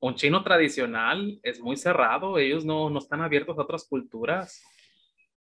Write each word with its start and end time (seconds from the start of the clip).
un 0.00 0.14
chino 0.14 0.42
tradicional 0.42 1.38
es 1.42 1.60
muy 1.60 1.76
cerrado, 1.76 2.38
ellos 2.38 2.64
no, 2.64 2.88
no 2.88 2.98
están 2.98 3.20
abiertos 3.20 3.58
a 3.58 3.62
otras 3.62 3.84
culturas. 3.84 4.62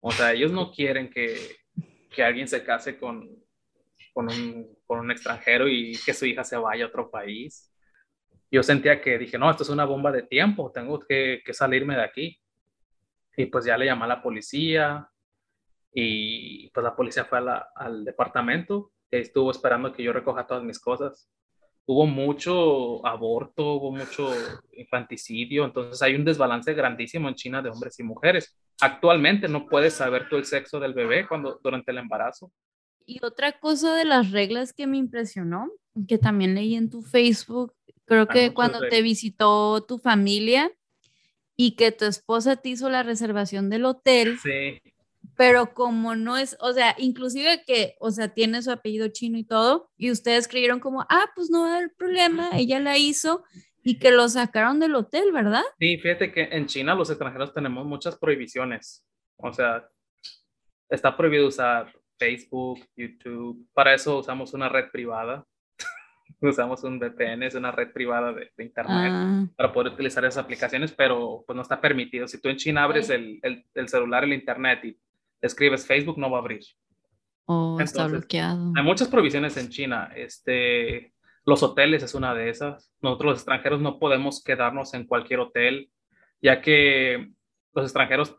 O 0.01 0.11
sea, 0.11 0.33
ellos 0.33 0.53
no 0.53 0.73
quieren 0.73 1.09
que, 1.11 1.37
que 2.11 2.23
alguien 2.23 2.49
se 2.49 2.65
case 2.65 2.99
con, 2.99 3.29
con, 4.13 4.29
un, 4.29 4.77
con 4.85 4.99
un 4.99 5.11
extranjero 5.11 5.69
y 5.69 5.97
que 6.05 6.13
su 6.13 6.27
hija 6.27 6.43
se 6.43 6.57
vaya 6.57 6.85
a 6.85 6.89
otro 6.89 7.11
país. 7.11 7.73
Yo 8.51 8.63
sentía 8.63 9.01
que 9.01 9.19
dije, 9.19 9.39
no, 9.39 9.51
esto 9.51 9.63
es 9.63 9.69
una 9.69 9.85
bomba 9.85 10.11
de 10.11 10.23
tiempo, 10.23 10.73
tengo 10.73 10.99
que, 10.99 11.41
que 11.45 11.55
salirme 11.55 11.95
de 11.95 12.03
aquí. 12.03 12.41
Y 13.37 13.47
pues 13.47 13.65
ya 13.65 13.79
le 13.79 13.87
llamé 13.87 14.05
a 14.05 14.09
la 14.09 14.23
policía 14.23 15.09
y 15.93 16.69
pues 16.71 16.83
la 16.83 16.97
policía 16.97 17.25
fue 17.25 17.39
a 17.39 17.43
la, 17.43 17.69
al 17.77 18.05
departamento 18.05 18.93
y 19.11 19.19
estuvo 19.19 19.53
esperando 19.53 19.93
que 19.93 20.03
yo 20.03 20.13
recoja 20.13 20.47
todas 20.47 20.65
mis 20.65 20.81
cosas 20.81 21.31
hubo 21.89 22.07
mucho 22.07 23.05
aborto, 23.07 23.77
hubo 23.77 23.91
mucho 23.91 24.31
infanticidio, 24.73 25.65
entonces 25.65 26.01
hay 26.03 26.15
un 26.15 26.25
desbalance 26.25 26.75
grandísimo 26.75 27.31
en 27.31 27.35
China 27.35 27.63
de 27.63 27.71
hombres 27.71 27.99
y 27.99 28.03
mujeres. 28.03 28.55
Actualmente 28.79 29.49
no 29.49 29.67
puedes 29.67 29.95
saber 29.95 30.29
tú 30.29 30.37
el 30.37 30.45
sexo 30.45 30.79
del 30.79 30.93
bebé 30.93 31.27
cuando 31.27 31.59
durante 31.63 31.91
el 31.91 31.99
embarazo. 31.99 32.53
Y 33.07 33.25
otra 33.25 33.59
cosa 33.59 33.95
de 33.97 34.05
las 34.05 34.33
reglas 34.33 34.75
que 34.75 34.87
me 34.87 34.99
impresionó, 34.99 35.73
que 36.07 36.19
también 36.19 36.55
leí 36.55 36.75
en 36.75 36.91
tu 36.91 37.01
Facebook, 37.01 37.73
creo 38.05 38.29
que 38.29 38.53
cuando 38.53 38.81
te 38.81 39.01
visitó 39.01 39.83
tu 39.83 39.99
familia 39.99 40.71
y 41.57 41.75
que 41.75 41.91
tu 41.91 42.05
esposa 42.05 42.57
te 42.57 42.69
hizo 42.69 42.91
la 42.91 43.03
reservación 43.03 43.71
del 43.71 43.87
hotel, 43.87 44.39
sí 44.43 44.79
pero 45.39 45.73
como 45.73 46.17
no 46.17 46.37
es, 46.37 46.57
o 46.59 46.73
sea, 46.73 46.97
inclusive 46.99 47.63
que, 47.65 47.95
o 48.01 48.11
sea, 48.11 48.27
tiene 48.35 48.61
su 48.61 48.73
apellido 48.73 49.07
chino 49.07 49.39
y 49.39 49.45
todo, 49.45 49.89
y 49.97 50.11
ustedes 50.11 50.49
creyeron 50.49 50.81
como, 50.81 51.03
ah, 51.03 51.27
pues 51.37 51.49
no 51.49 51.63
va 51.63 51.75
a 51.75 51.77
haber 51.77 51.95
problema, 51.97 52.51
ella 52.55 52.81
la 52.81 52.99
hizo 52.99 53.45
y 53.85 54.01
que 54.01 54.11
lo 54.11 54.29
sacaron 54.29 54.81
del 54.81 54.97
hotel, 54.97 55.31
¿verdad? 55.33 55.63
Sí, 55.79 55.97
fíjate 55.99 56.33
que 56.33 56.43
en 56.51 56.67
China 56.67 56.97
los 56.97 57.09
extranjeros 57.09 57.55
tenemos 57.55 57.87
muchas 57.87 58.19
prohibiciones, 58.19 59.07
o 59.37 59.53
sea, 59.53 59.89
está 60.89 61.17
prohibido 61.17 61.47
usar 61.47 61.95
Facebook, 62.19 62.81
YouTube, 62.97 63.65
para 63.73 63.95
eso 63.95 64.19
usamos 64.19 64.55
una 64.55 64.69
red 64.69 64.91
privada, 64.91 65.47
usamos 66.41 66.83
un 66.83 66.99
VPN, 66.99 67.45
es 67.45 67.55
una 67.55 67.71
red 67.71 67.93
privada 67.93 68.33
de, 68.33 68.51
Internet 68.59 69.13
ah. 69.13 69.47
para 69.57 69.73
poder 69.73 69.93
utilizar 69.93 70.25
esas 70.25 70.43
aplicaciones, 70.45 70.91
pero 70.91 71.45
pues 71.47 71.55
no 71.55 71.63
está 71.63 71.81
permitido. 71.81 72.27
Si 72.27 72.41
tú 72.41 72.49
en 72.49 72.57
China 72.57 72.83
abres 72.83 73.09
el, 73.09 73.39
el, 73.45 73.65
el, 73.73 73.89
celular, 73.89 74.25
el 74.25 74.33
Internet 74.33 74.85
y 74.85 74.99
escribes 75.41 75.87
Facebook, 75.87 76.19
no 76.19 76.31
va 76.31 76.39
a 76.39 76.41
abrir. 76.41 76.63
Oh, 77.47 77.79
está 77.81 78.07
bloqueado. 78.07 78.73
Hay 78.77 78.83
muchas 78.83 79.09
provisiones 79.09 79.57
en 79.57 79.71
China. 79.71 80.13
Este, 80.15 81.15
los 81.45 81.63
hoteles 81.63 82.03
es 82.03 82.15
una 82.15 82.35
de 82.35 82.51
esas. 82.51 82.93
Nosotros 83.01 83.31
los 83.31 83.39
extranjeros 83.39 83.81
no 83.81 83.99
podemos 83.99 84.43
quedarnos 84.43 84.93
en 84.95 85.07
cualquier 85.07 85.41
hotel, 85.41 85.91
ya 86.43 86.61
que 86.61 87.33
los 87.73 87.85
extranjeros, 87.85 88.37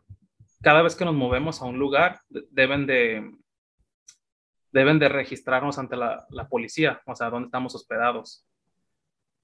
cada 0.62 0.82
vez 0.82 0.94
que 0.94 1.04
nos 1.04 1.14
movemos 1.14 1.60
a 1.60 1.64
un 1.64 1.78
lugar, 1.78 2.20
deben 2.28 2.86
de, 2.86 3.32
deben 4.72 4.98
de 4.98 5.08
registrarnos 5.08 5.78
ante 5.78 5.96
la, 5.96 6.26
la 6.30 6.48
policía, 6.48 7.02
o 7.06 7.14
sea, 7.16 7.30
dónde 7.30 7.46
estamos 7.46 7.74
hospedados. 7.74 8.46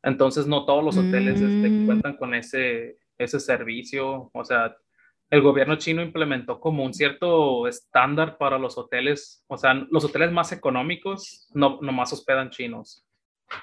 Entonces, 0.03 0.47
no 0.47 0.65
todos 0.65 0.85
los 0.85 0.97
hoteles 0.97 1.41
este, 1.41 1.69
mm. 1.69 1.87
cuentan 1.87 2.17
con 2.17 2.35
ese, 2.35 2.99
ese 3.19 3.41
servicio, 3.41 4.31
o 4.33 4.45
sea, 4.45 4.77
el 5.31 5.43
gobierno 5.43 5.77
chino 5.77 6.03
implementó 6.03 6.61
como 6.61 6.85
un 6.85 6.95
cierto 6.95 7.67
estándar 7.67 8.39
para 8.39 8.59
los 8.59 8.79
hoteles, 8.79 9.45
o 9.49 9.57
sea, 9.57 9.75
los 9.75 10.05
hoteles 10.05 10.33
más 10.33 10.53
económicos 10.53 11.49
no 11.53 11.81
más 11.81 12.13
hospedan 12.13 12.51
chinos. 12.51 13.05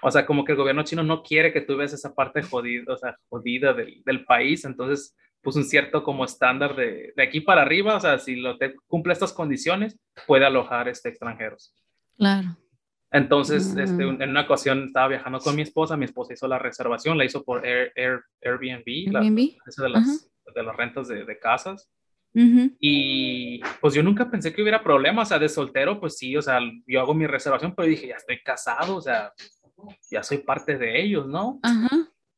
O 0.02 0.12
sea, 0.12 0.26
como 0.26 0.46
que 0.46 0.54
el 0.54 0.58
gobierno 0.58 0.84
chino 0.84 1.04
no 1.04 1.24
quiere 1.24 1.52
que 1.52 1.62
tú 1.62 1.76
veas 1.76 1.94
esa 1.94 2.14
parte 2.14 2.42
jodida, 2.42 2.94
o 2.94 2.98
sea, 2.98 3.18
jodida 3.30 3.74
del, 3.74 4.02
del 4.06 4.26
país, 4.26 4.66
entonces 4.66 5.16
puso 5.42 5.60
un 5.60 5.66
cierto 5.66 6.04
como 6.04 6.24
estándar 6.24 6.76
de, 6.76 7.14
de, 7.16 7.24
aquí 7.24 7.42
para 7.42 7.62
arriba, 7.62 7.98
o 7.98 8.00
sea, 8.00 8.18
si 8.18 8.34
el 8.34 8.46
hotel 8.46 8.76
cumple 8.88 9.14
estas 9.14 9.34
condiciones, 9.34 10.00
puede 10.26 10.46
alojar 10.46 10.88
este, 10.88 11.10
extranjeros. 11.10 11.76
Claro. 12.18 12.58
Entonces, 13.12 13.76
este, 13.76 14.06
mm. 14.06 14.22
en 14.22 14.30
una 14.30 14.42
ocasión 14.42 14.86
estaba 14.86 15.10
viajando 15.10 15.40
con 15.40 15.56
mi 15.56 15.62
esposa, 15.62 15.98
mi 15.98 16.06
esposa 16.06 16.34
hizo 16.34 16.48
la 16.48 16.58
reservación, 16.58 17.18
la 17.18 17.26
hizo 17.26 17.44
por 17.44 17.66
Air, 17.66 17.92
Air, 17.96 18.22
Airbnb, 18.42 19.16
Airbnb. 19.16 19.58
La, 19.78 19.84
de 19.84 19.90
las, 19.90 20.33
de 20.54 20.64
las 20.64 20.76
rentas 20.76 21.08
de, 21.08 21.26
de 21.26 21.40
casas. 21.40 21.90
Y 22.80 23.62
pues 23.80 23.94
yo 23.94 24.02
nunca 24.02 24.30
pensé 24.30 24.52
que 24.52 24.62
hubiera 24.62 24.84
problemas, 24.84 25.28
o 25.28 25.30
sea, 25.30 25.40
de 25.40 25.50
soltero, 25.50 26.00
pues 26.00 26.18
sí, 26.18 26.36
o 26.36 26.42
sea, 26.42 26.60
yo 26.88 27.00
hago 27.00 27.14
mi 27.14 27.28
reservación, 27.28 27.76
pero 27.76 27.88
dije, 27.88 28.08
ya 28.08 28.16
estoy 28.16 28.42
casado, 28.42 28.96
o 28.96 29.02
sea, 29.02 29.32
ya 30.10 30.24
soy 30.24 30.40
parte 30.40 30.78
de 30.78 31.00
ellos, 31.00 31.28
¿no? 31.28 31.60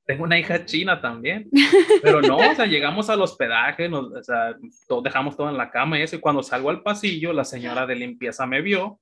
Tengo 0.05 0.25
una 0.25 0.37
hija 0.37 0.65
china 0.65 0.99
también, 1.01 1.49
pero 2.03 2.21
no, 2.21 2.37
o 2.37 2.55
sea, 2.55 2.65
llegamos 2.65 3.09
al 3.09 3.21
hospedaje, 3.21 3.87
nos, 3.87 4.11
o 4.11 4.23
sea, 4.23 4.55
dejamos 5.01 5.37
todo 5.37 5.49
en 5.49 5.57
la 5.57 5.71
cama 5.71 5.97
y 5.97 6.01
eso, 6.01 6.17
y 6.17 6.19
cuando 6.19 6.43
salgo 6.43 6.69
al 6.69 6.83
pasillo, 6.83 7.31
la 7.31 7.45
señora 7.45 7.87
de 7.87 7.95
limpieza 7.95 8.45
me 8.45 8.61
vio 8.61 8.99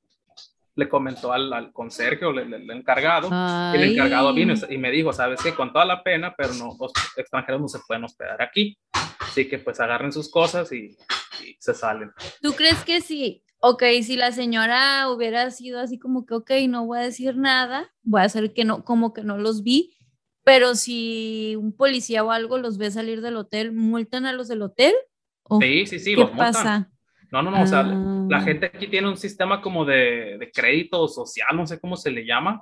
le 0.75 0.89
comentó 0.89 1.31
al, 1.31 1.53
al 1.53 1.71
conserje 1.71 2.25
o 2.25 2.31
el 2.31 2.69
encargado, 2.71 3.29
y 3.73 3.77
el 3.77 3.91
encargado 3.91 4.33
vino 4.33 4.53
y 4.69 4.77
me 4.77 4.91
dijo, 4.91 5.13
sabes 5.13 5.41
que 5.41 5.53
con 5.53 5.71
toda 5.71 5.85
la 5.85 6.03
pena, 6.03 6.33
pero 6.35 6.53
no, 6.53 6.75
los 6.79 6.91
extranjeros 7.15 7.61
no 7.61 7.67
se 7.67 7.79
pueden 7.87 8.03
hospedar 8.03 8.41
aquí, 8.41 8.77
así 9.19 9.47
que 9.47 9.59
pues 9.59 9.79
agarren 9.79 10.11
sus 10.11 10.29
cosas 10.29 10.71
y, 10.71 10.97
se 11.59 11.73
salen. 11.73 12.11
¿Tú 12.41 12.53
crees 12.53 12.83
que 12.85 13.01
sí? 13.01 13.43
Ok, 13.59 13.83
si 14.03 14.15
la 14.15 14.31
señora 14.31 15.09
hubiera 15.09 15.49
sido 15.51 15.79
así 15.79 15.97
como 15.97 16.25
que, 16.25 16.35
ok, 16.35 16.51
no 16.69 16.85
voy 16.85 16.99
a 16.99 17.03
decir 17.03 17.35
nada, 17.37 17.91
voy 18.01 18.21
a 18.21 18.25
hacer 18.25 18.53
que 18.53 18.65
no, 18.65 18.83
como 18.83 19.13
que 19.13 19.23
no 19.23 19.37
los 19.37 19.63
vi, 19.63 19.95
pero 20.43 20.75
si 20.75 21.55
un 21.57 21.75
policía 21.75 22.23
o 22.23 22.31
algo 22.31 22.57
los 22.57 22.77
ve 22.77 22.91
salir 22.91 23.21
del 23.21 23.37
hotel, 23.37 23.71
¿multan 23.73 24.25
a 24.25 24.33
los 24.33 24.47
del 24.47 24.61
hotel? 24.61 24.93
sí, 25.59 25.85
sí, 25.85 25.99
sí, 25.99 26.15
¿qué 26.15 26.25
pasa? 26.27 26.92
No, 27.33 27.41
no, 27.41 27.49
no, 27.49 27.63
o 27.63 27.65
sea, 27.65 27.81
la 27.81 28.37
ah. 28.37 28.41
gente 28.41 28.67
aquí 28.67 28.85
tiene 28.85 29.09
un 29.09 29.17
sistema 29.17 29.59
como 29.59 29.85
de, 29.85 30.37
de, 30.37 30.51
crédito 30.51 31.07
social, 31.07 31.57
no 31.57 31.65
sé 31.65 31.79
cómo 31.79 31.97
se 31.97 32.11
le 32.11 32.27
llama. 32.27 32.61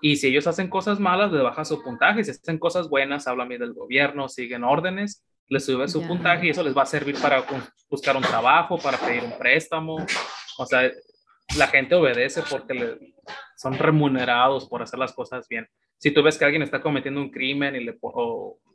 Y 0.00 0.16
si 0.16 0.26
ellos 0.26 0.48
hacen 0.48 0.68
cosas 0.68 0.98
malas, 0.98 1.30
le 1.30 1.40
baja 1.42 1.64
su 1.64 1.80
puntaje. 1.80 2.24
Si 2.24 2.32
hacen 2.32 2.58
cosas 2.58 2.88
buenas, 2.88 3.28
hablan 3.28 3.48
bien 3.48 3.60
del 3.60 3.74
gobierno, 3.74 4.28
siguen 4.28 4.64
órdenes, 4.64 5.24
les 5.46 5.64
sube 5.64 5.86
su 5.86 6.04
puntaje 6.04 6.46
y 6.48 6.50
eso 6.50 6.64
les 6.64 6.76
va 6.76 6.82
a 6.82 6.86
servir 6.86 7.20
para 7.22 7.44
buscar 7.88 8.16
un 8.16 8.22
trabajo, 8.24 8.78
para 8.78 8.98
pedir 8.98 9.22
un 9.22 9.38
préstamo. 9.38 10.04
O 10.58 10.66
sea, 10.66 10.90
la 11.56 11.68
gente 11.68 11.94
obedece 11.94 12.42
porque 12.50 12.74
le, 12.74 13.14
son 13.56 13.74
remunerados 13.74 14.68
por 14.68 14.82
hacer 14.82 14.98
las 14.98 15.12
cosas 15.12 15.46
bien. 15.46 15.68
Si 15.98 16.10
tú 16.10 16.24
ves 16.24 16.36
que 16.36 16.44
alguien 16.44 16.62
está 16.62 16.80
cometiendo 16.80 17.20
un 17.20 17.30
crimen 17.30 17.76
y 17.76 17.84
le, 17.84 17.96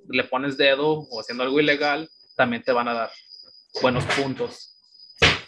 le 0.08 0.24
pones 0.24 0.56
dedo 0.56 1.00
o 1.00 1.20
haciendo 1.20 1.44
algo 1.44 1.60
ilegal, 1.60 2.10
también 2.38 2.64
te 2.64 2.72
van 2.72 2.88
a 2.88 2.94
dar 2.94 3.10
buenos 3.82 4.06
puntos. 4.06 4.73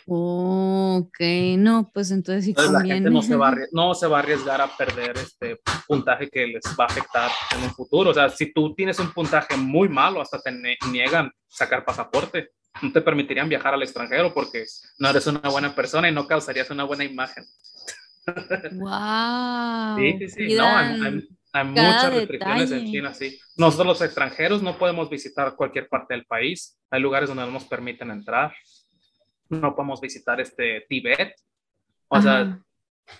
Ok, 0.07 1.19
no, 1.57 1.89
pues 1.91 2.11
entonces 2.11 2.45
sí 2.45 2.53
la 2.71 2.81
gente 2.81 3.09
no 3.09 3.23
se, 3.23 3.35
va 3.35 3.49
a, 3.49 3.55
no 3.71 3.95
se 3.95 4.05
va 4.05 4.17
a 4.17 4.19
arriesgar 4.19 4.61
a 4.61 4.67
perder 4.67 5.17
este 5.17 5.59
puntaje 5.87 6.29
que 6.29 6.45
les 6.45 6.63
va 6.79 6.83
a 6.83 6.87
afectar 6.87 7.31
en 7.57 7.63
un 7.63 7.71
futuro. 7.71 8.11
O 8.11 8.13
sea, 8.13 8.29
si 8.29 8.53
tú 8.53 8.75
tienes 8.75 8.99
un 8.99 9.11
puntaje 9.11 9.57
muy 9.57 9.89
malo, 9.89 10.21
hasta 10.21 10.39
te 10.39 10.51
niegan 10.91 11.31
sacar 11.47 11.83
pasaporte. 11.83 12.51
No 12.83 12.91
te 12.91 13.01
permitirían 13.01 13.49
viajar 13.49 13.73
al 13.73 13.81
extranjero 13.81 14.31
porque 14.33 14.65
no 14.99 15.09
eres 15.09 15.25
una 15.25 15.49
buena 15.49 15.73
persona 15.73 16.07
y 16.07 16.11
no 16.11 16.27
causarías 16.27 16.69
una 16.69 16.83
buena 16.83 17.03
imagen. 17.03 17.43
¡Wow! 18.73 19.97
Sí, 19.97 20.17
sí, 20.19 20.29
sí. 20.29 20.55
No, 20.55 20.67
hay, 20.67 21.27
hay 21.53 21.65
muchas 21.65 22.13
restricciones 22.13 22.71
en 22.71 22.85
China, 22.85 23.13
sí. 23.13 23.39
Nosotros 23.55 23.87
los 23.87 24.01
extranjeros 24.01 24.61
no 24.61 24.77
podemos 24.77 25.09
visitar 25.09 25.55
cualquier 25.55 25.87
parte 25.87 26.13
del 26.13 26.25
país. 26.25 26.77
Hay 26.91 27.01
lugares 27.01 27.29
donde 27.29 27.45
no 27.45 27.51
nos 27.51 27.63
permiten 27.63 28.11
entrar 28.11 28.53
no 29.49 29.75
podemos 29.75 30.01
visitar 30.01 30.39
este 30.41 30.85
Tibet. 30.87 31.35
O 32.07 32.21
sea, 32.21 32.59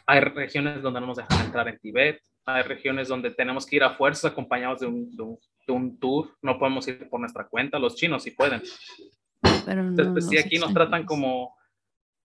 hay 0.06 0.20
regiones 0.20 0.82
donde 0.82 1.02
no 1.02 1.08
nos 1.08 1.18
dejan 1.18 1.46
entrar 1.46 1.68
en 1.68 1.80
Tibet, 1.80 2.22
hay 2.46 2.64
regiones 2.64 3.08
donde 3.08 3.32
tenemos 3.32 3.66
que 3.66 3.78
ir 3.78 3.84
a 3.84 3.96
fuerza 3.96 4.30
acompañados 4.30 4.80
de 4.82 4.88
un, 4.88 5.10
de 5.68 5.74
un, 5.74 6.00
tour, 6.00 6.36
no 6.42 6.60
podemos 6.60 6.88
ir 6.88 7.10
por 7.10 7.20
nuestra 7.20 7.48
cuenta, 7.48 7.80
los 7.80 7.96
chinos 7.96 8.24
sí 8.24 8.32
pueden. 8.32 8.62
Pero 9.66 9.84
no, 9.84 10.14
pues, 10.14 10.28
sí, 10.28 10.38
aquí 10.38 10.60
nos 10.60 10.74
tratan 10.74 11.06
como, 11.06 11.56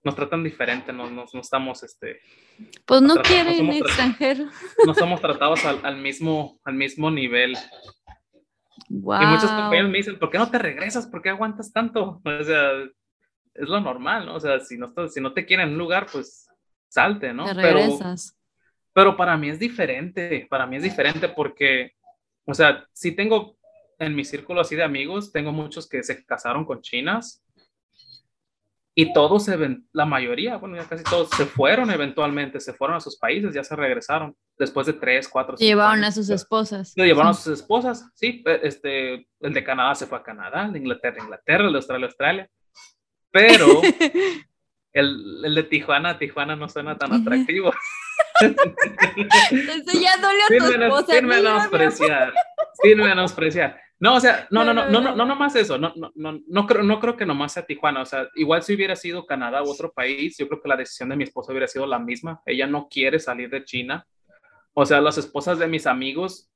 nos 0.02 0.14
tratan 0.14 0.44
diferente, 0.44 0.92
no, 0.92 1.10
no, 1.10 1.24
no 1.32 1.40
estamos, 1.40 1.82
este... 1.82 2.20
Pues 2.84 3.00
no 3.00 3.16
quieren 3.16 3.70
extranjeros. 3.70 4.52
No 4.86 4.94
somos 4.94 5.20
tratados 5.20 5.64
al, 5.64 5.80
al, 5.84 5.96
mismo, 5.96 6.60
al 6.64 6.74
mismo 6.74 7.10
nivel. 7.10 7.56
Wow. 8.90 9.22
Y 9.22 9.26
muchos 9.26 9.50
compañeros 9.50 9.90
me 9.90 9.98
dicen, 9.98 10.18
¿por 10.18 10.30
qué 10.30 10.38
no 10.38 10.50
te 10.50 10.58
regresas? 10.58 11.06
¿Por 11.06 11.22
qué 11.22 11.30
aguantas 11.30 11.72
tanto? 11.72 12.20
O 12.22 12.44
sea, 12.44 12.72
es 13.54 13.68
lo 13.68 13.80
normal, 13.80 14.26
¿no? 14.26 14.36
O 14.36 14.40
sea, 14.40 14.60
si 14.60 14.76
no, 14.78 14.92
si 15.08 15.20
no 15.20 15.32
te 15.32 15.46
quieren 15.46 15.68
en 15.68 15.72
un 15.74 15.78
lugar, 15.78 16.06
pues 16.10 16.48
salte, 16.88 17.32
¿no? 17.32 17.44
Te 17.44 17.54
regresas. 17.54 18.36
Pero, 18.92 19.10
pero 19.10 19.16
para 19.16 19.36
mí 19.36 19.48
es 19.48 19.58
diferente, 19.58 20.46
para 20.50 20.66
mí 20.66 20.76
es 20.76 20.82
diferente 20.82 21.28
porque, 21.28 21.92
o 22.44 22.54
sea, 22.54 22.86
si 22.92 23.12
tengo 23.12 23.56
en 23.98 24.14
mi 24.14 24.24
círculo 24.24 24.60
así 24.60 24.76
de 24.76 24.82
amigos, 24.82 25.32
tengo 25.32 25.52
muchos 25.52 25.88
que 25.88 26.02
se 26.02 26.24
casaron 26.24 26.64
con 26.64 26.80
chinas 26.80 27.44
y 28.94 29.12
todos, 29.12 29.44
se, 29.44 29.56
la 29.92 30.04
mayoría, 30.04 30.56
bueno, 30.56 30.76
ya 30.76 30.84
casi 30.84 31.04
todos 31.04 31.30
se 31.30 31.46
fueron 31.46 31.90
eventualmente, 31.90 32.60
se 32.60 32.72
fueron 32.74 32.96
a 32.96 33.00
sus 33.00 33.16
países, 33.16 33.54
ya 33.54 33.62
se 33.62 33.76
regresaron 33.76 34.36
después 34.58 34.86
de 34.86 34.94
tres, 34.94 35.28
cuatro, 35.28 35.56
Llevaron 35.56 36.02
a 36.04 36.10
sus 36.10 36.28
esposas. 36.28 36.92
Lo 36.96 37.04
llevaron 37.04 37.30
a 37.30 37.34
sus 37.34 37.54
esposas, 37.60 38.10
sí. 38.14 38.42
Este, 38.62 39.26
el 39.40 39.54
de 39.54 39.64
Canadá 39.64 39.94
se 39.94 40.06
fue 40.06 40.18
a 40.18 40.22
Canadá, 40.22 40.66
el 40.66 40.72
de 40.72 40.80
Inglaterra, 40.80 41.22
Inglaterra, 41.22 41.66
el 41.66 41.72
de 41.72 41.78
Australia, 41.78 42.06
Australia. 42.06 42.50
Pero 43.30 43.82
el, 44.92 45.44
el 45.44 45.54
de 45.54 45.62
Tijuana, 45.64 46.18
Tijuana 46.18 46.56
no 46.56 46.68
suena 46.68 46.96
tan 46.96 47.12
atractivo. 47.12 47.72
Entonces 49.50 50.00
ya 50.00 50.16
dolió 50.16 50.44
a 50.44 50.48
tu 50.48 50.82
esposa. 50.82 51.12
Sin 51.14 51.26
menospreciar, 51.26 52.32
sin 52.82 52.98
menospreciar. 52.98 53.80
No, 54.00 54.14
o 54.14 54.20
sea, 54.20 54.48
no, 54.50 54.64
no, 54.64 54.72
no, 54.72 54.88
no, 54.88 55.00
no, 55.02 55.14
no, 55.14 55.26
nomás 55.26 55.54
eso, 55.56 55.76
no, 55.76 55.92
no, 55.94 56.10
no, 56.14 56.40
no 56.46 56.66
creo, 56.66 56.82
no 56.82 56.98
creo 57.00 57.18
que 57.18 57.26
nomás 57.26 57.52
sea 57.52 57.66
Tijuana, 57.66 58.00
o 58.00 58.06
sea, 58.06 58.26
igual 58.34 58.62
si 58.62 58.74
hubiera 58.74 58.96
sido 58.96 59.26
Canadá 59.26 59.62
u 59.62 59.68
otro 59.68 59.92
país, 59.92 60.38
yo 60.38 60.48
creo 60.48 60.62
que 60.62 60.70
la 60.70 60.76
decisión 60.78 61.10
de 61.10 61.16
mi 61.16 61.24
esposa 61.24 61.52
hubiera 61.52 61.68
sido 61.68 61.84
la 61.84 61.98
misma, 61.98 62.40
ella 62.46 62.66
no 62.66 62.88
quiere 62.88 63.18
salir 63.18 63.50
de 63.50 63.62
China, 63.62 64.06
o 64.72 64.86
sea, 64.86 65.02
las 65.02 65.18
esposas 65.18 65.58
de 65.58 65.66
mis 65.66 65.86
amigos, 65.86 66.50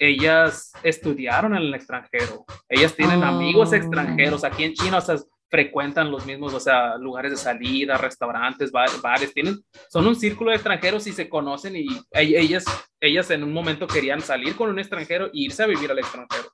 ellas 0.00 0.72
estudiaron 0.82 1.54
en 1.54 1.64
el 1.64 1.74
extranjero, 1.74 2.46
ellas 2.70 2.96
tienen 2.96 3.22
amigos 3.22 3.74
extranjeros 3.74 4.42
aquí 4.42 4.64
en 4.64 4.72
China, 4.72 4.96
o 4.96 5.02
sea, 5.02 5.16
frecuentan 5.52 6.10
los 6.10 6.24
mismos, 6.24 6.54
o 6.54 6.60
sea, 6.60 6.96
lugares 6.96 7.30
de 7.30 7.36
salida, 7.36 7.98
restaurantes, 7.98 8.72
bares, 8.72 9.34
tienen, 9.34 9.58
son 9.90 10.06
un 10.06 10.16
círculo 10.16 10.48
de 10.48 10.56
extranjeros 10.56 11.06
y 11.06 11.12
se 11.12 11.28
conocen 11.28 11.76
y 11.76 11.86
ellas, 12.10 12.64
ellas 12.98 13.30
en 13.30 13.44
un 13.44 13.52
momento 13.52 13.86
querían 13.86 14.22
salir 14.22 14.56
con 14.56 14.70
un 14.70 14.78
extranjero 14.78 15.26
e 15.26 15.30
irse 15.34 15.62
a 15.62 15.66
vivir 15.66 15.90
al 15.90 15.98
extranjero. 15.98 16.48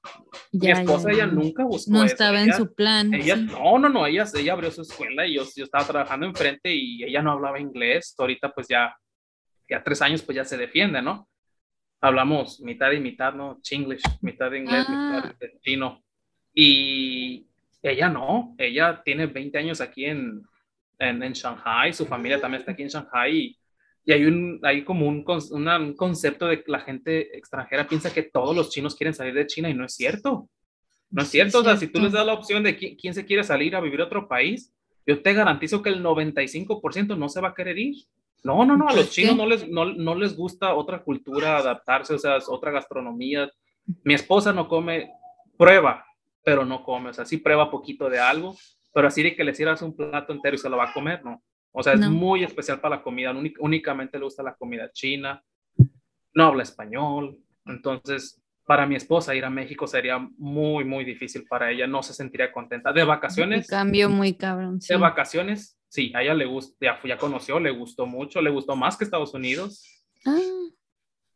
Mi 0.50 0.72
esposa, 0.72 1.12
ella 1.12 1.26
nunca 1.28 1.64
buscó 1.64 1.92
No 1.92 2.02
estaba 2.02 2.42
en 2.42 2.52
su 2.52 2.74
plan. 2.74 3.14
Ella, 3.14 3.36
No, 3.36 3.78
no, 3.78 3.88
no, 3.88 4.04
ella, 4.04 4.24
ella 4.34 4.52
abrió 4.52 4.72
su 4.72 4.82
escuela 4.82 5.24
y 5.28 5.34
yo, 5.34 5.44
yo 5.54 5.62
estaba 5.62 5.86
trabajando 5.86 6.26
enfrente 6.26 6.74
y 6.74 7.04
ella 7.04 7.22
no 7.22 7.30
hablaba 7.30 7.60
inglés. 7.60 8.16
Ahorita 8.18 8.50
pues 8.50 8.66
ya, 8.66 8.92
ya 9.70 9.80
tres 9.80 10.02
años 10.02 10.22
pues 10.22 10.34
ya 10.34 10.44
se 10.44 10.56
defiende, 10.56 11.00
¿no? 11.00 11.28
Hablamos 12.00 12.58
mitad 12.62 12.90
y 12.90 12.98
mitad, 12.98 13.32
¿no? 13.32 13.60
Chinglish, 13.62 14.02
mitad 14.22 14.50
de 14.50 14.58
inglés, 14.58 14.88
mitad 14.88 15.24
ah. 15.24 15.36
de 15.38 15.56
chino. 15.60 16.02
Y, 16.52 17.47
ella 17.82 18.08
no, 18.08 18.54
ella 18.58 19.02
tiene 19.04 19.26
20 19.26 19.58
años 19.58 19.80
aquí 19.80 20.04
en, 20.04 20.42
en, 20.98 21.22
en 21.22 21.32
Shanghai, 21.32 21.92
su 21.92 22.06
familia 22.06 22.40
también 22.40 22.60
está 22.60 22.72
aquí 22.72 22.82
en 22.82 22.88
Shanghai 22.88 23.36
y, 23.36 23.58
y 24.04 24.12
hay, 24.12 24.24
un, 24.24 24.60
hay 24.62 24.84
como 24.84 25.06
un, 25.06 25.24
un, 25.26 25.94
concepto 25.94 26.46
de 26.46 26.62
que 26.62 26.72
la 26.72 26.80
gente 26.80 27.36
extranjera 27.36 27.86
piensa 27.86 28.12
que 28.12 28.22
todos 28.22 28.56
los 28.56 28.70
chinos 28.70 28.94
quieren 28.94 29.14
salir 29.14 29.34
de 29.34 29.46
China 29.46 29.68
y 29.68 29.74
no 29.74 29.84
es 29.84 29.94
cierto. 29.94 30.48
No 31.10 31.22
es 31.22 31.28
cierto, 31.28 31.60
o 31.60 31.64
sea, 31.64 31.76
si 31.76 31.88
tú 31.88 32.00
les 32.00 32.12
das 32.12 32.26
la 32.26 32.34
opción 32.34 32.62
de 32.62 32.76
quién, 32.76 33.14
se 33.14 33.24
quiere 33.24 33.42
salir 33.42 33.74
a 33.74 33.80
vivir 33.80 34.00
a 34.00 34.04
otro 34.04 34.28
país, 34.28 34.74
yo 35.06 35.22
te 35.22 35.32
garantizo 35.32 35.82
que 35.82 35.88
el 35.88 36.02
95% 36.02 37.16
no 37.16 37.28
se 37.30 37.40
va 37.40 37.48
a 37.48 37.54
querer 37.54 37.78
ir. 37.78 37.96
No, 38.44 38.64
no, 38.64 38.76
no, 38.76 38.88
a 38.88 38.94
los 38.94 39.10
chinos 39.10 39.34
no 39.34 39.46
les, 39.46 39.68
no, 39.68 39.86
no 39.86 40.14
les 40.14 40.36
gusta 40.36 40.74
otra 40.74 41.02
cultura, 41.02 41.56
adaptarse, 41.56 42.14
o 42.14 42.18
sea, 42.18 42.38
otra 42.48 42.70
gastronomía. 42.70 43.50
Mi 44.04 44.14
esposa 44.14 44.52
no 44.52 44.68
come, 44.68 45.10
prueba, 45.56 46.04
pero 46.42 46.64
no 46.64 46.82
come. 46.82 47.10
O 47.10 47.12
sea, 47.12 47.24
sí 47.24 47.38
prueba 47.38 47.70
poquito 47.70 48.08
de 48.08 48.18
algo, 48.18 48.56
pero 48.92 49.08
así 49.08 49.22
de 49.22 49.36
que 49.36 49.44
le 49.44 49.54
sirvas 49.54 49.82
un 49.82 49.96
plato 49.96 50.32
entero 50.32 50.54
y 50.54 50.58
se 50.58 50.68
lo 50.68 50.76
va 50.76 50.90
a 50.90 50.92
comer, 50.92 51.24
no. 51.24 51.42
O 51.72 51.82
sea, 51.82 51.92
es 51.92 52.00
muy 52.00 52.42
especial 52.42 52.80
para 52.80 52.96
la 52.96 53.02
comida. 53.02 53.32
únicamente 53.60 54.18
le 54.18 54.24
gusta 54.24 54.42
la 54.42 54.54
comida 54.54 54.90
china. 54.92 55.42
No 56.34 56.44
habla 56.44 56.62
español. 56.62 57.38
Entonces, 57.66 58.42
para 58.64 58.86
mi 58.86 58.96
esposa 58.96 59.34
ir 59.34 59.44
a 59.44 59.50
México 59.50 59.86
sería 59.86 60.18
muy, 60.38 60.84
muy 60.84 61.04
difícil 61.04 61.44
para 61.46 61.70
ella. 61.70 61.86
No 61.86 62.02
se 62.02 62.14
sentiría 62.14 62.50
contenta. 62.50 62.92
De 62.92 63.04
vacaciones. 63.04 63.68
cambio 63.68 64.08
muy 64.08 64.34
cabrón. 64.34 64.80
De 64.80 64.96
vacaciones, 64.96 65.78
sí, 65.88 66.10
a 66.16 66.22
ella 66.22 66.34
le 66.34 66.46
gusta, 66.46 66.74
ya, 66.80 66.98
ya 67.04 67.18
conoció, 67.18 67.60
le 67.60 67.70
gustó 67.70 68.06
mucho, 68.06 68.40
le 68.40 68.50
gustó 68.50 68.74
más 68.74 68.96
que 68.96 69.04
Estados 69.04 69.34
Unidos. 69.34 69.84
Ah 70.26 70.38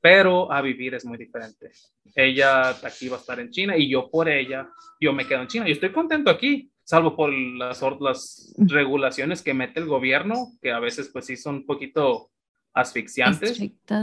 pero 0.02 0.52
a 0.52 0.60
vivir 0.60 0.94
es 0.94 1.04
muy 1.04 1.16
diferente. 1.16 1.70
Ella 2.14 2.70
aquí 2.70 3.08
va 3.08 3.16
a 3.16 3.20
estar 3.20 3.38
en 3.38 3.50
China 3.50 3.78
y 3.78 3.88
yo 3.88 4.10
por 4.10 4.28
ella, 4.28 4.68
yo 5.00 5.12
me 5.12 5.24
quedo 5.26 5.42
en 5.42 5.46
China. 5.46 5.66
Yo 5.66 5.72
estoy 5.72 5.92
contento 5.92 6.28
aquí, 6.28 6.72
salvo 6.82 7.14
por 7.14 7.32
las, 7.32 7.80
las 8.00 8.54
regulaciones 8.58 9.42
que 9.42 9.54
mete 9.54 9.78
el 9.78 9.86
gobierno, 9.86 10.48
que 10.60 10.72
a 10.72 10.80
veces 10.80 11.08
pues 11.12 11.26
sí 11.26 11.36
son 11.36 11.54
un 11.54 11.66
poquito 11.66 12.30
asfixiantes. 12.74 13.56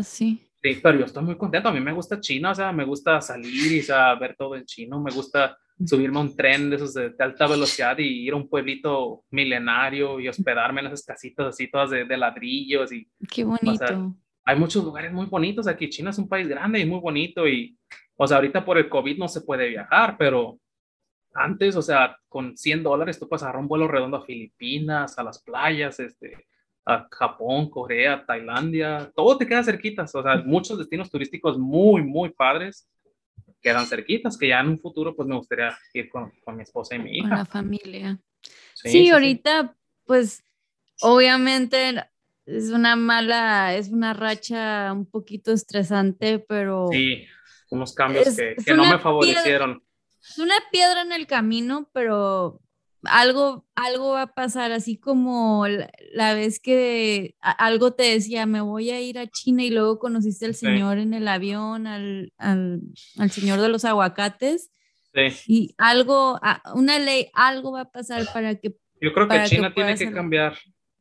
sí. 0.03 0.45
Sí, 0.61 0.77
pero 0.83 0.99
yo 0.99 1.05
estoy 1.05 1.23
muy 1.23 1.37
contento. 1.37 1.69
A 1.69 1.73
mí 1.73 1.79
me 1.79 1.93
gusta 1.93 2.19
China, 2.19 2.51
o 2.51 2.55
sea, 2.55 2.73
me 2.73 2.83
gusta 2.83 3.21
salir 3.21 3.71
y 3.71 3.85
ver 4.19 4.35
todo 4.37 4.57
en 4.57 4.65
chino. 4.65 5.01
Me 5.01 5.11
gusta 5.11 5.57
subirme 5.85 6.17
a 6.17 6.21
un 6.21 6.35
tren 6.35 6.69
de 6.69 6.75
esos 6.75 6.93
de, 6.93 7.13
alta 7.17 7.47
velocidad 7.47 7.97
y 7.97 8.25
ir 8.27 8.33
a 8.33 8.35
un 8.35 8.49
pueblito 8.49 9.23
milenario 9.31 10.19
y 10.19 10.27
hospedarme 10.27 10.81
en 10.81 10.87
esas 10.87 11.05
casitas 11.05 11.47
así 11.47 11.71
todas 11.71 11.91
de, 11.91 12.17
ladrillos. 12.17 12.91
y 12.91 13.07
Qué 13.31 13.45
bonito 13.45 14.17
hay 14.45 14.57
muchos 14.57 14.83
lugares 14.83 15.11
muy 15.11 15.25
bonitos 15.27 15.67
aquí. 15.67 15.89
China 15.89 16.09
es 16.09 16.17
un 16.17 16.27
país 16.27 16.47
grande 16.47 16.79
y 16.79 16.85
muy 16.85 16.99
bonito 16.99 17.47
y, 17.47 17.77
o 18.15 18.27
sea, 18.27 18.37
ahorita 18.37 18.65
por 18.65 18.77
el 18.77 18.89
COVID 18.89 19.17
no 19.17 19.27
se 19.27 19.41
puede 19.41 19.69
viajar, 19.69 20.15
pero 20.17 20.59
antes, 21.33 21.75
o 21.75 21.81
sea, 21.81 22.17
con 22.27 22.57
100 22.57 22.83
dólares 22.83 23.19
tú 23.19 23.27
puedes 23.27 23.43
agarrar 23.43 23.61
un 23.61 23.67
vuelo 23.67 23.87
redondo 23.87 24.17
a 24.17 24.25
Filipinas, 24.25 25.17
a 25.17 25.23
las 25.23 25.41
playas, 25.41 25.99
este, 25.99 26.47
a 26.85 27.07
Japón, 27.11 27.69
Corea, 27.69 28.25
Tailandia, 28.25 29.11
todo 29.15 29.37
te 29.37 29.47
queda 29.47 29.63
cerquitas, 29.63 30.13
o 30.15 30.23
sea, 30.23 30.37
muchos 30.43 30.77
destinos 30.77 31.09
turísticos 31.09 31.57
muy, 31.57 32.03
muy 32.03 32.29
padres 32.29 32.87
quedan 33.61 33.85
cerquitas, 33.85 34.37
que 34.37 34.47
ya 34.47 34.59
en 34.61 34.69
un 34.69 34.79
futuro 34.79 35.15
pues 35.15 35.27
me 35.27 35.35
gustaría 35.35 35.77
ir 35.93 36.09
con, 36.09 36.31
con 36.43 36.55
mi 36.55 36.63
esposa 36.63 36.95
y 36.95 36.99
mi 36.99 37.17
hija. 37.17 37.29
Con 37.29 37.37
la 37.37 37.45
familia. 37.45 38.19
Sí, 38.73 39.09
ahorita 39.09 39.75
pues 40.05 40.43
obviamente 41.01 42.03
es 42.49 42.69
una 42.69 42.95
mala, 42.95 43.75
es 43.75 43.89
una 43.89 44.13
racha 44.13 44.91
un 44.93 45.05
poquito 45.05 45.51
estresante, 45.51 46.39
pero... 46.39 46.87
Sí, 46.91 47.25
unos 47.69 47.93
cambios 47.93 48.35
que, 48.35 48.73
no 48.73 48.85
me 48.85 48.99
favorecieron. 48.99 49.83
es 50.21 50.39
una 50.39 50.55
piedra 50.71 51.01
en 51.01 51.11
el 51.11 51.27
camino, 51.27 51.89
pero 51.93 52.61
algo, 53.03 53.65
algo 53.75 54.13
va 54.13 54.23
a 54.23 54.33
pasar, 54.33 54.71
así 54.71 54.97
como 54.97 55.67
la, 55.67 56.33
vez 56.33 56.59
que 56.59 57.35
algo 57.39 57.93
te 57.93 58.03
decía, 58.03 58.45
me 58.45 58.61
voy 58.61 58.89
a 58.89 58.99
ir 58.99 59.19
a 59.19 59.27
China 59.27 59.63
y 59.63 59.69
luego 59.69 59.99
conociste 59.99 60.45
al 60.45 60.55
señor 60.55 60.97
en 60.97 61.13
el 61.13 61.27
avión, 61.27 61.87
al, 61.87 62.33
al, 62.37 62.81
al, 63.17 63.31
señor 63.31 63.61
de 63.61 63.69
los 63.69 63.85
aguacates. 63.85 64.71
Sí. 65.13 65.43
Y 65.47 65.75
algo, 65.77 66.39
una 66.73 66.99
ley, 66.99 67.29
algo 67.33 67.71
va 67.71 67.81
a 67.81 67.91
pasar 67.91 68.25
para 68.33 68.55
que... 68.55 68.75
Yo 69.01 69.13
creo 69.13 69.27
que 69.27 69.43
China 69.45 69.73
tiene 69.73 69.95
que 69.95 70.11
cambiar. 70.11 70.57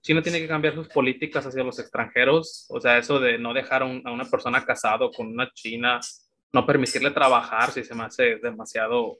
China 0.08 0.22
tiene 0.22 0.40
que 0.40 0.49
cambiar 0.49 0.75
sus 0.75 0.88
políticas 0.88 1.44
hacia 1.44 1.62
los 1.62 1.78
extranjeros, 1.78 2.64
o 2.70 2.81
sea, 2.81 2.96
eso 2.96 3.20
de 3.20 3.37
no 3.37 3.52
dejar 3.52 3.82
a 3.82 3.84
una 3.84 4.25
persona 4.25 4.64
casado 4.64 5.10
con 5.10 5.26
una 5.26 5.50
china, 5.52 6.00
no 6.50 6.64
permitirle 6.64 7.10
trabajar 7.10 7.70
si 7.72 7.84
se 7.84 7.94
me 7.94 8.05
hace 8.05 8.37
demasiado, 8.37 9.19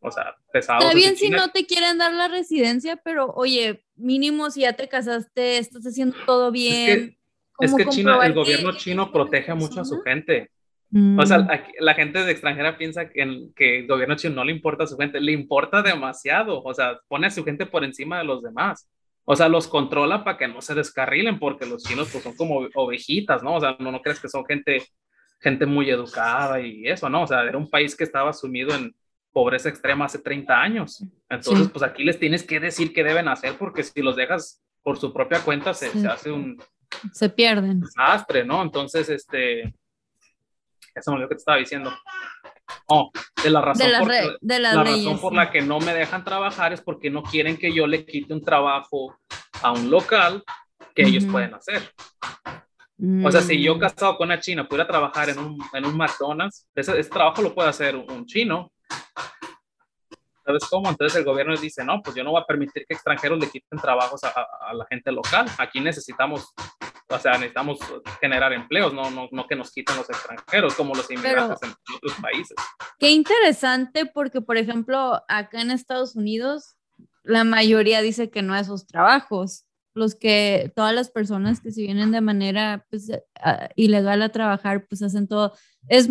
o 0.00 0.10
sea, 0.10 0.34
pesado. 0.50 0.80
Está 0.80 0.94
bien 0.94 1.16
si, 1.16 1.28
no 1.28 1.50
te 1.50 1.66
quieren 1.66 1.98
dar 1.98 2.14
la 2.14 2.28
residencia, 2.28 2.96
pero 2.96 3.26
oye, 3.34 3.84
mínimo 3.94 4.50
si 4.50 4.62
ya 4.62 4.72
te 4.72 4.88
casaste, 4.88 5.58
estás 5.58 5.84
haciendo 5.84 6.16
todo 6.24 6.50
bien. 6.50 7.18
Es 7.58 7.74
que, 7.74 7.84
China, 7.90 8.24
el 8.24 8.32
gobierno 8.32 8.72
chino 8.72 9.12
protege 9.12 9.52
mucho 9.52 9.82
a 9.82 9.84
su 9.84 10.00
gente. 10.00 10.50
O 11.18 11.26
sea, 11.26 11.40
mm. 11.40 11.48
la 11.80 11.92
gente 11.92 12.24
de 12.24 12.32
extranjera 12.32 12.78
piensa 12.78 13.10
que, 13.10 13.50
que, 13.54 13.80
el 13.80 13.86
gobierno 13.86 14.16
chino 14.16 14.36
no 14.36 14.44
le 14.44 14.52
importa 14.52 14.84
a 14.84 14.86
su 14.86 14.96
gente, 14.96 15.20
le 15.20 15.32
importa 15.32 15.82
demasiado, 15.82 16.62
o 16.62 16.72
sea, 16.72 16.98
pone 17.06 17.26
a 17.26 17.30
su 17.30 17.44
gente 17.44 17.66
por 17.66 17.84
encima 17.84 18.16
de 18.16 18.24
los 18.24 18.42
demás. 18.42 18.88
O 19.24 19.36
sea, 19.36 19.48
los 19.48 19.68
controla 19.68 20.24
para 20.24 20.36
que 20.36 20.48
no 20.48 20.60
se 20.60 20.74
descarrilen, 20.74 21.38
porque 21.38 21.66
los 21.66 21.84
chinos 21.84 22.08
pues 22.10 22.24
son 22.24 22.34
como 22.36 22.66
ovejitas, 22.74 23.42
¿no? 23.42 23.56
O 23.56 23.60
sea, 23.60 23.76
no, 23.78 23.92
no 23.92 24.00
crees 24.00 24.18
que 24.18 24.28
son 24.28 24.44
gente, 24.44 24.84
gente 25.40 25.66
muy 25.66 25.88
educada 25.90 26.60
y 26.60 26.86
eso, 26.88 27.08
¿no? 27.08 27.22
O 27.22 27.26
sea, 27.26 27.44
era 27.44 27.56
un 27.56 27.70
país 27.70 27.96
que 27.96 28.04
estaba 28.04 28.32
sumido 28.32 28.74
en 28.74 28.94
pobreza 29.32 29.68
extrema 29.68 30.06
hace 30.06 30.18
30 30.18 30.60
años. 30.60 31.04
Entonces, 31.28 31.68
pues 31.68 31.82
aquí 31.82 32.04
les 32.04 32.18
tienes 32.18 32.42
que 32.42 32.60
decir 32.60 32.92
qué 32.92 33.04
deben 33.04 33.28
hacer, 33.28 33.56
porque 33.56 33.82
si 33.82 34.02
los 34.02 34.16
dejas 34.16 34.62
por 34.82 34.98
su 34.98 35.12
propia 35.12 35.40
cuenta, 35.40 35.72
se, 35.72 35.90
se 35.90 36.06
hace 36.06 36.30
un... 36.30 36.60
Se 37.12 37.28
pierden. 37.28 37.80
Desastre, 37.80 38.44
¿no? 38.44 38.62
Entonces, 38.62 39.08
este... 39.08 39.74
Eso 40.94 41.14
es 41.14 41.20
lo 41.20 41.28
que 41.28 41.34
te 41.34 41.38
estaba 41.38 41.56
diciendo. 41.56 41.90
Oh, 42.86 43.10
de 43.42 43.50
la 43.50 43.60
razón, 43.60 43.90
por, 43.98 44.08
la 44.40 44.84
razón 44.84 45.20
por 45.20 45.34
la 45.34 45.50
que 45.50 45.62
no 45.62 45.80
me 45.80 45.94
dejan 45.94 46.24
trabajar 46.24 46.72
es 46.72 46.80
porque 46.80 47.10
no 47.10 47.22
quieren 47.22 47.56
que 47.56 47.72
yo 47.72 47.86
le 47.86 48.04
quite 48.04 48.32
un 48.32 48.42
trabajo 48.42 49.16
a 49.62 49.72
un 49.72 49.90
local 49.90 50.42
que 50.94 51.02
ellos 51.02 51.24
pueden 51.24 51.54
hacer. 51.54 51.90
O 53.24 53.32
sea, 53.32 53.40
si 53.40 53.60
yo 53.60 53.74
mm. 53.74 53.80
casado 53.80 54.16
con 54.16 54.28
una 54.28 54.38
china 54.38 54.68
pudiera 54.68 54.86
trabajar 54.86 55.28
en 55.28 55.38
un, 55.38 55.58
en 55.72 55.84
un 55.84 55.96
McDonald's, 55.96 56.68
ese, 56.74 57.00
ese, 57.00 57.10
trabajo 57.10 57.42
lo 57.42 57.52
puede 57.52 57.68
hacer 57.68 57.96
un, 57.96 58.26
chino. 58.26 58.72
¿Sabes 60.44 60.64
cómo? 60.68 60.88
Entonces 60.88 61.18
el 61.18 61.24
gobierno 61.24 61.56
dice, 61.56 61.84
no, 61.84 62.02
pues 62.02 62.16
yo 62.16 62.24
no 62.24 62.32
voy 62.32 62.42
a 62.42 62.46
permitir 62.46 62.84
que 62.86 62.94
extranjeros 62.94 63.38
le 63.38 63.48
quiten 63.48 63.78
trabajos 63.78 64.22
a, 64.24 64.30
a 64.68 64.74
la 64.74 64.84
gente 64.86 65.12
local. 65.12 65.46
Aquí 65.58 65.80
necesitamos 65.80 66.52
o 67.12 67.18
sea, 67.18 67.32
necesitamos 67.32 67.78
generar 68.20 68.52
empleos, 68.52 68.92
no, 68.92 69.10
no, 69.10 69.28
no 69.30 69.46
que 69.46 69.56
nos 69.56 69.70
quiten 69.72 69.96
los 69.96 70.08
extranjeros 70.08 70.74
como 70.74 70.94
los 70.94 71.10
inmigrantes 71.10 71.62
en 71.62 71.74
otros 71.96 72.14
países. 72.20 72.56
Qué 72.98 73.10
interesante 73.10 74.06
porque, 74.06 74.40
por 74.40 74.56
ejemplo, 74.56 75.22
acá 75.28 75.60
en 75.60 75.70
Estados 75.70 76.16
Unidos, 76.16 76.76
la 77.22 77.44
mayoría 77.44 78.00
dice 78.00 78.30
que 78.30 78.42
no 78.42 78.54
a 78.54 78.60
esos 78.60 78.86
trabajos. 78.86 79.66
Los 79.94 80.14
que, 80.14 80.72
todas 80.74 80.94
las 80.94 81.10
personas 81.10 81.60
que 81.60 81.70
se 81.70 81.82
vienen 81.82 82.12
de 82.12 82.22
manera 82.22 82.86
pues, 82.88 83.10
ilegal 83.76 84.22
a 84.22 84.30
trabajar, 84.30 84.86
pues 84.88 85.02
hacen 85.02 85.28
todo. 85.28 85.52
Es, 85.86 86.08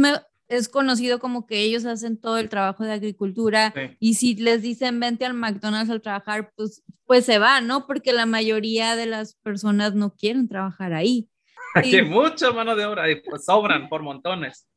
es 0.51 0.67
conocido 0.67 1.20
como 1.20 1.48
que 1.48 1.62
ellos 1.62 1.86
hacen 1.86 2.20
todo 2.20 2.38
el 2.38 2.50
trabajo 2.50 2.84
de 2.84 2.91
agricultura 2.91 3.74
y 4.00 4.15
si 4.15 4.36
les 4.36 4.62
dicen 4.62 5.00
vente 5.00 5.25
al 5.25 5.34
McDonald's 5.34 5.89
al 5.89 6.01
trabajar, 6.01 6.51
pues, 6.58 6.84
pues 7.05 7.25
se 7.25 7.39
va, 7.39 7.62
¿no? 7.62 7.88
Porque 7.88 8.12
la 8.12 8.25
mayoría 8.25 8.98
de 8.98 9.05
las 9.05 9.36
personas 9.36 9.96
no 9.96 10.13
quieren 10.13 10.50
trabajar 10.50 10.91
ahí. 10.91 11.29
Aquí 11.74 11.96
hay 11.96 12.05
mucha 12.05 12.51
mano 12.51 12.75
de 12.75 12.86
obra 12.86 13.10
y 13.10 13.22
pues 13.22 13.46
sobran 13.46 13.88
por 13.88 14.03
montones. 14.03 14.67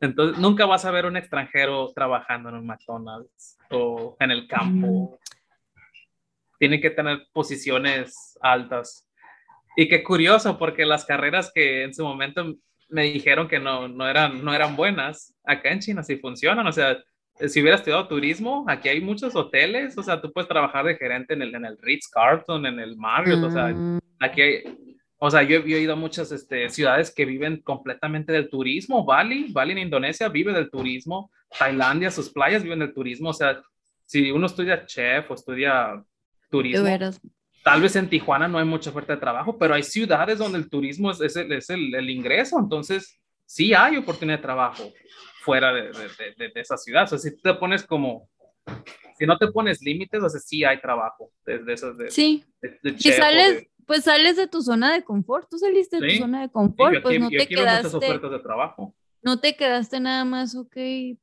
Entonces, 0.00 0.38
nunca 0.38 0.64
vas 0.64 0.84
a 0.84 0.92
ver 0.92 1.06
un 1.06 1.16
extranjero 1.16 1.90
trabajando 1.92 2.50
en 2.50 2.54
un 2.54 2.66
McDonald's 2.66 3.58
o 3.70 4.16
en 4.20 4.30
el 4.30 4.46
campo. 4.46 5.18
Tiene 6.60 6.80
que 6.80 6.90
tener 6.90 7.26
posiciones 7.32 8.38
altas. 8.40 9.08
Y 9.76 9.88
qué 9.88 10.04
curioso, 10.04 10.56
porque 10.56 10.86
las 10.86 11.04
carreras 11.04 11.50
que 11.52 11.82
en 11.82 11.92
su 11.92 12.04
momento 12.04 12.54
me 12.88 13.04
dijeron 13.04 13.48
que 13.48 13.58
no, 13.58 13.88
no, 13.88 14.08
eran, 14.08 14.44
no 14.44 14.54
eran 14.54 14.76
buenas, 14.76 15.34
acá 15.44 15.70
en 15.70 15.80
China 15.80 16.02
sí 16.02 16.16
funcionan. 16.16 16.66
O 16.66 16.72
sea, 16.72 16.98
si 17.46 17.60
hubiera 17.60 17.76
estudiado 17.76 18.08
turismo, 18.08 18.64
aquí 18.68 18.88
hay 18.88 19.00
muchos 19.00 19.36
hoteles, 19.36 19.96
o 19.96 20.02
sea, 20.02 20.20
tú 20.20 20.32
puedes 20.32 20.48
trabajar 20.48 20.84
de 20.84 20.96
gerente 20.96 21.34
en 21.34 21.42
el, 21.42 21.54
en 21.54 21.64
el 21.64 21.78
Ritz 21.80 22.08
Carlton, 22.08 22.66
en 22.66 22.80
el 22.80 22.96
Marriott, 22.96 23.44
o 23.44 23.50
sea, 23.50 23.68
mm. 23.68 24.00
aquí 24.20 24.42
hay, 24.42 24.62
o 25.20 25.30
sea, 25.30 25.42
yo, 25.42 25.58
he 25.58 25.80
ido 25.80 25.94
a 25.94 25.96
muchas 25.96 26.30
este, 26.30 26.68
ciudades 26.70 27.12
que 27.12 27.24
viven 27.24 27.60
completamente 27.62 28.32
del 28.32 28.48
turismo. 28.48 29.04
Bali, 29.04 29.50
Bali 29.52 29.72
en 29.72 29.78
Indonesia 29.78 30.28
vive 30.28 30.52
del 30.52 30.70
turismo. 30.70 31.30
Tailandia, 31.58 32.10
sus 32.10 32.30
playas 32.30 32.62
viven 32.62 32.78
del 32.78 32.94
turismo. 32.94 33.30
O 33.30 33.32
sea, 33.32 33.60
si 34.06 34.30
uno 34.30 34.46
estudia 34.46 34.86
chef 34.86 35.28
o 35.28 35.34
estudia 35.34 36.02
turismo, 36.50 36.86
tal 37.62 37.82
vez 37.82 37.96
en 37.96 38.08
Tijuana 38.08 38.48
no 38.48 38.58
hay 38.58 38.64
mucha 38.64 38.90
oferta 38.90 39.14
de 39.14 39.20
trabajo, 39.20 39.58
pero 39.58 39.74
hay 39.74 39.82
ciudades 39.82 40.38
donde 40.38 40.58
el 40.58 40.68
turismo 40.68 41.10
es, 41.10 41.20
es, 41.20 41.36
el, 41.36 41.52
es 41.52 41.70
el, 41.70 41.94
el, 41.94 42.10
ingreso. 42.10 42.58
Entonces, 42.58 43.18
sí 43.46 43.74
hay 43.74 43.96
oportunidad 43.96 44.38
de 44.38 44.42
trabajo 44.42 44.92
fuera 45.42 45.72
de, 45.72 45.82
de, 45.82 46.48
de, 46.52 46.60
esa 46.60 46.76
ciudad. 46.76 47.04
O 47.04 47.06
sea, 47.06 47.18
si 47.18 47.36
te 47.40 47.54
pones 47.54 47.84
como 47.84 48.28
si 49.18 49.26
no 49.26 49.36
te 49.36 49.48
pones 49.48 49.82
límites, 49.82 50.22
o 50.22 50.28
sea, 50.28 50.40
sí 50.40 50.64
hay 50.64 50.80
trabajo 50.80 51.32
de, 51.44 51.58
de 51.64 51.72
esos 51.72 51.98
de, 51.98 52.10
sí. 52.10 52.44
de, 52.62 52.96
chef 52.96 53.16
sales, 53.16 53.66
pues 53.84 54.04
sales 54.04 54.36
de 54.36 54.46
tu 54.46 54.62
zona 54.62 54.92
de 54.92 55.02
confort, 55.02 55.48
tú 55.50 55.58
saliste 55.58 55.98
de 55.98 56.08
tu 56.08 56.18
zona 56.18 56.42
de 56.42 56.50
confort, 56.50 57.02
pues 57.02 57.18
no 57.18 57.28
te 57.28 57.46
quedaste. 57.48 57.98
de 57.98 58.38
trabajo. 58.38 58.94
No 59.20 59.40
te 59.40 59.56
quedaste 59.56 59.98
nada 59.98 60.24
más, 60.24 60.54
ok, 60.54 60.76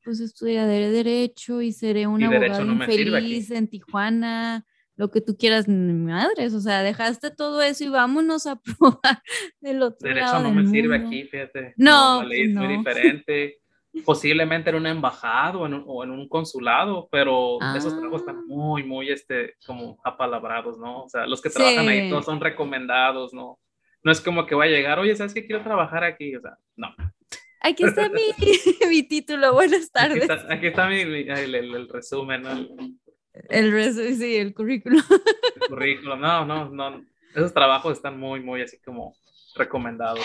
pues 0.04 0.20
estudiaré 0.20 0.90
derecho 0.90 1.62
y 1.62 1.72
seré 1.72 2.06
una 2.06 2.26
abogada 2.26 2.62
infeliz 2.62 3.50
en 3.50 3.68
Tijuana, 3.68 4.66
lo 4.96 5.10
que 5.10 5.20
tú 5.20 5.36
quieras, 5.36 5.68
madres, 5.68 6.54
o 6.54 6.60
sea, 6.60 6.82
dejaste 6.82 7.30
todo 7.30 7.62
eso 7.62 7.84
y 7.84 7.88
vámonos 7.88 8.46
a 8.46 8.56
probar 8.78 9.22
del 9.60 9.82
otro 9.82 10.08
derecho 10.08 10.26
lado. 10.26 10.42
No 10.42 10.54
me 10.54 10.66
sirve 10.66 10.96
aquí, 10.96 11.24
fíjate. 11.24 11.74
No, 11.76 12.22
ley 12.22 12.42
es 12.42 12.54
muy 12.54 12.78
diferente 12.78 13.60
posiblemente 14.04 14.70
en 14.70 14.76
una 14.76 14.90
embajada 14.90 15.56
o 15.56 15.66
en 15.66 15.74
un, 15.74 15.84
o 15.86 16.04
en 16.04 16.10
un 16.10 16.28
consulado, 16.28 17.08
pero 17.10 17.58
esos 17.76 17.94
trabajos 17.94 18.20
están 18.20 18.36
ah. 18.36 18.44
muy, 18.46 18.82
muy, 18.82 19.10
este, 19.10 19.54
como 19.66 19.98
apalabrados, 20.04 20.78
¿no? 20.78 21.04
O 21.04 21.08
sea, 21.08 21.26
los 21.26 21.40
que 21.40 21.50
trabajan 21.50 21.88
ahí 21.88 22.10
todos 22.10 22.24
son 22.24 22.40
recomendados, 22.40 23.32
¿no? 23.32 23.58
No 24.02 24.12
es 24.12 24.20
como 24.20 24.46
que 24.46 24.54
va 24.54 24.64
a 24.64 24.68
llegar, 24.68 24.98
oye, 24.98 25.16
¿sabes 25.16 25.34
qué 25.34 25.46
quiero 25.46 25.62
trabajar 25.62 26.04
aquí? 26.04 26.36
O 26.36 26.40
sea, 26.40 26.56
no. 26.76 26.94
Aquí 27.60 27.84
está 27.84 28.08
mi, 28.08 28.22
mi 28.88 29.02
título, 29.02 29.52
buenas 29.54 29.90
tardes. 29.90 30.28
Aquí 30.48 30.66
está, 30.66 30.88
mi, 30.88 31.00
el, 31.00 31.54
el, 31.54 31.88
resumen, 31.88 32.42
¿no? 32.42 32.50
El, 33.48 33.72
resumen, 33.72 34.16
sí, 34.16 34.36
el 34.36 34.54
currículum. 34.54 35.02
El 35.56 35.68
currículum, 35.68 36.20
no, 36.20 36.44
no, 36.44 36.68
no. 36.70 37.04
Esos 37.34 37.52
trabajos 37.52 37.94
están 37.94 38.18
muy, 38.18 38.40
muy 38.40 38.62
así 38.62 38.78
como 38.78 39.14
recomendados. 39.54 40.24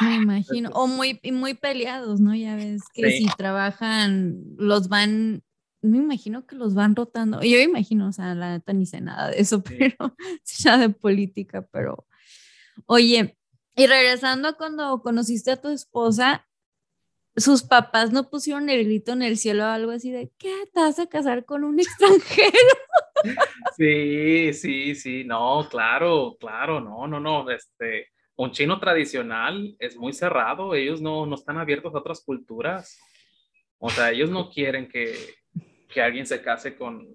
Me 0.00 0.16
imagino, 0.16 0.70
o 0.74 0.86
muy, 0.86 1.20
muy 1.32 1.54
peleados, 1.54 2.20
¿no? 2.20 2.34
Ya 2.34 2.56
ves 2.56 2.82
que 2.94 3.10
si 3.10 3.26
trabajan, 3.36 4.42
los 4.56 4.88
van, 4.88 5.42
me 5.80 5.98
imagino 5.98 6.46
que 6.46 6.56
los 6.56 6.74
van 6.74 6.96
rotando. 6.96 7.42
Yo 7.42 7.58
imagino, 7.58 8.08
o 8.08 8.12
sea, 8.12 8.34
la 8.34 8.52
neta 8.52 8.72
ni 8.72 8.86
sé 8.86 9.00
nada 9.00 9.30
de 9.30 9.40
eso, 9.40 9.62
pero 9.96 10.16
ya 10.44 10.78
de 10.78 10.88
política, 10.88 11.66
pero 11.70 12.06
oye, 12.86 13.36
y 13.74 13.86
regresando 13.86 14.48
a 14.48 14.52
cuando 14.54 15.02
conociste 15.02 15.50
a 15.50 15.60
tu 15.60 15.68
esposa, 15.68 16.46
sus 17.36 17.62
papás 17.62 18.12
no 18.12 18.28
pusieron 18.28 18.68
el 18.68 18.84
grito 18.84 19.12
en 19.12 19.22
el 19.22 19.36
cielo 19.38 19.64
o 19.64 19.68
algo 19.68 19.92
así 19.92 20.10
de, 20.10 20.30
¿qué? 20.38 20.52
¿Te 20.72 20.80
vas 20.80 20.98
a 20.98 21.06
casar 21.06 21.44
con 21.44 21.64
un 21.64 21.80
extranjero? 21.80 22.52
Sí, 23.76 24.52
sí, 24.52 24.94
sí, 24.94 25.24
no, 25.24 25.66
claro, 25.70 26.36
claro, 26.38 26.80
no, 26.80 27.06
no, 27.06 27.20
no, 27.20 27.50
este, 27.50 28.08
un 28.36 28.50
chino 28.50 28.78
tradicional 28.80 29.76
es 29.78 29.96
muy 29.96 30.12
cerrado, 30.12 30.74
ellos 30.74 31.00
no, 31.00 31.26
no 31.26 31.34
están 31.36 31.58
abiertos 31.58 31.94
a 31.94 31.98
otras 31.98 32.22
culturas. 32.24 32.98
O 33.78 33.90
sea, 33.90 34.10
ellos 34.10 34.30
no 34.30 34.50
quieren 34.50 34.88
que, 34.88 35.14
que 35.88 36.02
alguien 36.02 36.26
se 36.26 36.40
case 36.40 36.76
con, 36.76 37.08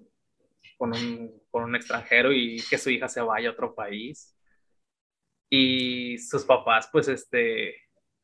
con, 0.76 0.94
un, 0.94 1.42
con 1.50 1.64
un 1.64 1.76
extranjero 1.76 2.32
y 2.32 2.62
que 2.68 2.78
su 2.78 2.90
hija 2.90 3.08
se 3.08 3.20
vaya 3.20 3.48
a 3.48 3.52
otro 3.52 3.74
país. 3.74 4.36
Y 5.50 6.18
sus 6.18 6.44
papás, 6.44 6.88
pues, 6.92 7.08
este, 7.08 7.74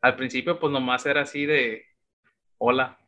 al 0.04 0.16
principio, 0.16 0.60
pues 0.60 0.70
nomás 0.70 1.06
era 1.06 1.22
así 1.22 1.46
de, 1.46 1.82
hola, 2.58 2.98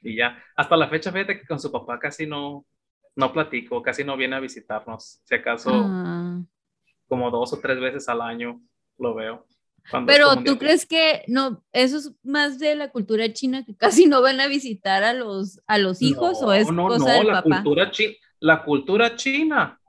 y 0.00 0.14
ya. 0.14 0.40
Hasta 0.54 0.76
la 0.76 0.88
fecha, 0.88 1.10
fíjate 1.10 1.40
que 1.40 1.46
con 1.48 1.58
su 1.58 1.72
papá 1.72 1.98
casi 1.98 2.28
no, 2.28 2.64
no 3.16 3.32
platico, 3.32 3.82
casi 3.82 4.04
no 4.04 4.16
viene 4.16 4.36
a 4.36 4.40
visitarnos, 4.40 5.20
si 5.24 5.34
acaso 5.34 5.72
ah. 5.72 6.40
como 7.08 7.32
dos 7.32 7.52
o 7.54 7.58
tres 7.58 7.80
veces 7.80 8.08
al 8.08 8.20
año 8.20 8.62
lo 8.98 9.16
veo. 9.16 9.44
Pero 10.06 10.44
tú 10.44 10.56
crees 10.56 10.86
que 10.86 11.24
no, 11.26 11.64
eso 11.72 11.98
es 11.98 12.12
más 12.22 12.60
de 12.60 12.76
la 12.76 12.92
cultura 12.92 13.32
china 13.32 13.64
que 13.64 13.76
casi 13.76 14.06
no 14.06 14.22
van 14.22 14.40
a 14.40 14.46
visitar 14.46 15.02
a 15.02 15.12
los, 15.12 15.60
a 15.66 15.78
los 15.78 16.02
hijos 16.02 16.40
o 16.40 16.52
es 16.52 16.70
no, 16.70 16.86
cosa 16.86 17.20
no, 17.20 17.30
la 17.32 17.42
Cultura 17.42 17.90
china, 17.90 18.14
la 18.38 18.62
cultura 18.62 19.16
china 19.16 19.80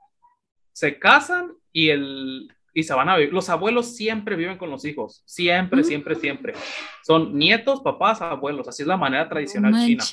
se 0.72 0.98
casan 0.98 1.54
y 1.72 1.90
el 1.90 2.55
y 2.76 2.82
se 2.82 2.92
van 2.92 3.08
a 3.08 3.16
vivir. 3.16 3.32
Los 3.32 3.48
abuelos 3.48 3.96
siempre 3.96 4.36
viven 4.36 4.58
con 4.58 4.68
los 4.68 4.84
hijos, 4.84 5.22
siempre, 5.24 5.82
siempre, 5.82 6.14
siempre. 6.14 6.52
Son 7.02 7.34
nietos, 7.34 7.80
papás, 7.80 8.20
abuelos, 8.20 8.68
así 8.68 8.82
es 8.82 8.86
la 8.86 8.98
manera 8.98 9.26
tradicional 9.30 9.72
china. 9.72 10.04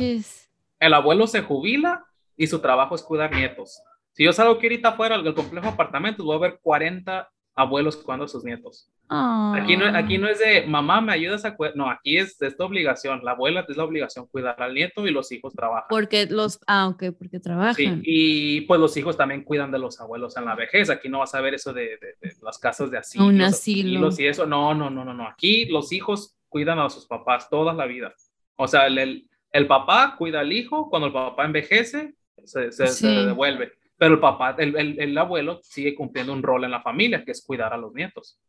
El 0.80 0.94
abuelo 0.94 1.28
se 1.28 1.42
jubila 1.42 2.06
y 2.38 2.48
su 2.48 2.60
trabajo 2.60 2.96
es 2.96 3.04
cuidar 3.04 3.36
nietos. 3.36 3.82
Si 4.14 4.24
yo 4.24 4.32
salgo 4.32 4.54
aquí 4.54 4.68
ahorita 4.68 4.90
afuera 4.90 5.18
del 5.18 5.34
complejo 5.34 5.68
de 5.68 5.74
apartamentos, 5.74 6.26
voy 6.26 6.38
a 6.38 6.40
ver 6.40 6.60
40 6.64 7.30
abuelos 7.56 7.98
cuidando 7.98 8.26
a 8.26 8.28
sus 8.28 8.44
nietos. 8.44 8.90
Aquí, 9.10 9.78
no, 9.78 9.86
aquí 9.96 10.18
no 10.18 10.28
es 10.28 10.40
de 10.40 10.66
mamá, 10.66 11.00
me 11.00 11.14
ayudas 11.14 11.46
a 11.46 11.56
cuidar. 11.56 11.76
No, 11.76 11.90
aquí 11.90 12.18
es 12.18 12.38
de 12.40 12.48
esta 12.48 12.66
obligación. 12.66 13.24
La 13.24 13.32
abuela 13.32 13.64
es 13.68 13.78
la 13.78 13.84
obligación 13.84 14.26
cuidar 14.28 14.60
al 14.62 14.74
nieto 14.74 15.06
y 15.06 15.12
los 15.12 15.32
hijos 15.32 15.54
trabajan. 15.54 15.86
Porque 15.90 16.26
los, 16.26 16.60
ah, 16.66 16.88
ok, 16.88 17.16
porque 17.18 17.40
trabajan. 17.40 17.76
Sí, 17.76 18.02
y 18.04 18.62
pues 18.62 18.80
los 18.80 18.98
hijos 18.98 19.16
también 19.16 19.44
cuidan 19.44 19.72
de 19.72 19.78
los 19.78 20.00
abuelos 20.00 20.36
en 20.38 20.46
la 20.46 20.56
vejez. 20.56 20.90
Aquí 20.90 21.10
no 21.10 21.20
vas 21.20 21.36
a 21.36 21.42
ver 21.42 21.54
eso 21.54 21.74
de, 21.74 21.98
de, 22.00 22.34
las 22.42 22.58
casas 22.58 22.90
de 22.90 22.98
asilo. 22.98 23.26
Un 23.26 23.42
asilo. 23.42 24.10
Y 24.18 24.26
eso. 24.26 24.48
No, 24.48 24.74
no, 24.74 24.90
no, 24.90 25.06
no, 25.06 25.14
no. 25.14 25.28
Aquí 25.28 25.66
los 25.66 25.92
hijos 25.92 26.36
cuidan 26.50 26.80
a 26.80 26.90
sus 26.90 27.06
papás 27.06 27.50
toda 27.50 27.74
la 27.74 27.86
vida. 27.86 28.16
O 28.56 28.68
sea, 28.68 28.88
el, 28.88 29.28
el, 29.52 29.68
papá 29.68 30.16
cuida 30.18 30.40
al 30.40 30.52
hijo, 30.52 30.90
cuando 30.90 31.08
el 31.08 31.14
papá 31.14 31.46
envejece, 31.46 32.16
se, 32.46 32.72
se 32.72 33.08
devuelve 33.08 33.74
pero 33.98 34.16
el 34.16 34.20
papá, 34.20 34.56
el, 34.58 34.76
el, 34.76 35.00
el, 35.00 35.18
abuelo 35.18 35.60
sigue 35.64 35.96
cumpliendo 35.96 36.34
un 36.34 36.44
rol 36.44 36.64
en 36.64 36.72
la 36.72 36.82
familia, 36.82 37.24
que 37.24 37.32
es 37.32 37.44
cuidar 37.46 37.74
a 37.74 37.78
los 37.78 37.94
nietos. 37.94 38.40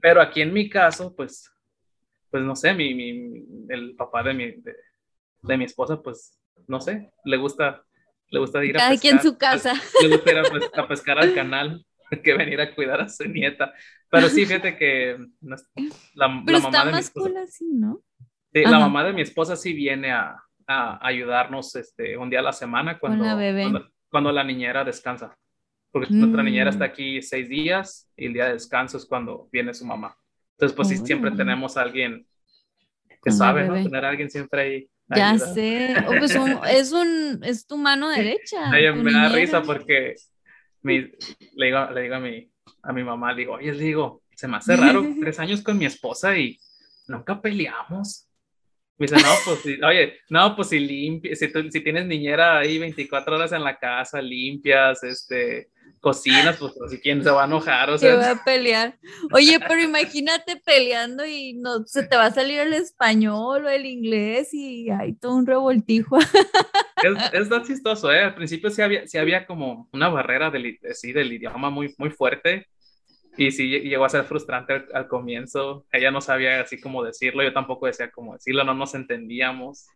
Pero 0.00 0.20
aquí 0.20 0.42
en 0.42 0.52
mi 0.52 0.68
caso, 0.68 1.14
pues, 1.14 1.50
pues 2.30 2.42
no 2.42 2.54
sé, 2.54 2.74
mi, 2.74 2.94
mi 2.94 3.44
el 3.68 3.94
papá 3.96 4.22
de 4.22 4.34
mi, 4.34 4.50
de, 4.52 4.76
de, 5.42 5.56
mi 5.56 5.64
esposa, 5.64 6.00
pues, 6.00 6.38
no 6.68 6.80
sé, 6.80 7.10
le 7.24 7.36
gusta, 7.36 7.82
le 8.28 8.38
gusta 8.38 8.64
ir 8.64 8.76
a 8.76 8.80
Cada 8.80 8.98
quien 8.98 9.16
en 9.16 9.22
su 9.22 9.38
casa. 9.38 9.74
Le 10.02 10.08
gusta 10.08 10.30
ir 10.30 10.38
a, 10.74 10.88
pescar 10.88 11.18
al 11.18 11.34
canal 11.34 11.84
que 12.22 12.34
venir 12.34 12.60
a 12.60 12.74
cuidar 12.74 13.00
a 13.00 13.08
su 13.08 13.24
nieta. 13.24 13.72
Pero 14.10 14.28
sí, 14.28 14.44
fíjate 14.44 14.76
que 14.76 15.16
la, 15.40 15.56
la 16.14 16.28
mamá 16.28 16.84
de 16.84 16.92
mi 16.92 16.98
esposa, 16.98 17.42
así, 17.42 17.64
¿no? 17.72 18.02
Sí, 18.52 18.62
la 18.62 18.78
mamá 18.78 19.04
de 19.04 19.12
mi 19.12 19.22
esposa 19.22 19.56
sí 19.56 19.72
viene 19.72 20.10
a, 20.12 20.36
a 20.66 21.06
ayudarnos 21.06 21.74
este, 21.76 22.16
un 22.16 22.28
día 22.28 22.40
a 22.40 22.42
la 22.42 22.52
semana 22.52 22.98
cuando, 22.98 23.24
cuando, 23.24 23.90
cuando 24.10 24.32
la 24.32 24.44
niñera 24.44 24.84
descansa. 24.84 25.36
Porque 25.92 26.12
nuestra 26.12 26.42
niñera 26.42 26.70
está 26.70 26.86
mm. 26.86 26.90
aquí 26.90 27.22
seis 27.22 27.48
días 27.48 28.08
y 28.16 28.26
el 28.26 28.32
día 28.32 28.46
de 28.46 28.52
descanso 28.52 28.96
es 28.96 29.06
cuando 29.06 29.48
viene 29.50 29.74
su 29.74 29.84
mamá. 29.84 30.16
Entonces, 30.52 30.76
pues 30.76 30.88
sí, 30.88 30.98
siempre 30.98 31.30
tenemos 31.32 31.76
a 31.76 31.82
alguien 31.82 32.26
que 33.22 33.30
sabe, 33.30 33.66
¿no? 33.66 33.74
Tener 33.74 34.04
a 34.04 34.10
alguien 34.10 34.30
siempre 34.30 34.62
ahí. 34.62 34.90
Ya 35.08 35.36
sé. 35.38 35.96
Oh, 36.06 36.12
pues 36.18 36.30
es, 36.70 36.92
un, 36.92 37.40
es 37.42 37.66
tu 37.66 37.76
mano 37.76 38.08
derecha. 38.08 38.70
me 38.70 39.12
da 39.12 39.28
risa 39.30 39.62
porque 39.62 40.14
le 40.82 41.12
digo, 41.56 41.90
le 41.90 42.02
digo 42.02 42.14
a, 42.14 42.20
mi, 42.20 42.50
a 42.82 42.92
mi 42.92 43.02
mamá, 43.02 43.34
digo, 43.34 43.54
oye, 43.54 43.72
digo, 43.72 44.22
se 44.34 44.48
me 44.48 44.56
hace 44.56 44.76
raro, 44.76 45.04
tres 45.20 45.38
años 45.40 45.62
con 45.62 45.76
mi 45.76 45.86
esposa 45.86 46.36
y 46.36 46.58
nunca 47.08 47.40
peleamos. 47.40 48.29
Me 49.00 49.06
dice, 49.06 49.16
no, 49.16 49.32
pues, 49.46 49.60
si, 49.60 49.82
oye, 49.82 50.18
no, 50.28 50.54
pues 50.54 50.68
si 50.68 50.78
limpias, 50.78 51.38
si, 51.38 51.48
si 51.48 51.80
tienes 51.80 52.04
niñera 52.04 52.58
ahí 52.58 52.78
24 52.78 53.34
horas 53.34 53.50
en 53.52 53.64
la 53.64 53.78
casa, 53.78 54.20
limpias, 54.20 55.02
este, 55.02 55.70
cocinas, 56.00 56.58
pues 56.58 56.74
así 56.84 57.00
quién 57.00 57.24
se 57.24 57.30
va 57.30 57.44
a 57.44 57.46
enojar, 57.46 57.88
o 57.88 57.96
sea. 57.96 58.10
Se 58.10 58.16
va 58.18 58.30
a 58.32 58.44
pelear. 58.44 58.98
Oye, 59.32 59.58
pero 59.58 59.80
imagínate 59.80 60.56
peleando 60.56 61.24
y 61.24 61.54
no 61.54 61.86
se 61.86 62.02
te 62.02 62.14
va 62.14 62.26
a 62.26 62.30
salir 62.30 62.60
el 62.60 62.74
español 62.74 63.64
o 63.64 63.70
el 63.70 63.86
inglés 63.86 64.52
y 64.52 64.90
hay 64.90 65.14
todo 65.14 65.34
un 65.34 65.46
revoltijo. 65.46 66.18
Es, 67.02 67.32
es 67.32 67.48
tan 67.48 67.64
chistoso, 67.64 68.12
¿eh? 68.12 68.20
Al 68.20 68.34
principio 68.34 68.68
sí 68.68 68.82
había, 68.82 69.08
sí 69.08 69.16
había 69.16 69.46
como 69.46 69.88
una 69.94 70.10
barrera 70.10 70.50
del, 70.50 70.78
sí, 70.92 71.14
del 71.14 71.32
idioma 71.32 71.70
muy, 71.70 71.94
muy 71.96 72.10
fuerte 72.10 72.66
y 73.40 73.52
sí 73.52 73.68
llegó 73.68 74.04
a 74.04 74.10
ser 74.10 74.24
frustrante 74.24 74.74
al, 74.74 74.88
al, 74.92 75.08
comienzo. 75.08 75.86
Ella 75.90 76.10
no 76.10 76.20
sabía 76.20 76.60
así 76.60 76.78
como 76.78 77.02
decirlo, 77.02 77.42
yo 77.42 77.54
tampoco 77.54 77.86
decía 77.86 78.10
cómo 78.10 78.34
decirlo, 78.34 78.64
no 78.64 78.74
nos 78.74 78.94
entendíamos. 78.94 79.86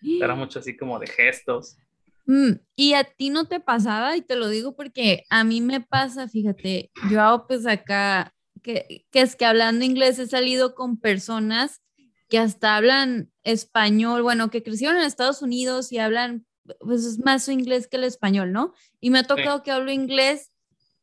Era 0.00 0.34
mucho 0.34 0.60
así 0.60 0.78
como 0.78 0.98
de 0.98 1.06
gestos. 1.06 1.76
Mm, 2.24 2.52
y 2.74 2.94
a 2.94 3.04
ti 3.04 3.28
no 3.28 3.48
te 3.48 3.60
pasaba, 3.60 4.16
y 4.16 4.22
te 4.22 4.34
lo 4.34 4.48
digo 4.48 4.74
porque 4.74 5.24
a 5.28 5.44
mí 5.44 5.60
me 5.60 5.82
pasa, 5.82 6.26
fíjate, 6.26 6.90
yo 7.10 7.20
hago 7.20 7.46
pues 7.46 7.66
acá, 7.66 8.32
que, 8.62 9.04
que 9.10 9.20
es 9.20 9.36
que 9.36 9.44
hablando 9.44 9.84
inglés 9.84 10.18
he 10.18 10.26
salido 10.26 10.74
con 10.74 10.98
personas 10.98 11.82
que 12.30 12.38
hasta 12.38 12.76
hablan 12.76 13.30
español, 13.44 14.22
bueno, 14.22 14.50
que 14.50 14.62
crecieron 14.62 14.96
en 14.96 15.04
Estados 15.04 15.42
Unidos 15.42 15.92
y 15.92 15.98
hablan, 15.98 16.46
pues 16.80 17.04
es 17.04 17.18
más 17.18 17.44
su 17.44 17.52
inglés 17.52 17.88
que 17.88 17.98
el 17.98 18.04
español, 18.04 18.52
¿no? 18.52 18.72
Y 19.00 19.10
me 19.10 19.18
ha 19.18 19.24
tocado 19.24 19.58
sí. 19.58 19.64
que 19.64 19.70
hablo 19.70 19.92
inglés 19.92 20.50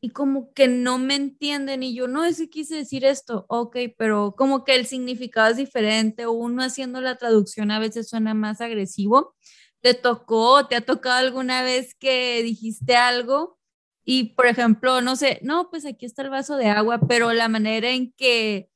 y 0.04 0.10
como 0.10 0.52
que 0.54 0.68
no 0.68 0.98
me 0.98 1.16
entienden 1.16 1.82
y 1.82 1.96
yo 1.96 2.10
no 2.10 2.26
es 2.26 2.38
que 2.38 2.50
quise 2.50 2.76
decir 2.76 3.06
esto, 3.06 3.46
ok, 3.48 3.78
pero 3.98 4.36
como 4.38 4.66
que 4.66 4.76
el 4.76 4.86
significado 4.86 5.50
es 5.50 5.56
diferente, 5.56 6.28
uno 6.28 6.62
haciendo 6.62 7.00
la 7.00 7.16
traducción 7.16 7.72
a 7.72 7.80
veces 7.80 8.10
suena 8.10 8.34
más 8.34 8.60
agresivo. 8.60 9.34
Te 9.80 9.94
tocó, 9.94 10.68
te 10.68 10.76
ha 10.76 10.82
tocado 10.82 11.20
alguna 11.20 11.62
vez 11.62 11.96
que 11.96 12.44
dijiste 12.44 12.98
algo 12.98 13.58
y, 14.04 14.34
por 14.36 14.48
ejemplo, 14.48 15.00
no 15.00 15.16
sé, 15.16 15.40
no, 15.42 15.70
pues 15.70 15.86
aquí 15.86 16.06
está 16.06 16.22
el 16.24 16.32
vaso 16.32 16.58
de 16.58 16.68
agua, 16.68 17.00
pero 17.08 17.32
la 17.32 17.48
manera 17.48 17.90
en 17.90 18.12
que 18.12 18.68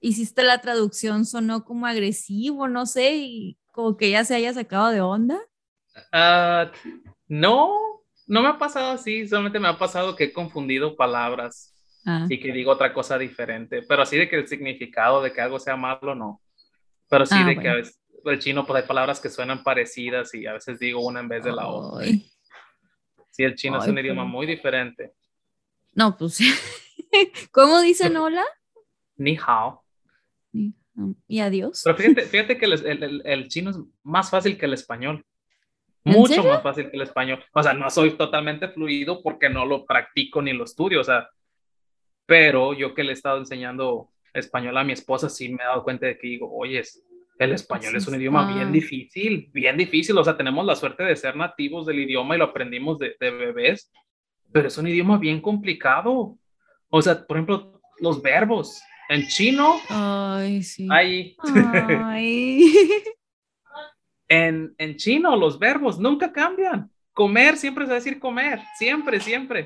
hiciste 0.00 0.42
la 0.44 0.62
traducción 0.62 1.26
sonó 1.26 1.66
como 1.66 1.88
agresivo, 1.88 2.68
no 2.68 2.86
sé, 2.86 3.16
y 3.16 3.58
como 3.72 3.98
que 3.98 4.08
ya 4.08 4.24
se 4.24 4.34
haya 4.34 4.54
sacado 4.54 4.88
de 4.88 5.02
onda. 5.02 5.38
Uh, 6.10 6.70
no, 7.28 7.99
no 8.30 8.42
me 8.42 8.48
ha 8.48 8.58
pasado 8.58 8.92
así, 8.92 9.26
solamente 9.26 9.58
me 9.58 9.66
ha 9.66 9.76
pasado 9.76 10.14
que 10.14 10.24
he 10.24 10.32
confundido 10.32 10.94
palabras 10.94 11.74
ah. 12.06 12.26
y 12.28 12.38
que 12.38 12.52
digo 12.52 12.70
otra 12.70 12.94
cosa 12.94 13.18
diferente, 13.18 13.82
pero 13.82 14.02
así 14.02 14.16
de 14.16 14.28
que 14.28 14.36
el 14.36 14.46
significado 14.46 15.20
de 15.20 15.32
que 15.32 15.40
algo 15.40 15.58
sea 15.58 15.76
malo, 15.76 16.14
no. 16.14 16.40
Pero 17.08 17.26
sí 17.26 17.34
ah, 17.36 17.38
de 17.38 17.44
bueno. 17.44 17.62
que 17.62 17.68
a 17.68 17.74
veces 17.74 18.00
el 18.24 18.38
chino, 18.38 18.64
pues 18.64 18.82
hay 18.82 18.88
palabras 18.88 19.18
que 19.18 19.28
suenan 19.28 19.64
parecidas 19.64 20.32
y 20.34 20.46
a 20.46 20.52
veces 20.52 20.78
digo 20.78 21.04
una 21.04 21.18
en 21.18 21.28
vez 21.28 21.42
de 21.42 21.50
la 21.50 21.66
otra. 21.66 22.06
Sí, 23.30 23.42
el 23.42 23.56
chino 23.56 23.76
Ay, 23.76 23.82
es 23.82 23.88
un 23.88 23.98
idioma 23.98 24.24
muy 24.24 24.46
diferente. 24.46 25.12
No, 25.94 26.16
pues 26.16 26.38
¿Cómo 27.50 27.80
dicen 27.80 28.16
hola? 28.16 28.44
Ni 29.16 29.36
hao. 29.44 29.82
Y 31.26 31.40
adiós. 31.40 31.82
Pero 31.84 31.96
fíjate, 31.96 32.22
fíjate 32.26 32.58
que 32.58 32.66
el, 32.66 32.86
el, 32.86 33.22
el, 33.24 33.48
chino 33.48 33.70
es 33.70 33.78
más 34.04 34.30
fácil 34.30 34.56
que 34.56 34.66
el 34.66 34.74
español. 34.74 35.26
Mucho 36.04 36.42
más 36.44 36.62
fácil 36.62 36.90
que 36.90 36.96
el 36.96 37.02
español. 37.02 37.44
O 37.52 37.62
sea, 37.62 37.74
no 37.74 37.90
soy 37.90 38.12
totalmente 38.12 38.68
fluido 38.68 39.22
porque 39.22 39.48
no 39.50 39.66
lo 39.66 39.84
practico 39.84 40.40
ni 40.40 40.52
lo 40.52 40.64
estudio. 40.64 41.00
O 41.00 41.04
sea, 41.04 41.28
pero 42.26 42.72
yo 42.72 42.94
que 42.94 43.04
le 43.04 43.10
he 43.10 43.14
estado 43.14 43.38
enseñando 43.38 44.10
español 44.32 44.78
a 44.78 44.84
mi 44.84 44.92
esposa, 44.92 45.28
sí 45.28 45.48
me 45.48 45.62
he 45.62 45.66
dado 45.66 45.82
cuenta 45.82 46.06
de 46.06 46.16
que 46.16 46.28
digo, 46.28 46.50
oye, 46.52 46.82
el 47.38 47.52
español 47.52 47.96
es 47.96 48.06
un 48.06 48.14
idioma 48.14 48.54
bien 48.54 48.70
difícil, 48.70 49.50
bien 49.52 49.76
difícil. 49.76 50.16
O 50.16 50.24
sea, 50.24 50.36
tenemos 50.36 50.64
la 50.64 50.76
suerte 50.76 51.02
de 51.02 51.16
ser 51.16 51.36
nativos 51.36 51.86
del 51.86 52.00
idioma 52.00 52.34
y 52.34 52.38
lo 52.38 52.44
aprendimos 52.44 52.98
de, 52.98 53.16
de, 53.18 53.30
bebés, 53.30 53.90
pero 54.52 54.68
es 54.68 54.78
un 54.78 54.86
idioma 54.86 55.18
bien 55.18 55.40
complicado. 55.40 56.38
O 56.88 57.02
sea, 57.02 57.26
por 57.26 57.36
ejemplo, 57.36 57.80
los 57.98 58.22
verbos. 58.22 58.80
En 59.08 59.26
chino, 59.26 59.80
Ay, 59.88 60.62
sí. 60.62 60.86
hay. 60.88 61.36
Ay. 62.04 62.72
en, 64.30 64.74
en 64.78 64.96
chino, 64.96 65.36
los 65.36 65.58
verbos 65.58 65.98
nunca 65.98 66.32
cambian. 66.32 66.88
Comer 67.12 67.56
siempre 67.56 67.84
se 67.84 67.90
va 67.90 67.96
a 67.96 67.98
decir 67.98 68.18
comer, 68.18 68.60
siempre, 68.78 69.20
siempre. 69.20 69.64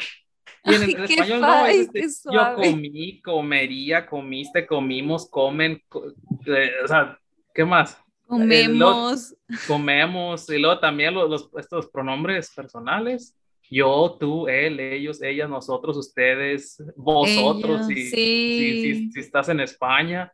Y 0.64 0.74
en 0.74 0.83
el, 0.83 0.96
Ay, 0.96 1.05
español 1.05 1.40
no, 1.42 1.66
es 1.66 1.90
este, 1.92 2.33
yo 2.33 2.55
comí, 2.57 3.20
comería, 3.20 4.07
comiste, 4.07 4.66
comimos, 4.66 5.29
comen, 5.29 5.83
co 5.88 6.07
eh, 6.46 6.70
o 6.83 6.88
sea, 6.88 7.18
¿Qué 7.55 7.64
más? 7.64 7.96
Comemos. 8.27 9.33
Eh, 9.33 9.37
lo, 9.46 9.59
comemos. 9.68 10.48
Y 10.48 10.59
luego 10.59 10.81
también 10.81 11.14
los, 11.14 11.31
los, 11.31 11.50
estos 11.59 11.87
pronombres 11.88 12.50
personales. 12.50 13.37
Yo, 13.70 14.16
tú, 14.18 14.48
él, 14.48 14.81
ellos, 14.81 15.22
ellas, 15.22 15.48
nosotros, 15.48 15.96
ustedes, 15.96 16.83
vosotros, 16.96 17.88
ellos, 17.88 18.11
si, 18.11 18.11
sí. 18.11 18.12
si, 18.12 18.94
si, 18.94 19.12
si, 19.12 19.20
estás 19.20 19.48
en 19.50 19.61
España. 19.61 20.33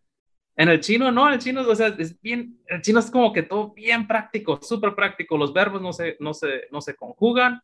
En 0.57 0.69
el 0.69 0.81
chino, 0.81 1.11
no, 1.11 1.33
el 1.33 1.39
chino, 1.39 1.63
o 1.63 1.75
sea, 1.75 1.89
es 1.99 2.21
bien, 2.21 2.59
el 2.67 2.83
chino 2.83 3.01
es 3.01 3.11
como 3.11 3.33
que 3.33 3.43
todo 3.43 3.73
bien 3.73 4.07
práctico, 4.07 4.59
súper 4.63 4.95
práctico. 4.95 5.39
Los 5.39 5.53
verbos 5.53 5.81
no 5.81 5.93
se, 5.93 6.17
no 6.21 6.35
se, 6.35 6.69
no 6.71 6.81
se 6.81 6.95
conjugan. 6.95 7.63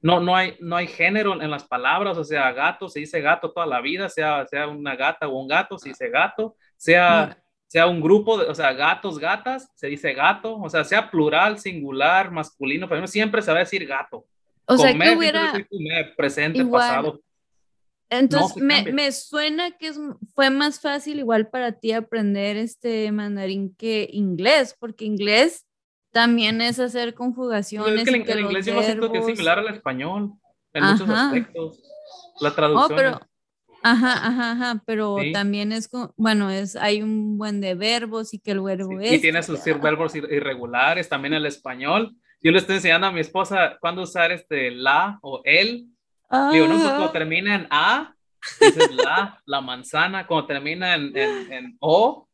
No, 0.00 0.20
no, 0.20 0.36
hay, 0.36 0.56
no 0.60 0.76
hay 0.76 0.86
género 0.86 1.42
en 1.42 1.50
las 1.50 1.64
palabras, 1.64 2.16
o 2.16 2.22
sea, 2.22 2.52
gato 2.52 2.88
se 2.88 3.00
dice 3.00 3.20
gato 3.20 3.50
toda 3.50 3.66
la 3.66 3.80
vida, 3.80 4.08
sea, 4.08 4.46
sea 4.46 4.68
una 4.68 4.94
gata 4.94 5.26
o 5.26 5.36
un 5.36 5.48
gato, 5.48 5.76
se 5.76 5.88
dice 5.88 6.08
gato, 6.08 6.54
sea 6.76 7.36
sea 7.68 7.86
un 7.86 8.00
grupo, 8.00 8.38
de, 8.38 8.46
o 8.46 8.54
sea, 8.54 8.72
gatos, 8.72 9.18
gatas, 9.18 9.70
se 9.74 9.88
dice 9.88 10.14
gato, 10.14 10.56
o 10.58 10.70
sea, 10.70 10.84
sea 10.84 11.10
plural, 11.10 11.58
singular, 11.58 12.30
masculino, 12.30 12.88
pero 12.88 13.06
siempre 13.06 13.42
se 13.42 13.50
va 13.52 13.58
a 13.58 13.60
decir 13.60 13.86
gato. 13.86 14.26
O 14.64 14.76
comer, 14.76 14.96
sea, 14.96 15.10
que 15.10 15.16
hubiera 15.16 15.52
comer, 15.68 16.14
presente, 16.16 16.58
igual. 16.58 16.88
pasado. 16.88 17.20
Entonces, 18.10 18.56
no 18.56 18.64
me, 18.64 18.92
me, 18.92 19.12
suena 19.12 19.72
que 19.72 19.88
es, 19.88 20.00
fue 20.34 20.50
más 20.50 20.80
fácil 20.80 21.18
igual 21.18 21.48
para 21.48 21.72
ti 21.72 21.92
aprender 21.92 22.56
este 22.56 23.12
mandarín 23.12 23.74
que 23.76 24.08
inglés, 24.12 24.74
porque 24.78 25.04
inglés 25.04 25.66
también 26.10 26.62
es 26.62 26.78
hacer 26.78 27.14
conjugaciones. 27.14 27.88
Pero 28.04 28.16
es 28.16 28.24
que 28.24 28.32
el, 28.32 28.38
el 28.38 28.44
inglés 28.44 28.66
verbos... 28.66 28.82
yo 28.82 28.86
siento 28.86 29.12
que 29.12 29.18
es 29.18 29.26
similar 29.26 29.58
al 29.58 29.74
español 29.74 30.32
en 30.72 30.84
Ajá. 30.84 30.92
muchos 30.92 31.10
aspectos. 31.10 31.82
La 32.40 32.54
traducción. 32.54 32.92
Oh, 32.92 32.96
pero, 32.96 33.20
Ajá, 33.82 34.12
ajá, 34.26 34.52
ajá, 34.52 34.82
pero 34.86 35.18
sí. 35.20 35.32
también 35.32 35.72
es, 35.72 35.88
bueno, 36.16 36.50
es, 36.50 36.74
hay 36.76 37.02
un 37.02 37.38
buen 37.38 37.60
de 37.60 37.74
verbos 37.74 38.34
y 38.34 38.40
que 38.40 38.50
el 38.50 38.60
verbo 38.60 38.98
sí, 39.00 39.06
es. 39.06 39.12
Y 39.14 39.20
tiene 39.20 39.42
sus 39.42 39.62
verbos 39.80 40.14
irregulares, 40.16 41.08
también 41.08 41.34
el 41.34 41.46
español. 41.46 42.16
Yo 42.40 42.50
le 42.50 42.58
estoy 42.58 42.76
enseñando 42.76 43.06
a 43.06 43.12
mi 43.12 43.20
esposa 43.20 43.76
cuándo 43.80 44.02
usar 44.02 44.32
este 44.32 44.70
la 44.70 45.18
o 45.22 45.42
el. 45.44 45.86
Ah. 46.28 46.50
Digo, 46.52 46.66
no, 46.66 46.74
pues 46.74 46.88
cuando 46.88 47.10
termina 47.10 47.54
en 47.54 47.66
a, 47.70 48.14
dices 48.60 48.90
la, 48.94 49.40
la 49.46 49.60
manzana, 49.60 50.26
cuando 50.26 50.46
termina 50.46 50.94
en, 50.94 51.16
en, 51.16 51.52
en 51.52 51.76
o, 51.80 52.28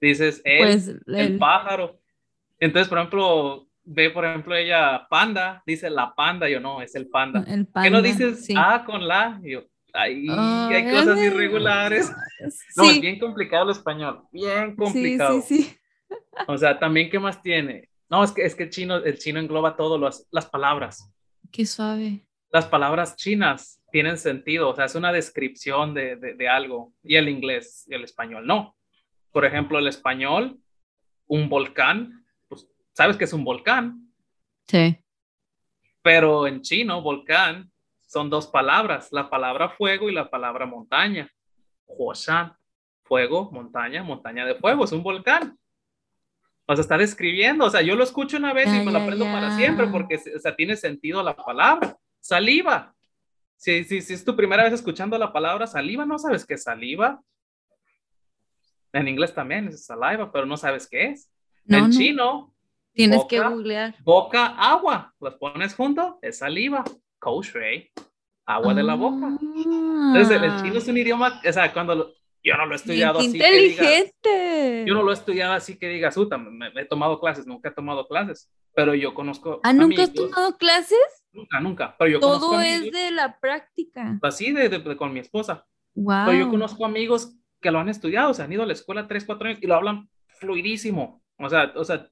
dices 0.00 0.42
el, 0.44 0.58
pues, 0.58 0.88
el, 0.88 1.02
el 1.14 1.38
pájaro. 1.38 1.98
Entonces, 2.58 2.88
por 2.88 2.98
ejemplo, 2.98 3.68
ve, 3.84 4.10
por 4.10 4.24
ejemplo, 4.24 4.54
ella 4.54 5.06
panda, 5.08 5.62
dice 5.66 5.90
la 5.90 6.14
panda, 6.14 6.48
yo 6.48 6.60
no, 6.60 6.82
es 6.82 6.94
el 6.94 7.08
panda. 7.08 7.44
El 7.46 7.66
panda 7.66 7.88
¿Qué 7.88 7.90
no 7.90 8.02
dices 8.02 8.44
sí. 8.44 8.54
A 8.56 8.84
con 8.84 9.06
la? 9.06 9.40
Yo, 9.42 9.64
ahí 9.92 10.26
oh, 10.28 10.68
hay 10.68 10.90
cosas 10.90 11.18
irregulares. 11.18 12.12
No, 12.76 12.84
es 12.84 13.00
bien 13.00 13.18
complicado 13.18 13.64
el 13.64 13.70
español, 13.70 14.22
bien 14.32 14.76
complicado. 14.76 15.40
Sí, 15.42 15.56
sí, 15.56 15.62
sí. 15.62 15.76
O 16.46 16.58
sea, 16.58 16.78
también, 16.78 17.10
¿qué 17.10 17.18
más 17.18 17.40
tiene? 17.42 17.88
No, 18.08 18.22
es 18.22 18.32
que, 18.32 18.44
es 18.44 18.54
que 18.54 18.64
el, 18.64 18.70
chino, 18.70 18.96
el 18.96 19.18
chino 19.18 19.40
engloba 19.40 19.76
todo, 19.76 19.98
las, 19.98 20.26
las 20.30 20.46
palabras. 20.46 21.10
Qué 21.50 21.64
suave. 21.64 22.26
Las 22.54 22.66
palabras 22.66 23.16
chinas 23.16 23.82
tienen 23.90 24.16
sentido, 24.16 24.68
o 24.68 24.76
sea, 24.76 24.84
es 24.84 24.94
una 24.94 25.10
descripción 25.10 25.92
de, 25.92 26.14
de, 26.14 26.34
de 26.34 26.48
algo, 26.48 26.92
y 27.02 27.16
el 27.16 27.28
inglés 27.28 27.84
y 27.88 27.94
el 27.94 28.04
español 28.04 28.46
no. 28.46 28.76
Por 29.32 29.44
ejemplo, 29.44 29.76
el 29.76 29.88
español, 29.88 30.56
un 31.26 31.48
volcán, 31.48 32.24
pues, 32.48 32.68
¿sabes 32.92 33.16
qué 33.16 33.24
es 33.24 33.32
un 33.32 33.42
volcán? 33.42 34.08
Sí. 34.68 34.96
Pero 36.00 36.46
en 36.46 36.62
chino, 36.62 37.02
volcán 37.02 37.72
son 38.06 38.30
dos 38.30 38.46
palabras, 38.46 39.08
la 39.10 39.28
palabra 39.28 39.70
fuego 39.70 40.08
y 40.08 40.14
la 40.14 40.30
palabra 40.30 40.64
montaña. 40.64 41.28
Huoshan, 41.88 42.56
fuego, 43.02 43.50
montaña, 43.50 44.04
montaña 44.04 44.46
de 44.46 44.54
fuego, 44.54 44.84
es 44.84 44.92
un 44.92 45.02
volcán. 45.02 45.58
O 46.66 46.76
sea, 46.76 46.82
está 46.82 46.96
describiendo, 46.96 47.64
o 47.64 47.70
sea, 47.70 47.82
yo 47.82 47.96
lo 47.96 48.04
escucho 48.04 48.36
una 48.36 48.52
vez 48.52 48.68
y 48.68 48.84
me 48.84 48.92
lo 48.92 49.00
aprendo 49.00 49.24
para 49.24 49.56
siempre 49.56 49.88
porque, 49.88 50.20
o 50.36 50.38
sea, 50.38 50.54
tiene 50.54 50.76
sentido 50.76 51.20
la 51.20 51.34
palabra. 51.34 51.98
Saliva. 52.24 52.94
Si, 53.54 53.84
si, 53.84 54.00
si 54.00 54.14
es 54.14 54.24
tu 54.24 54.34
primera 54.34 54.64
vez 54.64 54.72
escuchando 54.72 55.18
la 55.18 55.30
palabra 55.30 55.66
saliva, 55.66 56.06
no 56.06 56.18
sabes 56.18 56.46
qué 56.46 56.54
es 56.54 56.62
saliva. 56.62 57.20
En 58.94 59.08
inglés 59.08 59.34
también 59.34 59.68
es 59.68 59.84
saliva, 59.84 60.32
pero 60.32 60.46
no 60.46 60.56
sabes 60.56 60.88
qué 60.88 61.08
es. 61.08 61.30
No, 61.66 61.76
en 61.76 61.84
no. 61.84 61.90
chino. 61.90 62.54
Tienes 62.94 63.18
boca, 63.18 63.28
que 63.28 63.40
googlear. 63.40 63.94
Boca, 64.02 64.46
agua. 64.46 65.14
Las 65.20 65.34
pones 65.34 65.74
junto, 65.74 66.18
es 66.22 66.38
saliva. 66.38 66.82
Koushui, 67.18 67.92
agua 68.46 68.72
ah. 68.72 68.74
de 68.74 68.82
la 68.82 68.94
boca. 68.94 69.28
Entonces, 69.28 70.42
el 70.42 70.62
chino 70.62 70.78
es 70.78 70.88
un 70.88 70.96
idioma, 70.96 71.42
o 71.46 71.52
sea, 71.52 71.70
cuando 71.74 71.94
lo, 71.94 72.14
Yo 72.42 72.56
no 72.56 72.64
lo 72.64 72.72
he 72.72 72.76
estudiado 72.76 73.18
¡Qué 73.18 73.26
así. 73.26 73.36
inteligente! 73.36 74.12
Que 74.22 74.72
digas, 74.72 74.86
yo 74.86 74.94
no 74.94 75.02
lo 75.02 75.10
he 75.10 75.14
estudiado 75.14 75.52
así 75.52 75.78
que 75.78 75.88
digas, 75.88 76.16
me, 76.16 76.70
me, 76.70 76.80
he 76.80 76.86
tomado 76.86 77.20
clases, 77.20 77.46
nunca 77.46 77.68
he 77.68 77.72
tomado 77.72 78.08
clases, 78.08 78.50
pero 78.74 78.94
yo 78.94 79.12
conozco. 79.12 79.60
¿Ah, 79.62 79.74
nunca 79.74 80.04
has 80.04 80.14
tomado 80.14 80.56
clases? 80.56 81.23
Nunca, 81.34 81.60
nunca. 81.60 81.96
Pero 81.98 82.10
yo 82.12 82.20
Todo 82.20 82.60
es 82.60 82.90
de 82.92 83.10
la 83.10 83.38
práctica. 83.38 84.18
Así, 84.22 84.52
de, 84.52 84.68
de, 84.68 84.78
de, 84.78 84.96
con 84.96 85.12
mi 85.12 85.20
esposa. 85.20 85.66
Wow. 85.94 86.26
Pero 86.26 86.38
yo 86.38 86.50
conozco 86.50 86.86
amigos 86.86 87.36
que 87.60 87.70
lo 87.70 87.80
han 87.80 87.88
estudiado, 87.88 88.30
o 88.30 88.34
sea, 88.34 88.44
han 88.44 88.52
ido 88.52 88.62
a 88.62 88.66
la 88.66 88.72
escuela 88.72 89.08
tres, 89.08 89.24
cuatro 89.24 89.48
años 89.48 89.58
y 89.62 89.66
lo 89.66 89.74
hablan 89.74 90.08
fluidísimo. 90.28 91.22
O 91.38 91.48
sea, 91.48 91.72
o 91.74 91.84
sea, 91.84 92.08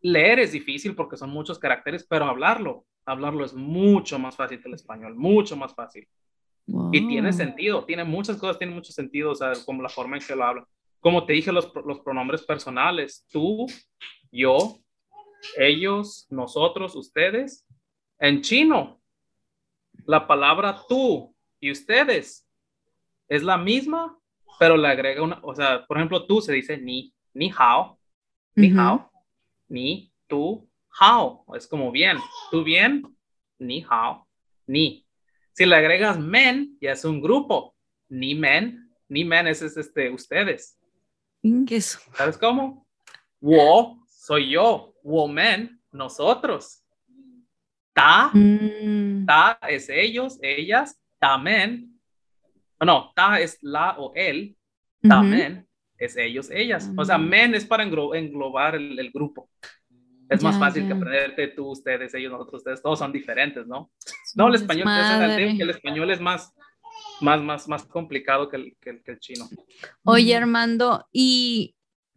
leer 0.00 0.40
es 0.40 0.52
difícil 0.52 0.94
porque 0.94 1.16
son 1.16 1.30
muchos 1.30 1.58
caracteres, 1.58 2.06
pero 2.08 2.24
hablarlo, 2.24 2.84
hablarlo 3.06 3.44
es 3.44 3.54
mucho 3.54 4.18
más 4.18 4.36
fácil 4.36 4.60
que 4.60 4.68
el 4.68 4.74
español, 4.74 5.14
mucho 5.14 5.56
más 5.56 5.74
fácil. 5.74 6.08
Wow. 6.66 6.90
Y 6.92 7.06
tiene 7.06 7.32
sentido, 7.32 7.84
tiene 7.84 8.04
muchas 8.04 8.38
cosas, 8.38 8.58
tiene 8.58 8.74
mucho 8.74 8.92
sentido, 8.92 9.32
o 9.32 9.34
sea, 9.34 9.52
como 9.64 9.82
la 9.82 9.88
forma 9.88 10.16
en 10.16 10.22
que 10.26 10.34
lo 10.34 10.44
hablan. 10.44 10.64
Como 11.00 11.26
te 11.26 11.34
dije, 11.34 11.52
los, 11.52 11.70
los 11.86 12.00
pronombres 12.00 12.42
personales, 12.42 13.26
tú, 13.30 13.66
yo, 14.32 14.78
ellos, 15.58 16.26
nosotros, 16.30 16.96
ustedes. 16.96 17.66
En 18.18 18.40
chino, 18.42 19.00
la 20.06 20.26
palabra 20.26 20.80
tú 20.88 21.34
y 21.60 21.70
ustedes 21.70 22.46
es 23.28 23.42
la 23.42 23.56
misma, 23.56 24.18
pero 24.58 24.76
le 24.76 24.88
agrega 24.88 25.22
una, 25.22 25.40
o 25.42 25.54
sea, 25.54 25.84
por 25.86 25.96
ejemplo, 25.96 26.26
tú 26.26 26.40
se 26.40 26.52
dice 26.52 26.76
ni, 26.78 27.14
ni 27.32 27.50
hao, 27.56 27.98
ni 28.54 28.72
uh 28.72 28.76
-huh. 28.76 28.80
hao, 28.80 29.12
ni, 29.68 30.12
tú, 30.26 30.68
hao, 31.00 31.44
es 31.56 31.66
como 31.66 31.90
bien, 31.90 32.18
tú 32.50 32.62
bien, 32.62 33.02
ni 33.58 33.84
hao, 33.88 34.26
ni. 34.66 35.06
Si 35.52 35.66
le 35.66 35.76
agregas 35.76 36.18
men, 36.18 36.76
ya 36.80 36.92
es 36.92 37.04
un 37.04 37.20
grupo, 37.20 37.74
ni 38.08 38.34
men, 38.34 38.90
ni 39.08 39.24
men 39.24 39.46
es, 39.46 39.62
es 39.62 39.76
este, 39.76 40.10
ustedes. 40.10 40.78
Ingueso. 41.42 42.00
¿Sabes 42.14 42.38
cómo? 42.38 42.86
Wo, 43.40 44.02
soy 44.08 44.50
yo, 44.50 44.94
woman, 45.02 45.80
nosotros. 45.92 46.83
Ta, 47.94 48.30
Mm, 48.34 49.24
ta 49.24 49.58
es 49.68 49.88
ellos, 49.88 50.38
ellas, 50.42 50.98
tamen. 51.18 51.98
No, 52.84 53.12
ta 53.14 53.40
es 53.40 53.58
la 53.62 53.96
o 53.98 54.12
él, 54.14 54.56
tamen 55.00 55.66
es 55.96 56.16
ellos, 56.16 56.50
ellas. 56.50 56.90
O 56.96 57.04
sea, 57.04 57.16
Mm. 57.16 57.28
men 57.28 57.54
es 57.54 57.64
para 57.64 57.84
englo- 57.84 58.14
englobar 58.14 58.74
el, 58.74 58.98
el 58.98 59.10
grupo. 59.10 59.48
Es 60.28 60.42
más 60.42 60.54
Ya, 60.54 60.60
fácil 60.60 60.86
que 60.86 60.92
aprenderte 60.94 61.48
tú, 61.48 61.68
ustedes, 61.70 62.12
ellos, 62.14 62.32
nosotros, 62.32 62.60
ustedes, 62.60 62.82
todos 62.82 62.98
son 62.98 63.12
diferentes, 63.12 63.66
¿no? 63.66 63.90
No, 64.34 64.48
el 64.48 64.54
español, 64.56 64.88
es 64.88 65.60
el 65.60 65.70
español 65.70 66.10
es 66.10 66.20
más, 66.20 66.52
más, 67.20 67.40
más, 67.42 67.68
más 67.68 67.84
complicado 67.84 68.48
que 68.48 68.56
el, 68.56 68.76
que 68.80 68.90
el, 68.90 69.02
que 69.02 69.12
el 69.12 69.20
chino. 69.20 69.46
Oye. 70.02 70.34
Armando, 70.34 71.06
¿y 71.12 71.74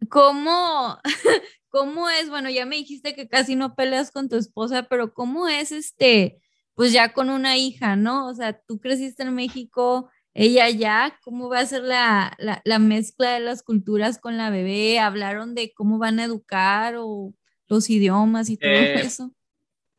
cómo, 0.08 0.98
cómo 1.68 2.08
es? 2.10 2.28
Bueno, 2.30 2.50
ya 2.50 2.66
me 2.66 2.76
dijiste 2.76 3.14
que 3.14 3.28
casi 3.28 3.56
no 3.56 3.74
peleas 3.74 4.10
con 4.10 4.28
tu 4.28 4.36
esposa, 4.36 4.84
pero 4.84 5.12
¿cómo 5.14 5.48
es 5.48 5.72
este, 5.72 6.40
pues 6.74 6.92
ya 6.92 7.12
con 7.12 7.30
una 7.30 7.56
hija, 7.56 7.96
¿no? 7.96 8.28
O 8.28 8.34
sea, 8.34 8.58
tú 8.60 8.80
creciste 8.80 9.22
en 9.22 9.34
México, 9.34 10.10
ella 10.34 10.68
ya, 10.70 11.18
¿cómo 11.24 11.48
va 11.48 11.60
a 11.60 11.66
ser 11.66 11.82
la, 11.82 12.34
la, 12.38 12.60
la 12.64 12.78
mezcla 12.78 13.32
de 13.32 13.40
las 13.40 13.62
culturas 13.62 14.18
con 14.18 14.36
la 14.36 14.50
bebé? 14.50 14.98
¿Hablaron 15.00 15.54
de 15.54 15.72
cómo 15.72 15.98
van 15.98 16.20
a 16.20 16.24
educar 16.24 16.94
o 16.98 17.34
los 17.66 17.90
idiomas 17.90 18.48
y 18.48 18.56
todo 18.56 18.70
Eh, 18.70 19.00
eso? 19.00 19.32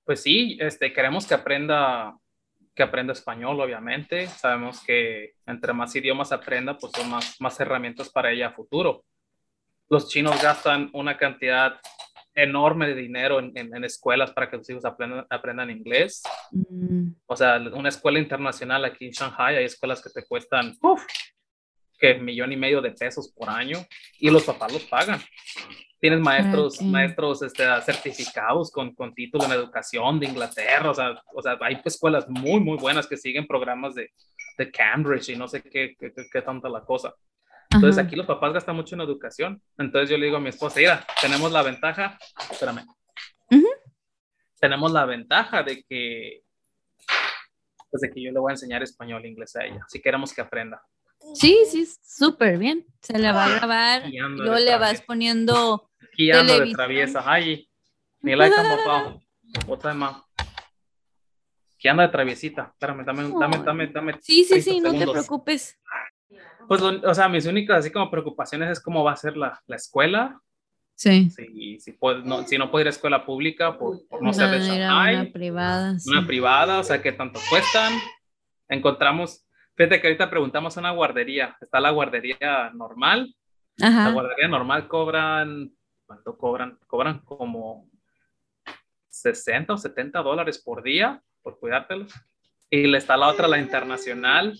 Pues 0.06 0.22
sí, 0.22 0.58
este, 0.60 0.92
queremos 0.94 1.28
que 1.28 1.34
aprenda, 1.34 2.18
que 2.74 2.84
aprenda 2.84 3.14
español, 3.14 3.60
obviamente. 3.60 4.28
Sabemos 4.28 4.82
que 4.82 5.34
entre 5.46 5.74
más 5.74 5.96
idiomas 5.96 6.32
aprenda, 6.32 6.78
pues 6.78 6.94
son 6.96 7.10
más, 7.10 7.36
más 7.40 7.60
herramientas 7.60 8.10
para 8.10 8.32
ella 8.32 8.48
a 8.48 8.54
futuro. 8.54 9.04
Los 9.90 10.08
chinos 10.10 10.42
gastan 10.42 10.90
una 10.94 11.18
cantidad 11.18 11.80
enorme 12.36 12.88
de 12.88 12.96
dinero 12.96 13.40
en, 13.40 13.52
en- 13.56 13.76
en 13.76 13.84
escuelas 13.84 14.32
para 14.32 14.50
que 14.50 14.58
sus 14.58 14.70
hijos 14.70 14.86
aprendan, 14.86 15.26
aprendan 15.30 15.70
inglés. 15.72 16.22
Mm, 16.52 17.10
O 17.26 17.36
sea, 17.36 17.58
una 17.74 17.90
escuela 17.90 18.20
internacional 18.20 18.86
aquí 18.86 19.06
en 19.06 19.12
Shanghai, 19.12 19.58
hay 19.58 19.66
escuelas 19.66 20.02
que 20.02 20.10
te 20.10 20.26
cuestan, 20.26 20.78
uf, 20.82 21.04
que 21.98 22.14
millón 22.16 22.54
y 22.54 22.56
medio 22.56 22.82
de 22.82 22.92
pesos 22.92 23.34
por 23.36 23.50
año 23.50 23.80
y 24.20 24.30
los 24.30 24.44
papás 24.46 24.72
los 24.72 24.84
pagan. 24.86 25.20
Tienes 26.00 26.22
maestros, 26.22 26.80
Ok. 26.80 26.86
maestros 26.88 27.42
este, 27.42 27.66
certificados 27.82 28.72
con, 28.72 28.96
con 28.96 29.14
título 29.14 29.44
en 29.46 29.52
educación 29.52 30.18
de 30.18 30.28
Inglaterra, 30.28 30.92
o 30.92 30.94
sea, 30.94 31.22
o 31.36 31.42
sea, 31.42 31.58
hay 31.60 31.82
escuelas 31.84 32.30
muy, 32.30 32.62
muy 32.62 32.78
buenas 32.78 33.06
que 33.06 33.18
siguen 33.18 33.46
programas 33.46 33.96
de, 33.96 34.10
de 34.58 34.72
Cambridge 34.72 35.28
y 35.30 35.36
no 35.36 35.50
sé 35.50 35.62
qué, 35.62 35.94
qué, 36.00 36.14
qué, 36.14 36.24
qué 36.32 36.42
tanta 36.42 36.70
la 36.70 36.86
cosa. 36.86 37.14
Entonces 37.80 37.98
ajá. 38.00 38.08
aquí 38.08 38.18
los 38.18 38.26
papás 38.26 38.52
gastan 38.52 38.76
mucho 38.76 38.96
en 38.96 39.02
educación. 39.02 39.62
Entonces 39.78 40.10
yo 40.10 40.18
le 40.18 40.26
digo 40.26 40.38
a 40.38 40.42
mi 40.42 40.50
esposa, 40.50 40.80
mira, 40.80 41.08
tenemos 41.22 41.50
la 41.50 41.64
ventaja, 41.64 42.18
espérame, 42.52 42.86
Ujú. 43.50 43.68
tenemos 44.60 44.92
la 44.92 45.06
ventaja 45.06 45.64
de 45.64 45.82
que, 45.84 46.44
pues 47.90 48.02
de 48.02 48.12
que 48.12 48.22
yo 48.22 48.32
le 48.34 48.40
voy 48.40 48.52
a 48.52 48.56
enseñar 48.56 48.84
español 48.84 49.24
e 49.24 49.30
inglés 49.30 49.56
a 49.56 49.66
ella, 49.66 49.86
si 49.88 50.02
queremos 50.02 50.34
que 50.34 50.42
aprenda. 50.42 50.84
Sí, 51.34 51.60
sí, 51.70 51.88
súper 52.04 52.58
bien. 52.58 52.86
Se 53.02 53.18
la 53.18 53.34
va 53.34 53.46
a 53.46 53.50
grabar 53.50 54.08
Y 54.08 54.18
luego 54.20 54.56
le 54.56 54.78
vas 54.78 55.02
poniendo 55.02 55.90
Aquí 56.12 56.32
ando 56.32 56.60
de 56.60 56.74
traviesa, 56.74 57.24
ay, 57.26 57.70
ni 58.22 58.36
la 58.36 58.48
he 58.48 58.52
camotado, 58.52 59.22
otra 59.68 59.94
más. 59.94 60.22
Aquí 61.76 61.88
anda 61.88 62.04
de 62.04 62.10
traviesita, 62.10 62.74
espérame, 62.74 63.06
dame, 63.06 63.34
dame, 63.40 63.64
dame, 63.64 63.88
dame. 63.88 64.14
Sí, 64.22 64.44
sí, 64.44 64.62
30 64.62 64.64
sí, 64.64 64.82
no 64.82 64.92
te 64.92 65.12
preocupes. 65.12 65.80
Pues, 66.68 66.82
lo- 66.82 67.10
o 67.10 67.14
sea, 67.16 67.28
mis 67.30 67.46
únicas 67.46 67.80
así 67.80 67.92
como 67.92 68.12
preocupaciones 68.12 68.70
es 68.70 68.80
cómo 68.80 69.04
va 69.04 69.14
a 69.14 69.18
ser 69.18 69.36
la, 69.38 69.62
la 69.68 69.76
escuela, 69.76 70.40
Sí. 70.96 71.30
si, 71.30 71.80
si, 71.80 71.94
puede- 71.94 72.24
no, 72.24 72.44
si 72.46 72.58
no 72.58 72.70
puedo 72.70 72.82
ir 72.82 72.88
a 72.88 72.90
escuela 72.92 73.26
pública 73.26 73.78
por, 73.78 74.06
por 74.08 74.22
no 74.22 74.34
ser 74.34 74.50
de 74.52 74.60
Shanghai. 74.60 75.16
una 75.16 75.32
privada. 75.32 75.98
sí. 76.00 76.10
una 76.12 76.28
privada, 76.28 76.80
o 76.80 76.84
sea, 76.84 77.02
que 77.02 77.12
tanto 77.14 77.40
cuestan. 77.50 77.94
Encontramos, 78.68 79.46
fíjate 79.76 80.00
que 80.02 80.08
ahorita 80.08 80.30
preguntamos 80.30 80.76
a 80.76 80.80
una 80.82 80.92
guardería. 80.92 81.56
Está 81.62 81.80
la 81.80 81.90
guardería 81.92 82.70
normal. 82.74 83.34
La 83.78 83.88
Ajá. 83.88 84.12
guardería 84.12 84.48
normal 84.50 84.88
cobran, 84.90 85.72
¿cuánto 86.06 86.38
cobran? 86.38 86.78
Cobran 86.86 87.20
como 87.20 87.90
60 89.10 89.74
o 89.74 89.78
70 89.78 90.22
dólares 90.22 90.60
por 90.60 90.84
día 90.84 91.22
por 91.42 91.60
cuidártelos. 91.60 92.14
Y 92.70 92.94
está 92.94 93.18
la 93.18 93.28
otra, 93.30 93.48
la 93.48 93.58
internacional. 93.58 94.54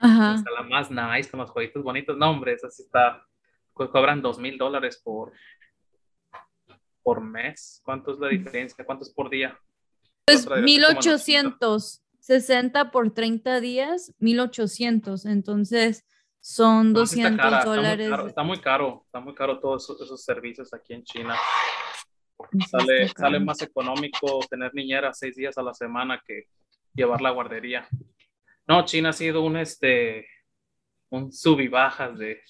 Ajá. 0.00 0.34
Está 0.34 0.50
la 0.50 0.62
más 0.62 0.90
nice, 0.90 1.30
con 1.30 1.40
los 1.40 1.50
jueguitos 1.50 1.82
bonitos. 1.82 2.16
No, 2.16 2.30
hombre, 2.30 2.54
esa 2.54 2.70
sí 2.70 2.82
está, 2.82 3.24
co- 3.72 3.90
cobran 3.90 4.22
2 4.22 4.38
mil 4.38 4.56
dólares 4.58 5.00
por, 5.04 5.32
por 7.02 7.20
mes. 7.20 7.80
¿Cuánto 7.84 8.12
es 8.12 8.18
la 8.18 8.28
diferencia? 8.28 8.84
¿Cuánto 8.84 9.04
es 9.04 9.10
por 9.10 9.30
día? 9.30 9.58
Pues 10.26 10.42
Otra 10.46 10.56
vez, 10.56 10.62
como 10.64 10.66
1800, 10.66 12.02
60 12.20 12.90
por 12.90 13.12
30 13.12 13.60
días, 13.60 14.14
1800. 14.18 15.26
Entonces 15.26 16.04
son 16.40 16.92
No, 16.92 17.04
sí 17.06 17.20
está 17.20 17.30
200 17.30 17.44
cara, 17.44 17.58
está 17.58 17.68
muy 17.70 17.76
dólares. 17.76 18.10
caro, 18.10 18.26
Está 18.26 18.42
muy 18.42 18.58
caro, 18.60 19.02
está 19.06 19.20
muy 19.20 19.34
caro 19.34 19.60
todos 19.60 19.84
esos, 19.84 20.00
esos 20.00 20.24
servicios 20.24 20.72
aquí 20.72 20.94
en 20.94 21.04
China. 21.04 21.36
Sale, 22.70 23.06
sale 23.08 23.38
más 23.38 23.60
económico 23.60 24.40
tener 24.48 24.72
niñera 24.74 25.12
seis 25.12 25.36
días 25.36 25.58
a 25.58 25.62
la 25.62 25.74
semana 25.74 26.22
que 26.26 26.44
llevar 26.94 27.20
la 27.20 27.30
guardería. 27.30 27.86
No, 28.70 28.84
China 28.84 29.08
ha 29.08 29.12
sido 29.12 29.42
un, 29.42 29.56
este, 29.56 30.26
un 31.10 31.32
sub 31.32 31.58
y 31.60 31.66
bajas 31.68 32.16
de, 32.16 32.40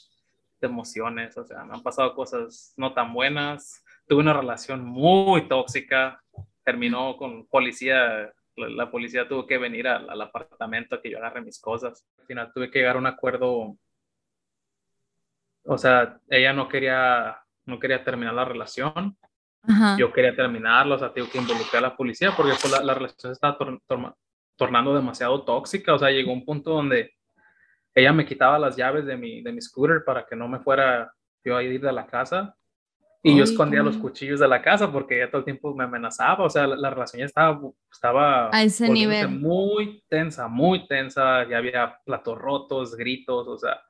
de 0.61 0.66
emociones. 0.66 1.37
O 1.38 1.44
sea, 1.46 1.64
me 1.64 1.72
han 1.74 1.83
pasado 1.83 2.14
cosas 2.14 2.74
no 2.76 2.92
tan 2.92 3.14
buenas. 3.14 3.83
Tuve 4.06 4.20
una 4.20 4.35
relación 4.35 4.85
muy 4.85 5.48
tóxica. 5.48 6.22
Terminó 6.62 7.16
con 7.16 7.46
policía. 7.46 8.30
La, 8.56 8.68
la 8.68 8.90
policía 8.90 9.26
tuvo 9.26 9.46
que 9.46 9.56
venir 9.56 9.88
al, 9.88 10.11
al 10.11 10.20
apartamento 10.20 10.94
a 10.96 11.00
que 11.00 11.11
yo 11.11 11.16
agarre 11.16 11.40
mis 11.40 11.59
cosas. 11.59 12.06
Al 12.18 12.26
final 12.26 12.52
tuve 12.52 12.70
que 12.70 12.80
llegar 12.80 12.96
a 12.96 12.98
un 12.98 13.06
acuerdo 13.06 13.76
o 15.64 15.78
sea, 15.78 16.18
ella 16.28 16.52
no 16.52 16.68
quería, 16.68 17.38
no 17.66 17.78
quería 17.78 18.02
terminar 18.02 18.33
la 18.35 18.44
relación, 18.46 19.16
Ajá. 19.62 19.96
yo 19.98 20.11
quería 20.12 20.35
terminarla, 20.35 20.94
o 20.94 20.98
sea, 20.98 21.12
tengo 21.12 21.28
que 21.30 21.37
involucrar 21.38 21.85
a 21.85 21.88
la 21.88 21.96
policía 21.96 22.33
porque 22.35 22.54
pues, 22.61 22.72
la, 22.72 22.83
la 22.83 22.94
relación 22.94 23.18
se 23.30 23.33
estaba 23.33 23.59
tor- 23.59 23.80
torma- 23.87 24.14
tornando 24.61 24.94
demasiado 24.94 25.42
tóxica, 25.42 25.94
o 25.94 25.99
sea, 25.99 26.11
llegó 26.11 26.35
un 26.35 26.44
punto 26.44 26.73
donde 26.75 27.14
ella 27.94 28.12
me 28.12 28.27
quitaba 28.27 28.59
las 28.59 28.77
llaves 28.77 29.07
de 29.07 29.16
mi, 29.16 29.40
de 29.40 29.53
mi 29.53 29.61
scooter 29.62 30.05
para 30.05 30.27
que 30.27 30.37
no 30.37 30.49
me 30.49 30.59
fuera 30.59 31.11
yo 31.42 31.57
a 31.57 31.62
ir 31.62 31.81
de 31.81 31.90
la 31.90 32.07
casa 32.07 32.55
y 33.23 33.31
yo 33.31 33.42
Ay, 33.42 33.51
escondía 33.51 33.83
los 33.83 33.96
cuchillos 33.96 34.38
de 34.38 34.46
la 34.46 34.61
casa 34.61 34.92
porque 34.92 35.16
ella 35.16 35.31
todo 35.31 35.38
el 35.38 35.46
tiempo 35.46 35.75
me 35.75 35.85
amenazaba, 35.85 36.44
o 36.44 36.51
sea, 36.51 36.66
la, 36.66 36.77
la 36.77 36.90
relación 36.90 37.20
ya 37.20 37.25
estaba, 37.25 37.59
estaba 37.90 38.51
A 38.53 38.62
ese 38.62 38.90
nivel. 38.90 39.31
muy 39.31 40.05
tensa, 40.11 40.46
muy 40.46 40.87
tensa, 40.87 41.49
ya 41.49 41.57
había 41.57 41.99
platos 42.05 42.37
rotos, 42.37 42.94
gritos, 42.94 43.49
o 43.49 43.57
sea, 43.57 43.81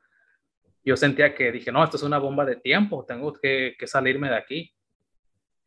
yo 0.85 0.96
sentía 0.96 1.35
que 1.35 1.50
dije, 1.50 1.72
no, 1.72 1.83
esto 1.83 1.96
es 1.96 2.04
una 2.04 2.18
bomba 2.18 2.44
de 2.44 2.56
tiempo, 2.56 3.04
tengo 3.04 3.33
que, 3.33 3.74
que 3.76 3.87
salirme 3.88 4.28
de 4.28 4.37
aquí. 4.37 4.72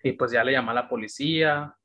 Y 0.02 0.13
pues 0.13 0.32
ya 0.32 0.46
le 0.46 0.54
llamé 0.54 0.72
a 0.72 0.76
la 0.76 0.88
policía 0.88 1.76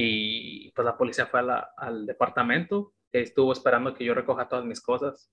y 0.00 0.70
pues 0.72 0.84
la 0.84 0.96
policía 0.96 1.26
fue 1.26 1.40
a 1.40 1.42
la- 1.42 1.70
al 1.76 2.06
departamento 2.06 2.92
estuvo 3.10 3.52
esperando 3.52 3.92
que 3.94 4.04
yo 4.04 4.14
recoja 4.14 4.48
todas 4.48 4.64
mis 4.64 4.80
cosas. 4.80 5.32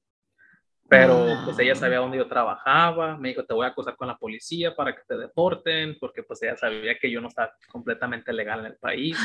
Pero 0.88 1.26
pues 1.46 1.60
ella 1.60 1.76
sabía 1.76 2.00
dónde 2.00 2.18
yo 2.18 2.28
trabajaba, 2.28 3.16
me 3.18 3.30
dijo, 3.30 3.44
te 3.44 3.54
voy 3.54 3.66
a 3.66 3.70
acusar 3.70 3.96
con 3.96 4.08
la 4.08 4.18
policía 4.18 4.76
para 4.76 4.96
que 4.96 5.02
te 5.08 5.18
deporten, 5.18 5.98
porque 6.00 6.24
pues 6.24 6.42
ella 6.42 6.58
sabía 6.58 6.98
que 6.98 7.12
yo 7.12 7.22
no 7.22 7.28
estaba 7.28 7.54
completamente 7.72 8.34
legal 8.34 8.62
en 8.62 8.66
el 8.68 8.78
país. 8.78 9.18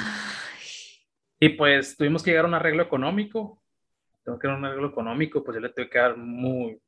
Y 1.38 1.50
pues 1.50 1.96
tuvimos 1.96 2.22
que 2.22 2.30
llegar 2.30 2.44
a 2.44 2.48
un 2.48 2.54
arreglo 2.54 2.82
económico. 2.82 3.62
Tengo 4.22 4.38
que 4.38 4.46
dar 4.48 4.56
un 4.58 4.64
arreglo 4.66 4.88
económico, 4.88 5.42
pues 5.42 5.54
yo 5.54 5.60
le 5.60 5.70
tuve 5.70 5.88
que 5.88 5.98
dar 5.98 6.16
muy, 6.18 6.78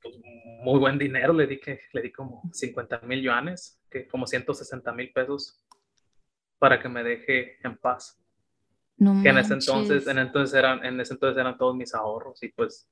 pues, 0.00 0.14
muy 0.62 0.78
buen 0.78 0.98
dinero, 0.98 1.32
le 1.34 1.46
di, 1.46 1.58
que, 1.58 1.80
le 1.92 2.00
di 2.00 2.10
como 2.12 2.42
50 2.52 3.00
mil 3.00 3.20
yuanes, 3.22 3.82
que 3.90 4.06
como 4.08 4.26
160 4.26 4.92
mil 4.92 5.12
pesos, 5.12 5.65
para 6.58 6.80
que 6.80 6.88
me 6.88 7.02
deje 7.02 7.58
en 7.64 7.76
paz. 7.76 8.18
No 8.98 9.22
que 9.22 9.28
en 9.28 9.38
ese 9.38 9.54
entonces, 9.54 10.06
en 10.06 10.18
entonces 10.18 10.54
eran, 10.54 10.82
en 10.84 10.98
ese 10.98 11.14
entonces 11.14 11.38
eran 11.38 11.58
todos 11.58 11.76
mis 11.76 11.94
ahorros 11.94 12.42
y 12.42 12.48
pues 12.48 12.88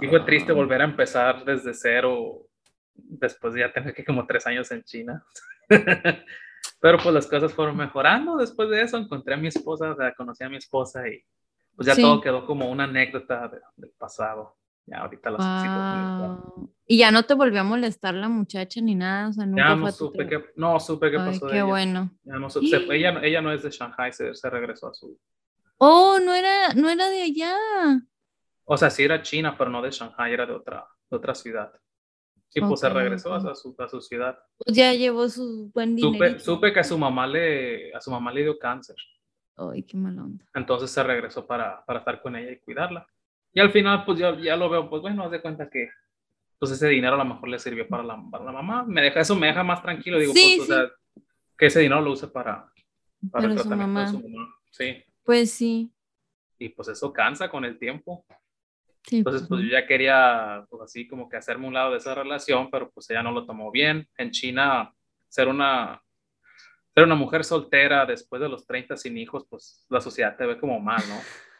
y 0.00 0.08
fue 0.08 0.20
triste 0.20 0.50
ah. 0.50 0.54
volver 0.54 0.80
a 0.80 0.84
empezar 0.84 1.44
desde 1.44 1.72
cero 1.72 2.46
después 2.94 3.54
de 3.54 3.60
ya 3.60 3.72
tener 3.72 3.94
que 3.94 4.04
como 4.04 4.26
tres 4.26 4.46
años 4.46 4.70
en 4.72 4.82
China. 4.82 5.24
Pero 6.80 6.98
pues 6.98 7.14
las 7.14 7.26
cosas 7.26 7.52
fueron 7.52 7.76
mejorando. 7.76 8.36
Después 8.36 8.68
de 8.70 8.82
eso 8.82 8.96
encontré 8.96 9.34
a 9.34 9.38
mi 9.38 9.48
esposa, 9.48 9.92
o 9.92 9.96
sea, 9.96 10.14
conocí 10.14 10.42
a 10.44 10.48
mi 10.48 10.56
esposa 10.56 11.08
y 11.08 11.22
pues 11.74 11.86
ya 11.86 11.94
todo 11.94 12.20
quedó 12.20 12.46
como 12.46 12.68
una 12.70 12.84
anécdota 12.84 13.50
del 13.76 13.90
pasado. 13.90 14.56
Ya 14.86 14.98
ahorita 14.98 15.30
las 15.30 16.38
Y 16.86 16.98
ya 16.98 17.10
no 17.10 17.24
te 17.24 17.34
volvió 17.34 17.60
a 17.60 17.64
molestar 17.64 18.14
la 18.14 18.28
muchacha 18.28 18.80
ni 18.80 18.94
nada, 18.94 19.28
o 19.28 19.32
sea, 19.32 19.44
nunca 19.44 19.68
ya 19.68 19.76
no 19.76 19.90
supe 19.90 20.26
qué, 20.28 20.44
no 20.54 20.78
supe 20.78 21.10
qué 21.10 21.16
pasó. 21.16 21.46
Qué 21.48 21.62
bueno. 21.62 22.12
Ya 22.22 22.34
no 22.34 22.48
supe, 22.48 22.66
ella, 22.96 23.20
ella 23.22 23.42
no 23.42 23.52
es 23.52 23.62
de 23.64 23.70
Shanghai, 23.70 24.12
se, 24.12 24.34
se 24.34 24.50
regresó 24.50 24.88
a 24.88 24.94
su, 24.94 25.18
Oh, 25.78 26.18
no 26.24 26.34
era, 26.34 26.72
no 26.74 26.88
era 26.88 27.08
de 27.08 27.22
allá. 27.22 27.54
O 28.64 28.76
sea, 28.76 28.90
sí 28.90 29.04
era 29.04 29.20
China, 29.22 29.56
pero 29.58 29.70
no 29.70 29.82
de 29.82 29.90
Shanghai, 29.90 30.32
era 30.32 30.46
de 30.46 30.52
otra, 30.52 30.86
de 31.10 31.16
otra 31.16 31.34
ciudad. 31.34 31.72
Y 32.54 32.60
pues 32.60 32.80
se 32.80 32.88
regresó 32.88 33.34
a, 33.34 33.54
su, 33.54 33.74
a 33.78 33.88
su 33.88 34.00
ciudad. 34.00 34.38
Pues 34.56 34.74
ya 34.74 34.94
llevó 34.94 35.28
su 35.28 35.70
buen 35.74 35.94
dinero. 35.94 36.38
Supe, 36.38 36.72
que 36.72 36.80
a 36.80 36.84
su 36.84 36.96
mamá 36.96 37.26
le, 37.26 37.94
a 37.94 38.00
su 38.00 38.10
mamá 38.10 38.32
le 38.32 38.44
dio 38.44 38.58
cáncer. 38.58 38.96
Ay, 39.56 39.82
qué 39.82 39.96
mala 39.98 40.22
onda. 40.22 40.44
Entonces 40.54 40.90
se 40.90 41.02
regresó 41.02 41.46
para, 41.46 41.84
para 41.84 41.98
estar 41.98 42.22
con 42.22 42.34
ella 42.34 42.52
y 42.52 42.60
cuidarla. 42.60 43.06
Y 43.56 43.60
al 43.60 43.70
final, 43.70 44.04
pues 44.04 44.18
yo 44.18 44.38
ya 44.38 44.54
lo 44.54 44.68
veo, 44.68 44.90
pues 44.90 45.00
bueno, 45.00 45.24
haz 45.24 45.30
de 45.30 45.40
cuenta 45.40 45.70
que 45.70 45.88
pues 46.58 46.72
ese 46.72 46.88
dinero 46.88 47.14
a 47.14 47.18
lo 47.18 47.24
mejor 47.24 47.48
le 47.48 47.58
sirvió 47.58 47.88
para 47.88 48.02
la, 48.02 48.22
para 48.30 48.44
la 48.44 48.52
mamá. 48.52 48.84
Me 48.84 49.00
deja, 49.00 49.20
eso 49.20 49.34
me 49.34 49.46
deja 49.46 49.64
más 49.64 49.80
tranquilo. 49.80 50.18
Digo, 50.18 50.34
pues, 50.34 50.60
o 50.60 50.64
sea, 50.66 50.90
que 51.56 51.64
ese 51.64 51.80
dinero 51.80 52.02
lo 52.02 52.12
use 52.12 52.28
para, 52.28 52.70
para, 53.30 53.46
el 53.46 53.54
tratamiento 53.54 53.98
de 53.98 54.08
su 54.08 54.28
mamá. 54.28 54.54
Sí. 54.70 55.02
Pues 55.24 55.52
sí. 55.52 55.90
Y 56.58 56.68
pues 56.68 56.88
eso 56.88 57.10
cansa 57.14 57.48
con 57.48 57.64
el 57.64 57.78
tiempo. 57.78 58.26
Entonces, 59.10 59.48
pues, 59.48 59.48
pues 59.48 59.62
yo 59.62 59.68
ya 59.70 59.86
quería, 59.86 60.66
pues 60.68 60.82
así 60.82 61.08
como 61.08 61.26
que 61.26 61.38
hacerme 61.38 61.66
un 61.66 61.72
lado 61.72 61.92
de 61.92 61.96
esa 61.96 62.14
relación, 62.14 62.70
pero 62.70 62.90
pues 62.90 63.08
ella 63.08 63.22
no 63.22 63.32
lo 63.32 63.46
tomó 63.46 63.70
bien. 63.70 64.06
En 64.18 64.32
China, 64.32 64.92
ser 65.28 65.48
una, 65.48 66.02
ser 66.94 67.04
una 67.04 67.14
mujer 67.14 67.42
soltera 67.42 68.04
después 68.04 68.42
de 68.42 68.50
los 68.50 68.66
30 68.66 68.98
sin 68.98 69.16
hijos, 69.16 69.46
pues 69.48 69.86
la 69.88 70.02
sociedad 70.02 70.36
te 70.36 70.44
ve 70.44 70.58
como 70.58 70.78
mal, 70.78 71.02
¿no? 71.08 71.16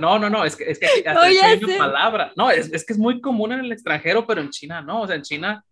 No, 0.00 0.18
no, 0.18 0.30
no, 0.30 0.44
es 0.44 0.56
que, 0.56 0.70
es 0.70 0.78
que 0.78 0.86
hay 1.06 1.64
una 1.64 1.78
palabra. 1.78 2.32
No, 2.36 2.50
es, 2.50 2.72
es, 2.72 2.84
que 2.84 2.92
es 2.92 2.98
muy 2.98 3.20
común 3.20 3.52
en 3.52 3.60
el 3.60 3.72
extranjero, 3.72 4.26
pero 4.26 4.40
en 4.40 4.50
China 4.50 4.80
no. 4.82 5.02
O 5.02 5.06
sea, 5.06 5.16
en 5.16 5.22
China 5.22 5.64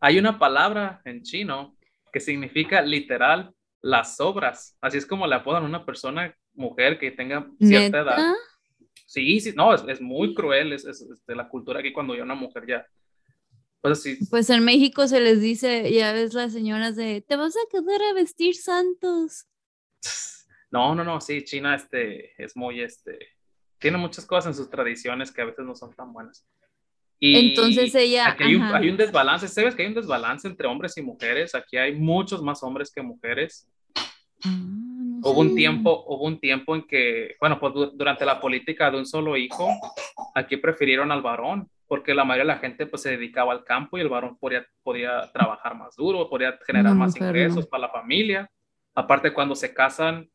hay 0.00 0.18
una 0.18 0.38
palabra 0.38 1.00
en 1.04 1.22
chino 1.22 1.76
que 2.12 2.20
significa 2.20 2.82
literal 2.82 3.52
las 3.82 4.20
obras. 4.20 4.76
Así 4.80 4.98
es 4.98 5.06
como 5.06 5.26
le 5.26 5.34
apodan 5.34 5.62
a 5.62 5.66
una 5.66 5.84
persona, 5.84 6.34
mujer, 6.54 6.98
que 6.98 7.10
tenga 7.10 7.46
cierta 7.60 8.00
edad. 8.00 8.34
Sí, 9.06 9.40
sí, 9.40 9.52
no, 9.54 9.74
es, 9.74 9.82
es 9.86 10.00
muy 10.00 10.34
cruel, 10.34 10.72
es, 10.72 10.84
es, 10.84 11.06
de 11.26 11.36
la 11.36 11.48
cultura 11.48 11.80
aquí 11.80 11.92
cuando 11.92 12.14
ya 12.14 12.22
una 12.22 12.34
mujer 12.34 12.64
ya... 12.66 12.86
Pues, 13.80 14.02
sí. 14.02 14.18
pues 14.30 14.50
en 14.50 14.64
México 14.64 15.06
se 15.06 15.20
les 15.20 15.40
dice, 15.40 15.92
ya 15.92 16.12
ves 16.12 16.34
las 16.34 16.52
señoras 16.52 16.96
de, 16.96 17.20
te 17.20 17.36
vas 17.36 17.54
a 17.54 17.70
quedar 17.70 18.02
a 18.02 18.14
vestir 18.14 18.56
santos. 18.56 19.46
No, 20.76 20.94
no, 20.94 21.04
no, 21.04 21.22
sí, 21.22 21.42
China 21.42 21.74
este, 21.74 22.32
es 22.36 22.54
muy, 22.54 22.82
este, 22.82 23.18
tiene 23.78 23.96
muchas 23.96 24.26
cosas 24.26 24.48
en 24.48 24.54
sus 24.54 24.68
tradiciones 24.68 25.32
que 25.32 25.40
a 25.40 25.46
veces 25.46 25.64
no 25.64 25.74
son 25.74 25.94
tan 25.94 26.12
buenas. 26.12 26.46
Y 27.18 27.48
Entonces 27.48 27.94
ella. 27.94 28.28
Aquí 28.28 28.44
hay 28.44 28.56
un, 28.56 28.62
hay 28.62 28.90
un, 28.90 28.98
desbalance. 28.98 29.48
¿Sabes 29.48 29.74
que 29.74 29.84
hay 29.84 29.88
un 29.88 29.94
desbalance 29.94 30.46
entre 30.46 30.66
hombres 30.66 30.94
y 30.98 31.02
mujeres? 31.02 31.54
Aquí 31.54 31.78
hay 31.78 31.94
muchos 31.94 32.42
más 32.42 32.62
hombres 32.62 32.92
que 32.92 33.00
mujeres. 33.00 33.66
Ah, 34.44 34.50
hubo 35.22 35.40
un 35.40 35.54
tiempo, 35.54 36.04
hubo 36.08 36.26
un 36.26 36.38
tiempo 36.38 36.76
en 36.76 36.82
que, 36.82 37.36
bueno, 37.40 37.58
pues 37.58 37.72
durante 37.94 38.26
la 38.26 38.38
política 38.38 38.90
de 38.90 38.98
un 38.98 39.06
solo 39.06 39.34
hijo, 39.38 39.70
aquí 40.34 40.58
prefirieron 40.58 41.10
al 41.10 41.22
varón, 41.22 41.70
porque 41.88 42.12
la 42.12 42.24
mayoría 42.24 42.52
de 42.52 42.56
la 42.56 42.60
gente 42.60 42.84
pues 42.84 43.00
se 43.00 43.12
dedicaba 43.12 43.54
al 43.54 43.64
campo 43.64 43.96
y 43.96 44.02
el 44.02 44.10
varón 44.10 44.36
podía, 44.36 44.66
podía 44.82 45.32
trabajar 45.32 45.74
más 45.74 45.96
duro, 45.96 46.28
podía 46.28 46.58
generar 46.66 46.94
más 46.94 47.16
ingresos 47.16 47.66
para 47.66 47.86
la 47.86 47.88
familia. 47.88 48.50
Aparte, 48.94 49.32
cuando 49.32 49.54
se 49.54 49.72
casan, 49.72 50.28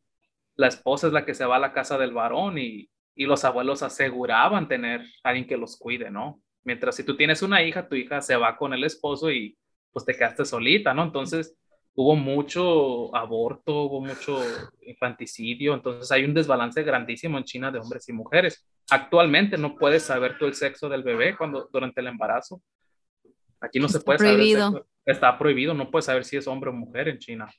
la 0.56 0.68
esposa 0.68 1.06
es 1.06 1.12
la 1.12 1.24
que 1.24 1.34
se 1.34 1.44
va 1.44 1.56
a 1.56 1.60
la 1.60 1.72
casa 1.72 1.98
del 1.98 2.12
varón 2.12 2.58
y, 2.58 2.88
y 3.14 3.26
los 3.26 3.44
abuelos 3.44 3.82
aseguraban 3.82 4.68
tener 4.68 5.00
a 5.22 5.28
alguien 5.30 5.46
que 5.46 5.56
los 5.56 5.76
cuide, 5.76 6.10
¿no? 6.10 6.40
Mientras 6.64 6.96
si 6.96 7.04
tú 7.04 7.16
tienes 7.16 7.42
una 7.42 7.62
hija, 7.62 7.88
tu 7.88 7.94
hija 7.94 8.20
se 8.20 8.36
va 8.36 8.56
con 8.56 8.72
el 8.72 8.84
esposo 8.84 9.30
y 9.30 9.56
pues 9.92 10.04
te 10.04 10.14
quedaste 10.14 10.44
solita, 10.44 10.94
¿no? 10.94 11.04
Entonces 11.04 11.56
hubo 11.94 12.16
mucho 12.16 13.14
aborto, 13.14 13.82
hubo 13.82 14.00
mucho 14.00 14.40
infanticidio, 14.82 15.74
entonces 15.74 16.10
hay 16.10 16.24
un 16.24 16.34
desbalance 16.34 16.82
grandísimo 16.82 17.38
en 17.38 17.44
China 17.44 17.70
de 17.70 17.78
hombres 17.78 18.08
y 18.08 18.12
mujeres. 18.12 18.66
Actualmente 18.90 19.58
no 19.58 19.76
puedes 19.76 20.04
saber 20.04 20.38
tú 20.38 20.46
el 20.46 20.54
sexo 20.54 20.88
del 20.88 21.02
bebé 21.02 21.36
cuando 21.36 21.68
durante 21.72 22.00
el 22.00 22.06
embarazo. 22.06 22.62
Aquí 23.60 23.78
no 23.78 23.88
se 23.88 24.00
puede 24.00 24.18
prohibido. 24.18 24.70
saber. 24.70 24.84
Está 25.04 25.38
prohibido, 25.38 25.74
no 25.74 25.90
puedes 25.90 26.06
saber 26.06 26.24
si 26.24 26.36
es 26.36 26.46
hombre 26.46 26.70
o 26.70 26.72
mujer 26.72 27.08
en 27.08 27.18
China. 27.18 27.52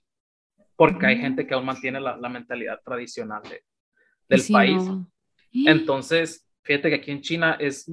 Porque 0.75 1.05
hay 1.05 1.17
gente 1.17 1.45
que 1.45 1.53
aún 1.53 1.65
mantiene 1.65 1.99
la, 1.99 2.29
mentalidad 2.29 2.79
tradicional 2.83 3.41
del 4.27 4.41
país. 4.51 4.83
Entonces, 5.51 6.47
fíjate 6.63 6.89
que 6.89 6.95
aquí 6.95 7.11
en 7.11 7.21
China 7.21 7.57
es 7.59 7.87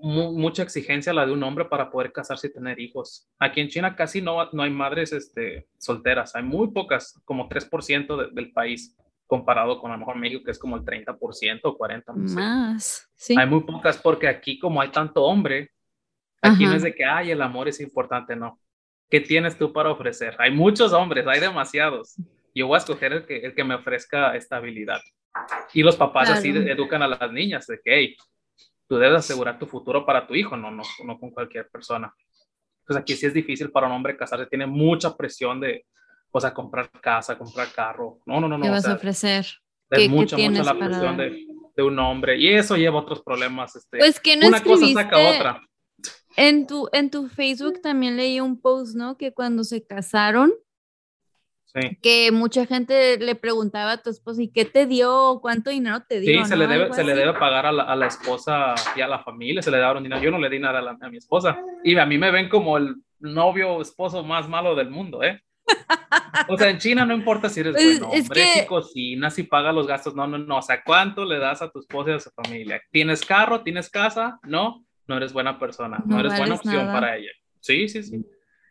mucha 0.00 0.62
exigencia 0.62 1.12
la 1.12 1.26
de 1.26 1.32
un 1.32 1.42
hombre 1.42 1.64
para 1.64 1.90
poder 1.90 2.12
casarse 2.12 2.48
y 2.48 2.52
tener 2.52 2.78
hijos. 2.80 3.28
Aquí 3.38 3.60
en 3.60 3.68
China 3.68 3.96
casi 3.96 4.20
no, 4.20 4.50
no 4.52 4.62
hay 4.62 4.70
madres 4.70 5.12
este, 5.12 5.68
solteras, 5.78 6.34
hay 6.34 6.42
muy 6.42 6.68
pocas, 6.68 7.20
como 7.24 7.48
3% 7.48 8.32
del 8.32 8.52
país, 8.52 8.96
comparado 9.26 9.80
con 9.80 9.90
a 9.90 9.94
lo 9.94 10.00
mejor 10.00 10.16
México, 10.16 10.44
que 10.44 10.52
es 10.52 10.58
como 10.58 10.76
el 10.76 10.84
30% 10.84 11.60
o 11.64 11.76
40%. 11.76 12.14
Más, 12.14 13.10
sí. 13.16 13.34
Hay 13.38 13.46
muy 13.46 13.60
pocas 13.60 13.98
porque 13.98 14.28
aquí 14.28 14.58
como 14.58 14.80
hay 14.80 14.90
tanto 14.90 15.24
hombre, 15.24 15.70
aquí 16.40 16.64
no 16.64 16.74
es 16.74 16.82
de 16.82 16.94
que, 16.94 17.04
ay, 17.04 17.30
el 17.30 17.42
amor 17.42 17.68
es 17.68 17.80
importante, 17.80 18.36
no. 18.36 18.60
¿Qué 19.08 19.20
tienes 19.20 19.56
tú 19.56 19.72
para 19.72 19.90
ofrecer? 19.90 20.34
Hay 20.38 20.50
muchos 20.50 20.92
hombres, 20.92 21.26
hay 21.26 21.40
demasiados. 21.40 22.16
Yo 22.54 22.66
voy 22.66 22.76
a 22.76 22.78
escoger 22.78 23.12
el 23.12 23.26
que, 23.26 23.38
el 23.38 23.54
que 23.54 23.64
me 23.64 23.74
ofrezca 23.74 24.34
estabilidad. 24.34 25.00
Y 25.74 25.82
los 25.82 25.96
papás 25.96 26.30
así 26.30 26.50
educan 26.50 27.02
a 27.02 27.08
las 27.08 27.30
niñas 27.30 27.66
de 27.66 27.80
que, 27.84 27.94
hey, 27.94 28.16
tú 28.88 28.96
debes 28.96 29.18
asegurar 29.18 29.58
tu 29.58 29.66
futuro 29.66 30.04
para 30.06 30.26
tu 30.26 30.34
hijo, 30.34 30.56
no, 30.56 30.70
no, 30.70 30.82
no 31.04 31.18
con 31.18 31.30
cualquier 31.30 31.68
persona. 31.68 32.12
Pues 32.86 32.98
aquí 32.98 33.14
sí 33.14 33.26
es 33.26 33.34
difícil 33.34 33.70
para 33.70 33.86
un 33.86 33.92
hombre 33.92 34.16
casarse, 34.16 34.46
tiene 34.46 34.66
mucha 34.66 35.16
presión 35.16 35.60
de, 35.60 35.84
o 36.30 36.40
sea, 36.40 36.54
comprar 36.54 36.90
casa, 37.00 37.36
comprar 37.36 37.68
carro. 37.72 38.20
No, 38.26 38.40
no, 38.40 38.48
no, 38.48 38.58
no. 38.58 38.64
¿Qué 38.64 38.70
vas 38.70 38.86
a 38.86 38.94
ofrecer? 38.94 39.46
Es 39.90 40.08
mucha, 40.08 40.36
mucha 40.36 40.62
la 40.62 40.74
presión 40.74 41.16
de, 41.16 41.46
de, 41.76 41.82
un 41.82 41.98
hombre 41.98 42.36
y 42.38 42.48
eso 42.48 42.76
lleva 42.76 43.00
otros 43.00 43.22
problemas. 43.22 43.76
Este, 43.76 43.98
pues 43.98 44.18
que 44.18 44.36
no 44.36 44.48
una 44.48 44.62
cosa 44.62 44.86
saca 44.92 45.16
otra. 45.18 45.60
En 46.36 46.66
tu, 46.66 46.88
en 46.92 47.10
tu 47.10 47.28
Facebook 47.28 47.80
también 47.80 48.16
leí 48.16 48.40
un 48.40 48.60
post, 48.60 48.94
¿no? 48.94 49.16
Que 49.16 49.32
cuando 49.32 49.64
se 49.64 49.84
casaron, 49.84 50.52
que 52.02 52.32
mucha 52.32 52.64
gente 52.64 53.18
le 53.18 53.34
preguntaba 53.34 53.92
a 53.92 54.02
tu 54.02 54.08
esposa, 54.08 54.42
¿y 54.42 54.48
qué 54.48 54.64
te 54.64 54.86
dio? 54.86 55.40
¿Cuánto 55.42 55.70
dinero 55.70 56.02
te 56.08 56.20
dio? 56.20 56.42
Sí, 56.42 56.48
se, 56.48 56.56
le 56.56 56.66
debe, 56.66 56.92
se 56.92 57.04
le 57.04 57.14
debe 57.14 57.34
pagar 57.34 57.66
a 57.66 57.72
la, 57.72 57.82
a 57.82 57.96
la, 57.96 58.06
esposa 58.06 58.74
y 58.94 59.02
a 59.02 59.08
la 59.08 59.18
familia, 59.18 59.60
se 59.60 59.70
le 59.70 59.78
daron 59.78 60.02
dinero. 60.02 60.22
Yo 60.22 60.30
no 60.30 60.38
le 60.38 60.48
di 60.48 60.58
nada 60.58 60.80
a, 60.80 61.06
a 61.06 61.10
mi 61.10 61.18
esposa. 61.18 61.58
Y 61.84 61.96
a 61.98 62.06
mí 62.06 62.16
me 62.16 62.30
ven 62.30 62.48
como 62.48 62.78
el 62.78 62.96
novio 63.18 63.82
esposo 63.82 64.22
más 64.22 64.48
malo 64.48 64.74
del 64.74 64.90
mundo, 64.90 65.22
¿eh? 65.22 65.42
O 66.48 66.56
sea, 66.56 66.70
en 66.70 66.78
China 66.78 67.04
no 67.04 67.14
importa 67.14 67.48
si 67.48 67.60
eres 67.60 67.74
bueno 67.74 68.08
hombre, 68.08 68.40
que... 68.40 68.60
si 68.60 68.66
cocinas, 68.66 69.34
si 69.34 69.42
pagas 69.42 69.74
los 69.74 69.86
gastos, 69.86 70.14
no, 70.14 70.26
no, 70.26 70.38
no. 70.38 70.58
O 70.58 70.62
sea, 70.62 70.82
¿cuánto 70.82 71.24
le 71.24 71.38
das 71.38 71.60
a 71.62 71.70
tu 71.70 71.80
esposa 71.80 72.10
y 72.12 72.14
a 72.14 72.20
su 72.20 72.30
familia? 72.30 72.80
¿Tienes 72.90 73.24
carro? 73.24 73.62
¿Tienes 73.62 73.90
casa? 73.90 74.38
No, 74.44 74.85
no 75.06 75.16
eres 75.16 75.32
buena 75.32 75.58
persona, 75.58 76.02
no, 76.04 76.20
eres 76.20 76.36
buena 76.36 76.54
opción 76.54 76.86
para 76.86 77.16
ella. 77.16 77.30
Sí, 77.60 77.88
sí, 77.88 78.02
sí. 78.02 78.24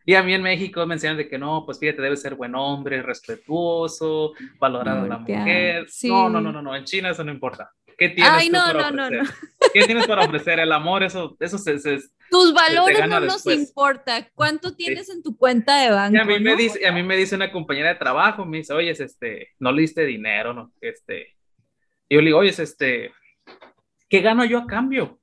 Y 0.08 0.14
a 0.14 0.22
mí 0.22 0.34
en 0.34 0.44
México 0.44 0.86
me 0.86 0.94
enseñan 0.94 1.18
de 1.18 1.28
que 1.28 1.40
no, 1.40 1.64
pues 1.66 1.80
fíjate, 1.80 2.02
debe 2.02 2.16
ser 2.16 2.36
buen 2.36 2.54
hombre, 2.54 3.02
respetuoso, 3.02 4.34
valorar 4.60 5.00
a 5.00 5.08
la 5.08 5.18
mujer. 5.18 5.88
No, 6.04 6.30
no, 6.30 6.40
no, 6.40 6.52
no, 6.52 6.62
no, 6.62 6.76
en 6.76 6.84
China 6.84 7.10
eso 7.10 7.24
no 7.24 7.32
importa. 7.32 7.72
¿Qué 7.98 8.10
tienes 8.10 8.34
Ay, 8.34 8.50
no, 8.50 8.60
para 8.60 8.92
no, 8.92 9.06
ofrecer? 9.06 9.24
No, 9.24 9.68
¿Qué 9.74 9.84
tienes 9.86 10.08
para 10.08 10.26
ofrecer? 10.26 10.60
El 10.60 10.72
amor, 10.72 11.04
eso, 11.04 11.36
eso 11.40 11.58
se, 11.58 11.76
Tus 12.30 12.54
valores 12.54 13.08
no 13.08 13.20
nos 13.20 13.46
importa. 13.48 14.30
¿Cuánto 14.34 14.76
tienes 14.76 15.10
en 15.10 15.24
tu 15.24 15.38
cuenta 15.38 15.82
de 15.82 15.92
banco? 15.92 16.16
Y 16.16 16.20
a 16.20 16.26
mí, 16.26 16.40
me 16.40 16.56
dice, 16.56 16.86
a 16.86 16.92
mí 16.92 17.04
me 17.04 17.16
dice 17.16 17.36
una 17.36 17.52
compañera 17.52 17.90
de 17.90 17.96
trabajo, 17.96 18.46
me 18.46 18.58
dice, 18.58 18.74
oye, 18.74 18.92
este, 18.92 19.50
no 19.60 19.72
le 19.72 19.82
diste 19.82 20.06
dinero, 20.06 20.54
¿no? 20.54 20.74
Este, 20.82 21.36
y 22.10 22.16
yo 22.16 22.22
le 22.22 22.28
digo, 22.28 22.40
oye, 22.40 22.50
este, 22.50 23.12
¿qué 24.10 24.22
gano 24.22 24.46
yo 24.46 24.60
a 24.60 24.68
cambio? 24.68 25.20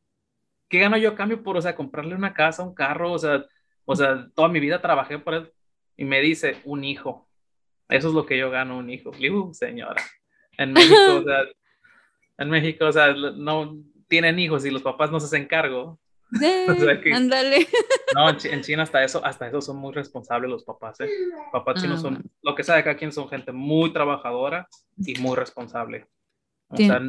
¿Qué 0.73 0.79
gano 0.79 0.97
yo 0.97 1.11
a 1.11 1.15
cambio 1.15 1.43
por, 1.43 1.59
o 1.59 1.61
sea, 1.61 1.77
comprarle 1.77 2.15
una 2.15 2.33
casa, 2.33 2.63
un 2.63 2.75
carro? 2.75 3.13
O 3.13 3.19
sea, 3.19 3.45
o 3.85 3.95
sea, 3.95 4.27
toda 4.35 4.49
mi 4.49 4.59
vida 4.59 4.81
trabajé 4.81 5.19
por 5.19 5.35
él. 5.35 5.53
Y 5.99 6.07
me 6.07 6.23
dice, 6.23 6.57
un 6.65 6.83
hijo. 6.83 7.29
Eso 7.91 8.09
es 8.09 8.15
lo 8.15 8.25
que 8.25 8.39
yo 8.39 8.51
gano, 8.51 8.79
un 8.79 8.89
hijo. 8.89 9.11
digo, 9.11 9.53
señora. 9.53 10.03
En 10.57 10.73
México, 10.73 11.17
o 11.19 11.23
sea, 11.25 11.41
en 12.39 12.49
México, 12.49 12.87
o 12.87 12.93
sea, 12.93 13.13
no 13.13 13.77
tienen 14.09 14.39
hijos 14.39 14.65
y 14.65 14.71
los 14.71 14.81
papás 14.81 15.11
no 15.11 15.21
se 15.21 15.27
hacen 15.27 15.47
cargo. 15.47 16.01
ándale. 17.13 17.69
No, 18.15 18.29
en 18.31 18.61
China 18.63 18.83
hasta 18.83 19.05
eso, 19.05 19.23
hasta 19.25 19.49
eso 19.49 19.61
son 19.61 19.77
muy 19.77 19.93
responsables 19.93 20.51
los 20.51 20.65
papás, 20.65 21.01
¿eh? 21.01 21.09
Papás 21.51 21.83
chinos 21.83 22.01
ah, 22.01 22.03
son, 22.03 22.31
lo 22.43 22.55
que 22.55 22.63
sabe 22.63 22.81
acá 22.81 22.95
quien 22.95 23.11
son 23.11 23.27
gente 23.29 23.53
muy 23.53 23.91
trabajadora 23.91 24.69
y 24.99 25.19
muy 25.19 25.35
responsable. 25.35 26.07
O 26.69 26.77
sea, 26.77 27.01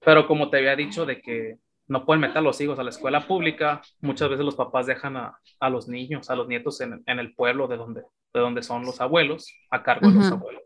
Pero 0.00 0.26
como 0.26 0.50
te 0.50 0.58
había 0.58 0.76
dicho 0.76 1.06
de 1.06 1.22
que 1.22 1.58
no 1.88 2.04
pueden 2.04 2.20
meter 2.20 2.38
a 2.38 2.42
los 2.42 2.60
hijos 2.60 2.78
a 2.78 2.82
la 2.82 2.90
escuela 2.90 3.26
pública, 3.26 3.82
muchas 4.00 4.28
veces 4.28 4.44
los 4.44 4.56
papás 4.56 4.86
dejan 4.86 5.16
a, 5.16 5.38
a 5.60 5.70
los 5.70 5.88
niños, 5.88 6.30
a 6.30 6.36
los 6.36 6.48
nietos 6.48 6.80
en, 6.80 7.02
en, 7.06 7.18
el 7.18 7.34
pueblo 7.34 7.68
de 7.68 7.76
donde, 7.76 8.02
de 8.34 8.40
donde 8.40 8.62
son 8.62 8.84
los 8.84 9.00
abuelos, 9.00 9.52
a 9.70 9.82
cargo 9.82 10.08
de 10.08 10.16
los 10.16 10.32
abuelos. 10.32 10.62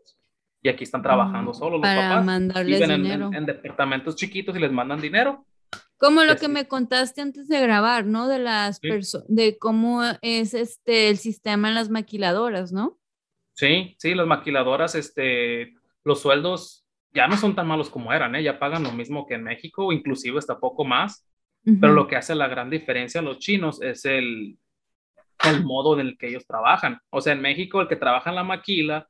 Y 0.63 0.69
aquí 0.69 0.83
están 0.83 1.01
trabajando 1.01 1.51
mm, 1.51 1.55
solo 1.55 1.77
los 1.77 1.81
Para 1.81 2.09
papás. 2.09 2.25
Mandarles 2.25 2.79
viven 2.79 3.03
dinero. 3.03 3.27
En, 3.27 3.35
en, 3.35 3.45
departamentos 3.45 4.15
chiquitos 4.15 4.55
y 4.55 4.59
les 4.59 4.71
mandan 4.71 5.01
dinero. 5.01 5.45
Como 5.97 6.23
lo 6.23 6.35
que 6.35 6.47
me 6.47 6.67
contaste 6.67 7.21
antes 7.21 7.47
de 7.47 7.61
grabar, 7.61 8.05
¿no? 8.05 8.27
De 8.27 8.39
las 8.39 8.79
personas, 8.79 9.27
de 9.27 9.57
cómo 9.59 10.01
es 10.21 10.55
este 10.55 11.09
el 11.09 11.17
sistema 11.17 11.69
en 11.69 11.75
las 11.75 11.89
maquiladoras, 11.89 12.71
¿no? 12.71 12.99
Sí, 13.53 13.95
sí, 13.99 14.15
las 14.15 14.25
maquiladoras, 14.25 14.95
este, 14.95 15.75
los 16.03 16.21
sueldos 16.21 16.80
ya 17.13 17.27
no 17.27 17.37
son 17.37 17.55
tan 17.55 17.67
malos 17.67 17.89
como 17.89 18.13
eran, 18.13 18.35
¿eh? 18.35 18.43
ya 18.43 18.59
pagan 18.59 18.83
lo 18.83 18.91
mismo 18.91 19.25
que 19.25 19.35
en 19.35 19.43
México, 19.43 19.91
inclusive 19.91 20.37
hasta 20.39 20.59
poco 20.59 20.85
más, 20.85 21.27
pero 21.63 21.93
lo 21.93 22.07
que 22.07 22.15
hace 22.15 22.33
la 22.33 22.47
gran 22.47 22.69
diferencia 22.69 23.21
a 23.21 23.23
los 23.23 23.37
chinos 23.37 23.81
es 23.81 24.05
el, 24.05 24.57
el 25.43 25.63
modo 25.63 25.99
en 25.99 26.07
el 26.07 26.17
que 26.17 26.27
ellos 26.27 26.47
trabajan. 26.47 26.99
O 27.11 27.21
sea, 27.21 27.33
en 27.33 27.41
México 27.41 27.81
el 27.81 27.87
que 27.87 27.95
trabaja 27.95 28.31
en 28.31 28.35
la 28.35 28.43
maquila 28.43 29.07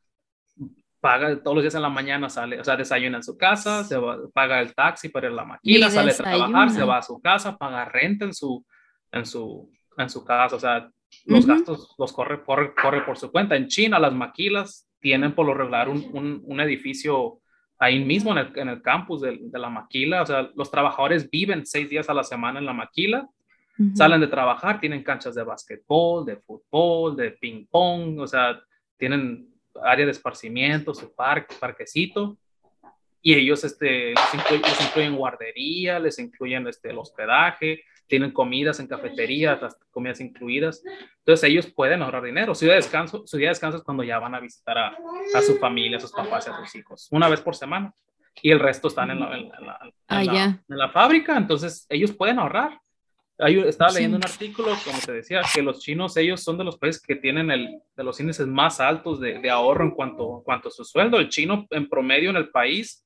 paga 1.00 1.42
todos 1.42 1.56
los 1.56 1.64
días 1.64 1.76
en 1.76 1.82
la 1.82 1.90
mañana, 1.90 2.30
sale, 2.30 2.60
o 2.60 2.64
sea, 2.64 2.76
desayuna 2.76 3.18
en 3.18 3.24
su 3.24 3.38
casa, 3.38 3.84
se 3.84 3.98
paga 4.34 4.62
el 4.62 4.76
taxi 4.76 5.10
para 5.10 5.28
ir 5.28 5.34
a 5.34 5.36
la 5.36 5.46
maquila, 5.46 5.90
sale 5.90 6.12
a 6.12 6.16
trabajar, 6.16 6.70
se 6.70 6.84
va 6.84 6.98
a 6.98 7.02
su 7.02 7.20
casa, 7.22 7.58
paga 7.58 7.86
renta 7.86 8.26
en 8.26 8.34
su, 8.34 8.64
en 9.12 9.26
su, 9.26 9.72
en 9.98 10.10
su 10.10 10.24
casa, 10.24 10.56
o 10.56 10.60
sea, 10.60 10.90
los 11.26 11.46
gastos 11.46 11.96
los 11.98 12.14
corre, 12.14 12.44
corre, 12.44 12.74
corre 12.76 13.04
por 13.04 13.18
su 13.18 13.32
cuenta. 13.32 13.56
En 13.56 13.68
China 13.68 14.00
las 14.00 14.14
maquilas 14.14 14.88
tienen 15.00 15.34
por 15.34 15.46
lo 15.46 15.54
regular 15.54 15.90
un, 15.90 16.08
un, 16.14 16.42
un 16.46 16.60
edificio 16.62 17.41
ahí 17.82 17.98
mismo 18.06 18.32
en 18.32 18.38
el, 18.38 18.60
en 18.60 18.70
el 18.70 18.82
campus 18.84 19.22
de, 19.22 19.40
de, 19.42 19.60
la 19.60 19.68
maquila. 19.68 20.22
O 20.22 20.26
sea, 20.26 20.52
los 20.56 20.70
trabajadores 20.70 21.28
viven 21.30 21.66
seis 21.66 21.90
días 21.90 22.08
a 22.10 22.14
la 22.14 22.24
semana 22.24 22.60
en 22.60 22.66
la 22.68 22.74
maquila, 22.74 23.24
uh 23.24 23.84
-huh. 23.84 23.96
salen 23.96 24.22
de 24.22 24.28
trabajar, 24.28 24.80
tienen 24.80 25.04
canchas 25.04 25.34
de 25.34 25.44
básquetbol, 25.44 26.24
de 26.24 26.38
fútbol, 26.38 27.16
de 27.16 27.32
ping 27.32 27.66
pong, 27.66 28.20
o 28.20 28.28
sea, 28.28 28.62
tienen 28.98 29.48
área 29.84 30.06
de 30.06 30.12
esparcimiento, 30.12 30.94
su 30.94 31.12
parque, 31.16 31.56
parquecito. 31.60 32.38
Y 33.24 33.34
ellos 33.34 33.64
este, 33.64 34.14
les, 34.14 34.34
incluyen, 34.34 34.62
les 34.62 34.82
incluyen 34.82 35.16
guardería, 35.16 36.00
les 36.00 36.20
incluyen 36.20 36.68
este, 36.68 36.92
el 36.92 37.00
hospedaje, 37.00 37.84
tienen 38.12 38.32
comidas 38.32 38.82
en 38.82 38.88
cafeterías, 38.88 39.62
las 39.62 39.78
comidas 39.90 40.20
incluidas. 40.20 40.84
Entonces 41.20 41.50
ellos 41.50 41.72
pueden 41.72 42.02
ahorrar 42.02 42.24
dinero. 42.24 42.54
Su 42.54 42.66
día 42.66 42.74
de 42.74 42.82
descanso, 42.82 43.24
su 43.26 43.38
día 43.38 43.48
de 43.48 43.52
descanso 43.52 43.78
es 43.78 43.84
cuando 43.84 44.04
ya 44.04 44.20
van 44.20 44.36
a 44.36 44.42
visitar 44.42 44.78
a, 44.78 44.98
a 45.34 45.42
su 45.42 45.58
familia, 45.58 45.96
a 45.96 46.02
sus 46.02 46.12
papás 46.12 46.46
y 46.46 46.50
a 46.50 46.58
sus 46.58 46.76
hijos, 46.76 47.08
una 47.10 47.30
vez 47.30 47.40
por 47.40 47.56
semana. 47.56 47.94
Y 48.42 48.52
el 48.52 48.60
resto 48.60 48.90
están 48.90 49.12
en 49.12 49.22
la, 49.22 49.38
en 49.38 49.50
la, 49.50 49.80
en 49.82 49.94
ah, 50.10 50.24
la, 50.24 50.44
en 50.44 50.78
la 50.78 50.90
fábrica. 50.90 51.38
Entonces 51.38 51.86
ellos 51.88 52.12
pueden 52.12 52.38
ahorrar. 52.38 52.82
Yo 53.50 53.64
estaba 53.64 53.92
leyendo 53.92 54.18
sí. 54.18 54.24
un 54.24 54.32
artículo, 54.32 54.78
como 54.86 55.00
te 55.00 55.14
decía, 55.14 55.42
que 55.54 55.62
los 55.64 55.80
chinos, 55.80 56.16
ellos 56.18 56.44
son 56.44 56.58
de 56.58 56.66
los 56.66 56.78
países 56.78 57.02
que 57.02 57.16
tienen 57.16 57.50
el, 57.50 57.80
de 57.96 58.04
los 58.04 58.20
índices 58.20 58.46
más 58.46 58.80
altos 58.80 59.20
de, 59.22 59.40
de 59.40 59.50
ahorro 59.50 59.86
en 59.86 59.92
cuanto, 59.92 60.38
en 60.38 60.44
cuanto 60.44 60.68
a 60.68 60.72
su 60.72 60.84
sueldo. 60.84 61.18
El 61.18 61.30
chino, 61.30 61.66
en 61.70 61.88
promedio, 61.88 62.30
en 62.30 62.36
el 62.36 62.50
país, 62.50 63.04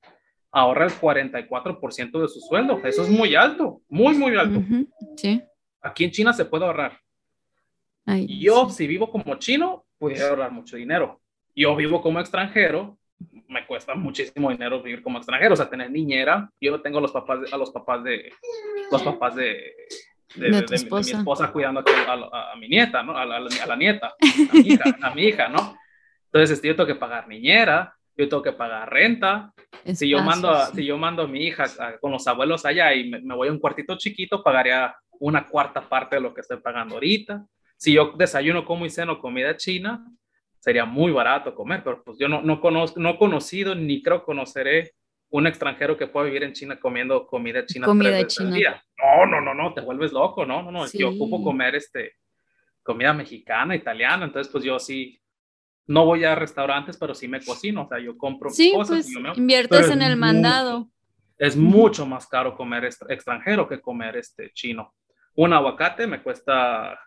ahorra 0.55 0.85
el 0.85 0.93
44% 0.93 2.21
de 2.21 2.27
su 2.29 2.39
sueldo. 2.39 2.79
Eso 2.85 3.03
es 3.03 3.09
muy 3.09 3.35
alto, 3.35 3.81
muy, 3.89 4.15
muy 4.17 4.37
alto. 4.37 4.59
Uh 4.59 4.63
-huh. 4.63 4.87
Sí. 5.17 5.43
Aquí 5.81 6.05
en 6.05 6.11
China 6.11 6.31
se 6.31 6.45
puede 6.45 6.65
ahorrar. 6.65 6.97
Ay, 8.05 8.25
Yo, 8.39 8.69
sí. 8.69 8.77
si 8.77 8.87
vivo 8.87 9.11
como 9.11 9.35
chino, 9.35 9.85
pudiera 9.97 10.29
ahorrar 10.29 10.51
mucho 10.51 10.77
dinero. 10.77 11.19
Yo 11.53 11.75
vivo 11.75 12.01
como 12.01 12.21
extranjero, 12.21 12.97
me 13.47 13.65
cuesta 13.67 13.95
muchísimo 13.95 14.49
dinero 14.49 14.81
vivir 14.81 15.01
como 15.03 15.17
extranjero, 15.17 15.53
o 15.53 15.57
sea, 15.57 15.69
tener 15.69 15.91
niñera. 15.91 16.49
Yo 16.61 16.71
no 16.71 16.81
tengo 16.81 16.99
a 16.99 17.01
los 17.01 17.11
papás 17.11 17.41
de, 17.41 17.47
a 17.51 17.57
los 17.57 17.71
papás 17.71 18.03
de 18.03 18.31
los 18.91 19.03
papás 19.03 19.35
de 19.35 19.75
de, 20.35 20.49
de, 20.49 20.51
de, 20.51 20.61
de, 20.61 20.67
mi 20.69 21.11
esposa 21.11 21.51
cuidando 21.51 21.81
a, 21.81 22.11
a, 22.11 22.53
a 22.53 22.55
mi 22.57 22.67
nieta, 22.67 23.03
¿no? 23.03 23.17
A 23.17 23.25
la, 23.25 23.37
a 23.37 23.65
la 23.67 23.75
nieta, 23.75 24.07
a 24.07 24.53
mi, 24.53 24.67
hija, 24.67 24.83
a 25.01 25.15
mi 25.15 25.21
hija, 25.23 25.47
¿no? 25.47 25.77
Entonces, 26.25 26.51
este, 26.51 26.67
yo 26.67 26.75
tengo 26.75 26.87
que 26.87 26.95
pagar 26.95 27.27
niñera, 27.27 27.94
yo 28.17 28.29
tengo 28.29 28.41
que 28.41 28.53
pagar 28.53 28.91
renta. 28.91 29.53
Si, 29.93 30.09
yo 30.09 30.21
mando 30.21 30.49
a, 30.49 30.67
sí. 30.67 30.77
si 30.77 30.85
yo 30.85 30.97
mando 30.97 31.23
a 31.23 31.27
mi 31.27 31.45
hija 31.45 31.65
a, 31.79 31.97
con 31.97 32.11
los 32.11 32.25
abuelos 32.27 32.65
allá 32.65 32.93
y 32.93 33.09
me, 33.09 33.19
me, 33.21 33.35
voy 33.35 33.49
a 33.49 33.51
un 33.51 33.59
cuartito 33.59 33.97
chiquito, 33.97 34.41
pagaría 34.41 34.95
una 35.19 35.47
cuarta 35.47 35.81
parte 35.81 36.15
de 36.15 36.21
lo 36.21 36.33
que 36.33 36.41
estoy 36.41 36.57
pagando 36.57 36.95
ahorita. 36.95 37.45
Si 37.77 37.93
yo 37.93 38.13
desayuno, 38.17 38.65
como 38.65 38.85
y 38.85 38.89
ceno 38.89 39.19
comida 39.19 39.57
china, 39.57 40.05
sería 40.59 40.85
muy 40.85 41.11
barato 41.11 41.53
comer, 41.53 41.83
pero 41.83 42.03
pues 42.03 42.17
yo 42.17 42.27
no, 42.27 42.41
no, 42.41 42.59
conozco, 42.59 42.99
no 42.99 43.11
he 43.11 43.17
conocido 43.17 43.75
ni 43.75 44.01
creo 44.01 44.23
conoceré 44.23 44.93
un 45.29 45.45
extranjero 45.45 45.97
que 45.97 46.07
pueda 46.07 46.25
vivir 46.25 46.43
en 46.43 46.53
China 46.53 46.79
comiendo 46.79 47.27
comida 47.27 47.65
china 47.65 47.85
comida 47.85 48.09
tres 48.09 48.23
veces 48.23 48.37
china. 48.37 48.49
al 48.49 48.55
día. 48.55 48.83
No, 48.97 49.25
no, 49.25 49.41
no, 49.41 49.53
no, 49.53 49.73
te 49.73 49.81
vuelves 49.81 50.11
loco, 50.11 50.45
no, 50.45 50.63
no, 50.63 50.71
no. 50.71 50.87
Sí. 50.87 50.99
Yo 50.99 51.09
ocupo 51.09 51.43
comer 51.43 51.75
este 51.75 52.13
comida 52.81 53.13
mexicana, 53.13 53.75
italiana, 53.75 54.25
entonces 54.25 54.51
pues 54.51 54.63
yo 54.63 54.79
sí 54.79 55.19
no 55.87 56.05
voy 56.05 56.23
a 56.23 56.35
restaurantes, 56.35 56.97
pero 56.97 57.13
sí 57.13 57.27
me 57.27 57.43
cocino, 57.43 57.83
o 57.83 57.87
sea, 57.87 57.99
yo 57.99 58.17
compro 58.17 58.49
sí, 58.49 58.71
cosas. 58.73 58.97
Pues, 58.97 59.09
y 59.09 59.13
yo 59.13 59.19
me... 59.19 59.33
inviertes 59.33 59.89
en 59.89 60.01
el 60.01 60.15
mandado. 60.15 60.79
Mucho, 60.79 60.91
es 61.37 61.55
mucho 61.55 62.05
más 62.05 62.27
caro 62.27 62.55
comer 62.55 62.85
extranjero 62.85 63.67
que 63.67 63.81
comer 63.81 64.17
este 64.17 64.51
chino. 64.53 64.93
Un 65.35 65.53
aguacate 65.53 66.07
me 66.07 66.21
cuesta 66.23 66.99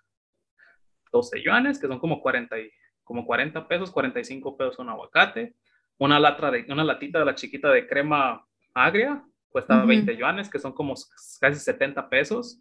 12 1.12 1.42
yuanes, 1.42 1.78
que 1.78 1.86
son 1.86 1.98
como 1.98 2.20
40, 2.20 2.58
y, 2.58 2.70
como 3.02 3.24
40 3.24 3.66
pesos, 3.66 3.90
45 3.90 4.56
pesos 4.56 4.78
un 4.78 4.90
aguacate 4.90 5.54
una, 5.98 6.20
latra 6.20 6.50
de, 6.50 6.64
una 6.68 6.84
latita 6.84 7.18
de 7.18 7.24
la 7.24 7.34
chiquita 7.34 7.70
de 7.70 7.86
crema 7.86 8.44
agria, 8.72 9.22
cuesta 9.48 9.78
uh 9.78 9.82
-huh. 9.82 9.88
20 9.88 10.16
yuanes, 10.16 10.48
que 10.48 10.58
son 10.58 10.72
como 10.72 10.94
casi 11.40 11.58
70 11.58 12.08
pesos. 12.08 12.60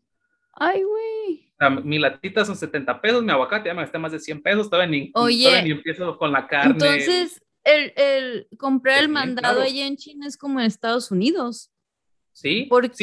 Ay, 0.60 0.84
güey. 0.84 1.84
Mi 1.84 1.98
latita 1.98 2.46
son 2.46 2.56
70 2.56 3.02
pesos, 3.02 3.24
mi 3.24 3.32
aguacate 3.32 3.70
ya 3.70 3.74
me 3.74 3.82
gasté 3.82 3.98
más 3.98 4.12
de 4.12 4.20
100 4.20 4.42
pesos, 4.42 4.70
todavía 4.70 4.92
ni, 4.92 5.12
Oye, 5.16 5.46
todavía 5.46 5.64
ni 5.64 5.72
empiezo 5.72 6.18
con 6.18 6.32
la 6.32 6.48
carne. 6.48 6.74
Entonces, 6.74 7.42
el, 7.64 7.94
el 7.96 8.48
comprar 8.58 9.00
el 9.00 9.10
mandado 9.10 9.56
claro. 9.56 9.70
allá 9.70 9.88
en 9.88 9.98
China 9.98 10.28
es 10.28 10.38
como 10.38 10.60
en 10.60 10.68
Estados 10.68 11.12
Unidos. 11.12 11.72
Sí. 12.32 12.68
Porque 12.70 12.94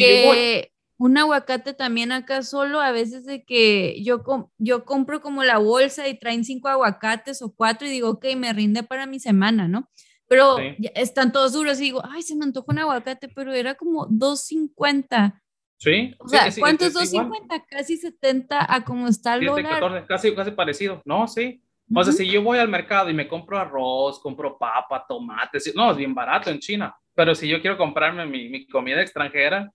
sí, 0.62 0.70
un 0.96 1.18
aguacate 1.18 1.74
también 1.74 2.12
acá 2.12 2.42
solo, 2.42 2.80
a 2.80 2.92
veces 2.92 3.24
de 3.24 3.44
que 3.44 4.00
yo, 4.04 4.22
com 4.22 4.48
yo 4.58 4.84
compro 4.84 5.20
como 5.20 5.42
la 5.42 5.58
bolsa 5.58 6.06
y 6.08 6.18
traen 6.18 6.44
cinco 6.44 6.68
aguacates 6.68 7.42
o 7.42 7.52
cuatro 7.52 7.88
y 7.88 7.90
digo, 7.90 8.10
ok, 8.10 8.26
me 8.36 8.52
rinde 8.52 8.84
para 8.84 9.06
mi 9.06 9.18
semana, 9.18 9.66
¿no? 9.66 9.90
pero 10.26 10.56
sí. 10.56 10.90
están 10.94 11.32
todos 11.32 11.52
duros 11.52 11.78
y 11.78 11.84
digo, 11.84 12.02
ay, 12.04 12.22
se 12.22 12.34
me 12.34 12.44
antojó 12.44 12.72
un 12.72 12.78
aguacate, 12.78 13.28
pero 13.28 13.52
era 13.52 13.74
como 13.74 14.08
2.50. 14.08 15.40
Sí. 15.84 16.14
O 16.18 16.26
sea, 16.26 16.50
sí, 16.50 16.60
¿cuántos 16.60 16.94
2.50? 16.94 17.66
Casi 17.68 17.98
70 17.98 18.74
a 18.74 18.84
como 18.84 19.06
está 19.06 19.34
el 19.34 19.40
7, 19.40 19.52
dólar. 19.52 19.80
14, 19.80 20.06
casi, 20.06 20.34
casi 20.34 20.50
parecido. 20.52 21.02
No, 21.04 21.28
sí. 21.28 21.62
O 21.90 21.92
uh 21.92 22.00
-huh. 22.00 22.04
sea, 22.04 22.12
si 22.14 22.26
yo 22.26 22.42
voy 22.42 22.58
al 22.58 22.68
mercado 22.68 23.10
y 23.10 23.14
me 23.14 23.28
compro 23.28 23.58
arroz, 23.58 24.18
compro 24.20 24.56
papa, 24.56 25.04
tomates, 25.06 25.70
no, 25.76 25.90
es 25.90 25.98
bien 25.98 26.14
barato 26.14 26.50
en 26.50 26.58
China. 26.58 26.96
Pero 27.14 27.34
si 27.34 27.46
yo 27.46 27.60
quiero 27.60 27.76
comprarme 27.76 28.24
mi, 28.24 28.48
mi 28.48 28.66
comida 28.66 29.02
extranjera, 29.02 29.70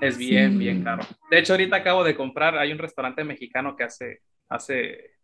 es 0.00 0.16
bien, 0.16 0.52
sí. 0.52 0.58
bien 0.58 0.84
caro. 0.84 1.02
De 1.28 1.40
hecho, 1.40 1.54
ahorita 1.54 1.76
acabo 1.76 2.04
de 2.04 2.14
comprar, 2.14 2.56
hay 2.56 2.70
un 2.70 2.78
restaurante 2.78 3.24
mexicano 3.24 3.74
que 3.74 3.84
hace, 3.84 4.20
hace, 4.48 5.16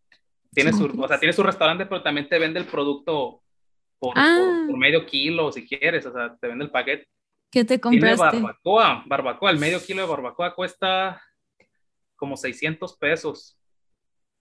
tiene 0.53 0.73
su, 0.73 0.87
o 0.87 1.09
sea, 1.09 1.21
tiene 1.21 1.33
su 1.33 1.45
restaurante, 1.45 1.87
pero 1.87 2.03
también 2.03 2.29
te 2.29 2.39
vende 2.41 2.59
el 2.59 2.67
producto 2.67 3.43
por, 4.01 4.12
ah. 4.17 4.37
por, 4.39 4.67
por, 4.73 4.79
medio 4.79 5.07
kilo, 5.07 5.53
si 5.53 5.65
quieres, 5.67 6.05
o 6.05 6.12
sea, 6.12 6.37
te 6.37 6.49
vende 6.49 6.65
el 6.65 6.71
paquete. 6.73 7.07
¿Qué 7.51 7.65
te 7.65 7.81
compraste? 7.81 8.31
Tiene 8.31 8.45
barbacoa, 8.47 9.05
barbacoa, 9.07 9.51
el 9.51 9.59
medio 9.59 9.81
kilo 9.81 10.03
de 10.03 10.09
barbacoa 10.09 10.55
cuesta 10.55 11.23
como 12.16 12.37
600 12.37 12.97
pesos, 12.97 13.59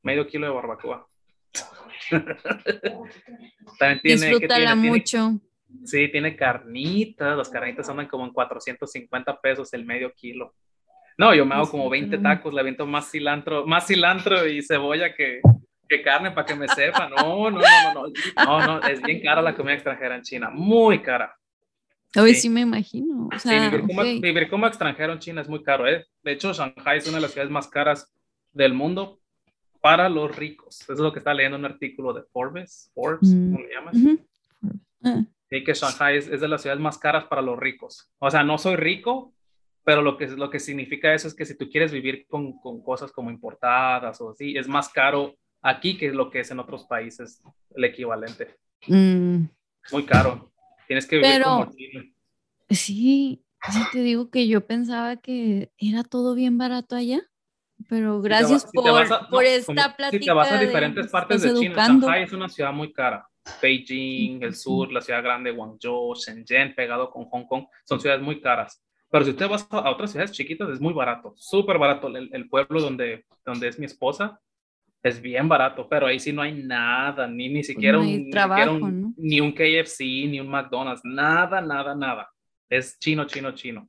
medio 0.01 0.27
kilo 0.27 0.47
de 0.47 0.53
barbacoa. 0.53 1.07
También 3.79 4.01
tiene, 4.01 4.27
Disfrútala 4.27 4.73
tiene, 4.73 4.89
mucho. 4.89 5.39
Tiene, 5.67 5.87
sí, 5.87 6.07
tiene 6.09 6.35
carnitas, 6.35 7.37
las 7.37 7.49
carnitas 7.49 7.87
andan 7.89 8.07
como 8.07 8.25
en 8.25 8.31
450 8.31 9.39
pesos 9.41 9.73
el 9.73 9.85
medio 9.85 10.13
kilo. 10.13 10.53
No, 11.17 11.33
yo 11.33 11.45
me 11.45 11.55
hago 11.55 11.69
como 11.69 11.89
20 11.89 12.17
tacos, 12.17 12.53
le 12.53 12.59
aviento 12.59 12.85
más 12.85 13.09
cilantro, 13.09 13.65
más 13.65 13.87
cilantro 13.87 14.45
y 14.47 14.61
cebolla 14.61 15.15
que, 15.15 15.39
que 15.87 16.01
carne 16.01 16.31
para 16.31 16.45
que 16.45 16.55
me 16.55 16.67
sepa. 16.67 17.07
No, 17.09 17.49
no, 17.49 17.59
no, 17.59 17.93
no, 17.93 18.07
no, 18.07 18.45
no, 18.45 18.67
no, 18.67 18.87
es 18.87 19.01
bien 19.01 19.21
cara 19.21 19.41
la 19.41 19.55
comida 19.55 19.75
extranjera 19.75 20.15
en 20.15 20.23
China, 20.23 20.49
muy 20.51 21.01
cara. 21.01 21.33
Hoy 22.15 22.35
sí. 22.35 22.49
me 22.49 22.61
imagino. 22.61 23.29
O 23.33 23.39
sea, 23.39 23.69
vivir, 23.69 23.87
como, 23.87 24.03
vivir, 24.03 24.49
como, 24.49 24.67
extranjero 24.67 25.13
en 25.13 25.19
China 25.19 25.41
es 25.41 25.49
muy 25.49 25.63
caro. 25.63 25.87
¿eh? 25.87 26.05
De 26.23 26.31
hecho, 26.31 26.53
Shanghai 26.53 26.97
es 26.97 27.07
una 27.07 27.17
de 27.17 27.21
las 27.21 27.31
ciudades 27.31 27.51
más 27.51 27.67
caras 27.67 28.11
del 28.53 28.73
mundo 28.73 29.19
para 29.81 30.09
los 30.09 30.35
ricos. 30.35 30.81
Eso 30.81 30.93
es 30.93 30.99
lo 30.99 31.11
que 31.11 31.19
está 31.19 31.33
leyendo 31.33 31.57
un 31.57 31.65
artículo 31.65 32.13
de 32.13 32.23
Forbes. 32.23 32.91
Forbes, 32.93 33.29
mm. 33.29 33.53
¿cómo 33.53 33.65
le 33.65 33.73
llaman? 33.73 34.19
Ah. 35.03 35.23
Sí, 35.49 35.63
que 35.63 35.73
Shanghai 35.73 36.17
es, 36.17 36.27
es, 36.27 36.41
de 36.41 36.47
las 36.47 36.61
ciudades 36.61 36.81
más 36.81 36.97
caras 36.97 37.25
para 37.25 37.41
los 37.41 37.59
ricos. 37.59 38.09
O 38.19 38.31
sea, 38.31 38.43
no 38.43 38.57
soy 38.57 38.75
rico, 38.75 39.33
pero 39.83 40.01
lo 40.01 40.17
que, 40.17 40.27
lo 40.27 40.49
que 40.49 40.59
significa 40.59 41.13
eso 41.13 41.27
es 41.27 41.35
que 41.35 41.45
si 41.45 41.55
tú 41.55 41.69
quieres 41.69 41.91
vivir 41.91 42.25
con, 42.27 42.57
con 42.59 42.81
cosas 42.81 43.11
como 43.11 43.29
importadas 43.29 44.19
o 44.19 44.31
así, 44.31 44.57
es 44.57 44.67
más 44.67 44.89
caro 44.89 45.35
aquí 45.61 45.97
que 45.97 46.11
lo 46.11 46.31
que 46.31 46.39
es 46.39 46.51
en 46.51 46.59
otros 46.59 46.85
países 46.85 47.43
el 47.75 47.83
equivalente. 47.83 48.55
Mm. 48.87 49.45
Muy 49.91 50.05
caro. 50.05 50.51
Tienes 50.87 51.07
que 51.07 51.17
vivir 51.17 51.31
pero, 51.31 51.45
como 51.45 51.71
Sí, 52.69 53.43
sí 53.71 53.79
te 53.91 53.99
digo 53.99 54.29
que 54.29 54.47
yo 54.47 54.65
pensaba 54.65 55.17
que 55.17 55.71
era 55.77 56.03
todo 56.03 56.35
bien 56.35 56.57
barato 56.57 56.95
allá. 56.95 57.21
Pero 57.89 58.21
gracias 58.21 58.65
por, 58.73 59.29
por 59.29 59.43
esta 59.43 59.95
plática. 59.95 60.21
Si 60.23 60.25
te 60.25 60.31
vas 60.31 60.51
a 60.51 60.59
diferentes 60.59 61.07
partes 61.07 61.41
de 61.41 61.53
China, 61.53 61.87
Shanghai 61.87 62.23
es 62.23 62.31
una 62.31 62.49
ciudad 62.49 62.71
muy 62.71 62.91
cara. 62.93 63.27
Beijing, 63.61 64.41
el 64.41 64.55
sur, 64.55 64.91
la 64.91 65.01
ciudad 65.01 65.21
grande, 65.21 65.51
Guangzhou, 65.51 66.15
Shenzhen, 66.15 66.73
pegado 66.73 67.11
con 67.11 67.25
Hong 67.25 67.45
Kong, 67.45 67.65
son 67.83 67.99
ciudades 67.99 68.23
muy 68.23 68.41
caras. 68.41 68.83
Pero 69.09 69.23
si 69.23 69.31
usted 69.31 69.49
va 69.49 69.57
a 69.79 69.91
otras 69.91 70.11
ciudades 70.11 70.31
chiquitas, 70.31 70.69
es 70.69 70.81
muy 70.81 70.93
barato, 70.93 71.33
súper 71.37 71.77
barato. 71.77 72.07
El, 72.07 72.29
el, 72.33 72.49
pueblo 72.49 72.81
donde, 72.81 73.25
donde 73.45 73.67
es 73.67 73.77
mi 73.77 73.85
esposa 73.85 74.41
es 75.05 75.21
bien 75.21 75.47
barato, 75.47 75.87
pero 75.87 76.07
ahí 76.07 76.19
sí 76.19 76.33
no 76.33 76.41
hay 76.41 76.51
nada, 76.51 77.27
ni, 77.27 77.47
ni 77.47 77.63
siquiera, 77.63 77.99
un, 77.99 78.27
trabajo, 78.31 78.89
ni 79.17 79.39
un 79.39 79.51
KFC, 79.51 79.99
ni 80.01 80.39
un 80.39 80.47
McDonald's, 80.47 81.01
nada, 81.03 81.61
nada, 81.61 81.93
nada. 81.93 82.27
Es 82.67 82.97
chino, 82.97 83.25
chino, 83.25 83.51
chino. 83.51 83.87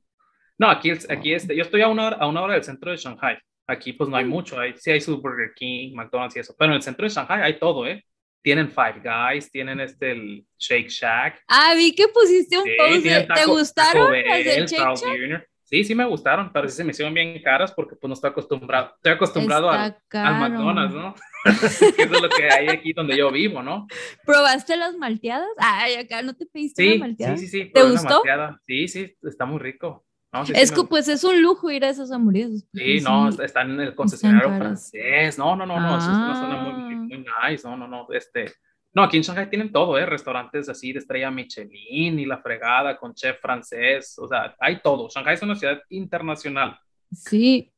No, 0.59 0.69
aquí, 0.69 0.91
aquí 0.91 1.33
este, 1.33 1.57
yo 1.57 1.63
estoy 1.63 1.81
a 1.81 1.89
una, 1.89 2.09
hora, 2.09 2.17
a 2.17 2.27
una 2.27 2.43
hora 2.43 2.53
del 2.53 2.65
centro 2.65 2.91
de 2.91 2.99
Shanghai. 2.99 3.39
Aquí 3.67 3.95
pues 3.95 4.11
no 4.11 4.17
hay 4.19 4.27
mucho, 4.27 4.61
hay, 4.61 4.75
sí 4.77 4.91
hay 4.91 5.01
su 5.01 5.19
Burger 5.19 5.55
King, 5.57 5.95
McDonald's 5.95 6.37
y 6.37 6.41
eso, 6.41 6.55
pero 6.59 6.73
en 6.73 6.77
el 6.77 6.83
centro 6.83 7.05
de 7.05 7.15
Shanghai 7.15 7.41
hay 7.41 7.59
todo, 7.59 7.87
¿eh? 7.87 8.05
Tienen 8.43 8.71
Five 8.71 9.01
Guys, 9.03 9.51
tienen 9.51 9.81
este 9.81 10.13
el 10.13 10.47
Shake 10.59 10.91
Shack. 10.91 11.43
Ah, 11.49 11.73
vi 11.75 11.95
que 11.95 12.09
pusiste 12.09 12.59
un 12.59 12.69
post, 12.77 13.35
¿te 13.35 13.47
gustaron 13.47 14.13
Shake 14.13 14.67
Shack? 14.67 15.49
Sí, 15.67 15.85
sí 15.85 15.95
me 15.95 16.05
gustaron, 16.07 16.51
pero 16.53 16.69
sí 16.69 16.77
se 16.77 16.85
me 16.85 16.93
hicieron 16.93 17.13
bien 17.13 17.43
caras 17.43 17.73
porque 17.73 17.97
pues 17.97 18.09
no 18.09 18.15
estoy 18.15 18.31
acostumbrado, 18.31 18.93
estoy 18.97 19.13
acostumbrado 19.13 19.69
al, 19.69 19.97
McDonald's, 20.13 20.95
¿no? 20.95 21.15
Eso 21.45 21.87
es 21.99 22.23
lo 22.23 22.29
que 22.29 22.49
hay 22.51 22.69
aquí 22.69 22.93
donde 22.93 23.17
yo 23.17 23.31
vivo, 23.31 23.63
¿no? 23.63 23.87
¿Probaste 24.25 24.77
las 24.77 24.97
malteadas? 24.97 25.49
Ay, 25.59 25.95
acá 25.95 26.23
no 26.23 26.35
te 26.35 26.47
pediste 26.47 26.83
sí, 26.83 26.89
una 26.97 27.07
malteada. 27.07 27.37
Sí, 27.37 27.47
sí, 27.47 27.65
sí. 27.65 27.73
¿Te 27.73 27.83
gustó? 27.83 28.23
Sí, 28.67 28.89
sí, 28.89 29.17
está 29.23 29.45
muy 29.45 29.59
rico 29.59 30.07
es 30.55 30.73
que 30.73 30.85
pues 30.85 31.09
es 31.09 31.25
un 31.25 31.41
lujo 31.43 31.71
ir 31.71 31.85
a 31.85 31.89
esas 31.89 32.11
hamburguesas. 32.11 32.67
Sí, 32.73 33.01
no, 33.01 33.29
está 33.29 33.63
en 33.63 33.81
el 33.81 33.95
concesionario 33.95 34.57
francés. 34.57 35.39
No, 35.39 35.57
no, 35.57 35.67
no, 35.67 35.81
no, 35.81 35.99
es 35.99 36.05
una 36.05 36.35
zona 36.35 36.57
muy, 36.63 36.73
muy, 36.73 36.95
muy, 37.07 37.27
nice. 37.49 37.67
No, 37.67 37.77
no, 37.77 37.87
no, 37.87 38.07
este. 38.13 38.53
No, 38.97 39.03
aquí 39.03 39.19
en 39.19 39.25
Shanghai 39.25 39.51
tienen 39.51 39.71
todo, 39.71 39.99
¿eh? 39.99 40.07
Restaurantes 40.07 40.71
así 40.71 40.91
de 40.91 41.01
estrella 41.01 41.31
Michelin 41.31 42.19
y 42.19 42.25
la 42.25 42.39
fregada 42.39 42.97
con 42.97 43.13
chef 43.13 43.39
francés. 43.43 44.19
O 44.19 44.27
sea, 44.27 44.57
hay 44.59 44.81
todo. 44.81 45.11
Shanghai 45.11 45.35
es 45.35 45.43
una 45.43 45.55
ciudad 45.55 45.83
internacional. 45.91 46.79
Sí. 47.13 47.71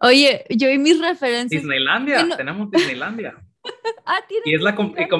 Oye, 0.00 0.44
yo 0.50 0.68
vi 0.68 0.76
mis 0.76 1.00
referencias. 1.00 1.62
Disneylandia, 1.62 2.36
tenemos 2.36 2.70
Disneylandia. 2.70 3.36
ah, 4.04 4.20
y, 4.44 4.54
es 4.54 4.60
la, 4.60 4.76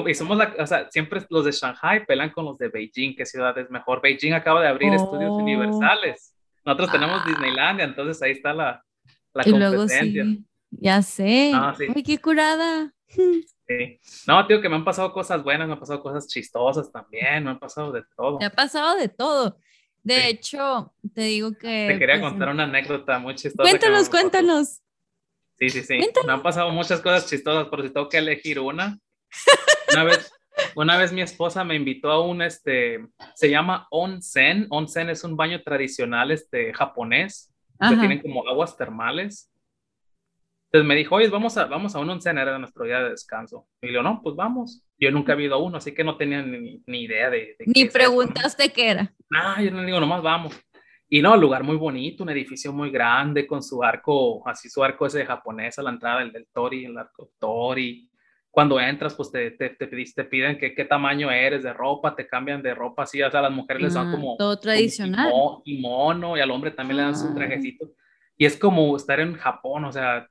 y, 0.07 0.13
somos 0.13 0.37
la, 0.37 0.53
o 0.59 0.67
sea, 0.67 0.87
siempre 0.91 1.25
los 1.31 1.43
de 1.43 1.51
Shanghai 1.51 2.05
pelan 2.05 2.29
con 2.29 2.45
los 2.45 2.59
de 2.59 2.69
Beijing, 2.69 3.15
qué 3.15 3.25
ciudad 3.25 3.57
es 3.57 3.71
mejor. 3.71 3.99
Beijing 3.99 4.33
acaba 4.33 4.61
de 4.61 4.67
abrir 4.67 4.93
estudios 4.93 5.31
oh. 5.31 5.37
universales. 5.37 6.35
Nosotros 6.63 6.91
tenemos 6.91 7.19
ah. 7.19 7.25
Disneylandia, 7.27 7.85
entonces 7.85 8.21
ahí 8.21 8.33
está 8.33 8.53
la, 8.53 8.85
la 9.33 9.41
y 9.47 9.51
competencia. 9.51 10.23
Luego 10.23 10.37
sí, 10.39 10.45
ya 10.69 11.01
sé. 11.01 11.51
Ah, 11.55 11.75
Ay, 11.95 12.03
qué 12.03 12.19
curada. 12.19 12.93
Sí. 13.77 13.99
No, 14.27 14.45
tío, 14.47 14.61
que 14.61 14.69
me 14.69 14.75
han 14.75 14.83
pasado 14.83 15.11
cosas 15.13 15.43
buenas, 15.43 15.67
me 15.67 15.73
han 15.73 15.79
pasado 15.79 16.01
cosas 16.01 16.27
chistosas 16.27 16.91
también, 16.91 17.43
me 17.43 17.51
han 17.51 17.59
pasado 17.59 17.91
de 17.91 18.03
todo. 18.15 18.39
Me 18.39 18.45
ha 18.45 18.49
pasado 18.49 18.97
de 18.97 19.09
todo. 19.09 19.57
De 20.03 20.29
hecho, 20.29 20.93
te 21.13 21.21
digo 21.21 21.51
que... 21.53 21.87
Te 21.87 21.99
quería 21.99 22.19
pues, 22.19 22.31
contar 22.31 22.49
una 22.49 22.63
anécdota 22.63 23.19
muy 23.19 23.35
chistosa. 23.35 23.69
Cuéntanos, 23.69 24.09
cuéntanos. 24.09 24.81
Sí, 25.59 25.69
sí, 25.69 25.83
sí. 25.83 25.99
Me 26.25 26.33
han 26.33 26.41
pasado 26.41 26.71
muchas 26.71 27.01
cosas 27.01 27.27
chistosas, 27.29 27.67
pero 27.69 27.83
si 27.83 27.89
tengo 27.91 28.09
que 28.09 28.17
elegir 28.17 28.59
una. 28.59 28.97
Una 29.93 30.05
vez, 30.05 30.31
una 30.75 30.97
vez 30.97 31.11
mi 31.11 31.21
esposa 31.21 31.65
me 31.65 31.75
invitó 31.75 32.11
a 32.11 32.25
un, 32.25 32.41
este, 32.41 33.05
se 33.35 33.49
llama 33.49 33.87
onsen. 33.91 34.67
Onsen 34.69 35.09
es 35.09 35.25
un 35.25 35.35
baño 35.35 35.61
tradicional, 35.63 36.31
este, 36.31 36.73
japonés, 36.73 37.53
que 37.77 37.97
tienen 37.97 38.21
como 38.21 38.47
aguas 38.47 38.77
termales. 38.77 39.51
Entonces 40.71 40.87
me 40.87 40.95
dijo, 40.95 41.15
oye, 41.15 41.27
vamos 41.27 41.57
a, 41.57 41.65
vamos 41.65 41.95
a 41.95 41.99
un 41.99 42.09
onsen, 42.09 42.37
era 42.37 42.57
nuestro 42.57 42.85
día 42.85 42.99
de 42.99 43.09
descanso. 43.09 43.67
Y 43.81 43.91
yo, 43.91 44.01
no, 44.01 44.21
pues 44.23 44.35
vamos. 44.35 44.85
Yo 44.97 45.11
nunca 45.11 45.33
he 45.33 45.43
ido 45.43 45.55
a 45.55 45.57
uno, 45.57 45.77
así 45.77 45.93
que 45.93 46.03
no 46.03 46.15
tenía 46.15 46.41
ni, 46.41 46.81
ni 46.85 47.01
idea 47.03 47.29
de, 47.29 47.55
Ni 47.65 47.85
preguntaste 47.85 48.71
qué 48.71 48.91
era. 48.91 49.13
No, 49.29 49.61
yo 49.61 49.71
no 49.71 49.83
digo, 49.83 49.99
nomás 49.99 50.21
vamos. 50.21 50.57
Y 51.09 51.21
no, 51.21 51.35
lugar 51.35 51.63
muy 51.63 51.75
bonito, 51.75 52.23
un 52.23 52.29
edificio 52.29 52.71
muy 52.71 52.89
grande 52.89 53.45
con 53.45 53.61
su 53.61 53.83
arco, 53.83 54.47
así 54.47 54.69
su 54.69 54.81
arco 54.81 55.05
ese 55.05 55.19
de 55.19 55.25
japonés 55.25 55.77
a 55.77 55.83
la 55.83 55.89
entrada, 55.89 56.21
el 56.21 56.31
del 56.31 56.47
Tori, 56.53 56.85
el 56.85 56.97
arco 56.97 57.31
Tori 57.37 58.09
cuando 58.51 58.79
entras, 58.81 59.15
pues 59.15 59.31
te, 59.31 59.51
te, 59.51 59.69
te, 59.69 60.23
piden 60.25 60.57
que, 60.57 60.75
qué 60.75 60.83
tamaño 60.83 61.31
eres 61.31 61.63
de 61.63 61.71
ropa, 61.71 62.13
te 62.13 62.27
cambian 62.27 62.61
de 62.61 62.75
ropa 62.75 63.03
así, 63.03 63.21
o 63.23 63.31
sea, 63.31 63.41
las 63.41 63.51
mujeres 63.51 63.81
les 63.81 63.93
dan 63.93 64.09
ah, 64.09 64.11
como... 64.11 64.35
Todo 64.37 64.59
tradicional. 64.59 65.31
y 65.63 65.79
mono, 65.79 66.35
y 66.35 66.41
al 66.41 66.51
hombre 66.51 66.71
también 66.71 66.97
le 66.97 67.03
dan 67.03 67.15
su 67.15 67.27
ah. 67.27 67.33
trajecito. 67.33 67.91
Y 68.37 68.45
es 68.45 68.57
como 68.57 68.95
estar 68.97 69.21
en 69.21 69.35
Japón, 69.35 69.85
o 69.85 69.91
sea, 69.91 70.27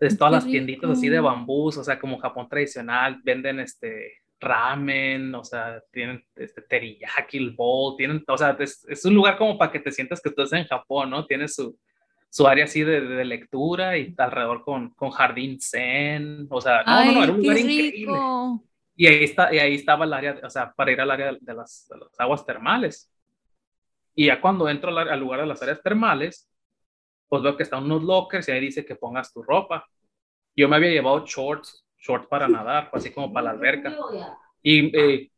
es 0.00 0.18
todas 0.18 0.32
las 0.32 0.46
tienditas 0.46 0.90
así 0.90 1.08
de 1.08 1.20
bambús, 1.20 1.76
o 1.78 1.84
sea, 1.84 1.98
como 1.98 2.18
Japón 2.18 2.48
tradicional, 2.48 3.20
venden 3.22 3.60
este 3.60 4.22
ramen, 4.38 5.34
o 5.34 5.44
sea, 5.44 5.82
tienen 5.90 6.22
este 6.34 6.60
teriyaki, 6.62 7.38
el 7.38 7.52
bowl, 7.52 7.96
tienen, 7.96 8.22
o 8.26 8.38
sea, 8.38 8.56
es, 8.58 8.86
es 8.88 9.04
un 9.04 9.14
lugar 9.14 9.38
como 9.38 9.56
para 9.56 9.72
que 9.72 9.80
te 9.80 9.92
sientas 9.92 10.20
que 10.20 10.28
estás 10.28 10.52
en 10.52 10.66
Japón, 10.66 11.10
¿no? 11.10 11.24
Tiene 11.26 11.48
su, 11.48 11.78
su 12.28 12.46
área 12.46 12.64
así 12.64 12.82
de, 12.82 13.00
de, 13.00 13.24
lectura 13.24 13.96
y 13.96 14.14
alrededor 14.18 14.62
con, 14.62 14.90
con 14.90 15.10
jardín 15.10 15.58
zen, 15.60 16.46
o 16.50 16.60
sea, 16.60 16.82
no, 16.84 17.04
no, 17.04 17.12
no, 17.12 17.24
era 17.24 17.32
un 17.32 17.38
lugar 17.38 17.58
increíble. 17.58 18.18
Y 18.98 19.06
ahí, 19.06 19.24
está, 19.24 19.54
y 19.54 19.58
ahí 19.58 19.74
estaba 19.74 20.04
el 20.06 20.12
área, 20.12 20.40
o 20.42 20.50
sea, 20.50 20.72
para 20.72 20.90
ir 20.90 21.00
al 21.00 21.10
área 21.10 21.32
de 21.32 21.54
las, 21.54 21.86
de 21.88 21.98
las 21.98 22.18
aguas 22.18 22.46
termales. 22.46 23.12
Y 24.14 24.26
ya 24.26 24.40
cuando 24.40 24.68
entro 24.70 24.88
al, 24.90 25.08
al, 25.10 25.20
lugar 25.20 25.40
de 25.40 25.46
las 25.46 25.62
áreas 25.62 25.82
termales, 25.82 26.50
pues 27.28 27.42
veo 27.42 27.56
que 27.56 27.62
están 27.62 27.84
unos 27.84 28.02
lockers 28.02 28.48
y 28.48 28.52
ahí 28.52 28.60
dice 28.60 28.84
que 28.84 28.96
pongas 28.96 29.32
tu 29.32 29.42
ropa. 29.42 29.86
Yo 30.54 30.68
me 30.68 30.76
había 30.76 30.90
llevado 30.90 31.24
shorts, 31.26 31.84
shorts 31.98 32.26
para 32.28 32.48
nadar, 32.48 32.90
así 32.92 33.10
como 33.10 33.32
para 33.32 33.46
la 33.46 33.50
alberca. 33.50 33.96
Y 34.62 34.96
eh, 34.96 35.30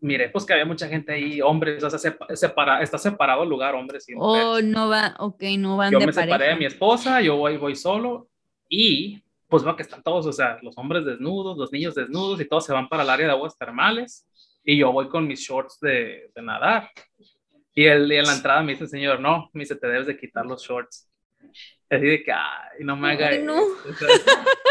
mire, 0.00 0.28
pues 0.28 0.44
que 0.44 0.52
había 0.52 0.64
mucha 0.64 0.88
gente 0.88 1.12
ahí, 1.12 1.40
hombres, 1.40 1.82
o 1.82 1.90
sea, 1.90 2.12
separa, 2.34 2.82
está 2.82 2.98
separado 2.98 3.42
el 3.42 3.48
lugar, 3.48 3.74
hombres 3.74 4.08
y 4.08 4.14
mujeres. 4.14 4.46
Oh, 4.46 4.60
no 4.62 4.88
va, 4.88 5.14
ok, 5.18 5.42
no 5.58 5.76
van 5.76 5.92
yo 5.92 6.00
me 6.00 6.12
separé 6.12 6.48
de 6.48 6.56
mi 6.56 6.66
esposa, 6.66 7.20
yo 7.20 7.36
voy, 7.36 7.56
voy 7.56 7.74
solo 7.76 8.28
y 8.68 9.22
pues 9.48 9.62
veo 9.62 9.76
que 9.76 9.82
están 9.82 10.02
todos, 10.02 10.26
o 10.26 10.32
sea, 10.32 10.58
los 10.62 10.76
hombres 10.76 11.04
desnudos, 11.04 11.56
los 11.56 11.72
niños 11.72 11.94
desnudos 11.94 12.40
y 12.40 12.48
todos 12.48 12.64
se 12.66 12.72
van 12.72 12.88
para 12.88 13.02
el 13.02 13.10
área 13.10 13.26
de 13.26 13.32
aguas 13.32 13.56
termales 13.56 14.26
y 14.64 14.76
yo 14.78 14.92
voy 14.92 15.08
con 15.08 15.26
mis 15.26 15.40
shorts 15.40 15.78
de, 15.80 16.30
de 16.34 16.42
nadar. 16.42 16.90
Y, 17.74 17.84
el, 17.84 18.10
y 18.10 18.16
en 18.16 18.24
la 18.24 18.34
entrada 18.34 18.62
me 18.62 18.72
dice 18.72 18.84
el 18.84 18.90
señor, 18.90 19.20
no, 19.20 19.50
me 19.52 19.60
dice, 19.60 19.76
te 19.76 19.86
debes 19.86 20.06
de 20.06 20.16
quitar 20.16 20.46
los 20.46 20.62
shorts. 20.62 21.08
Así 21.90 22.06
de 22.06 22.22
que, 22.24 22.32
ay, 22.32 22.80
no 22.80 22.96
me 22.96 23.12
haga 23.12 23.38
no. 23.38 23.60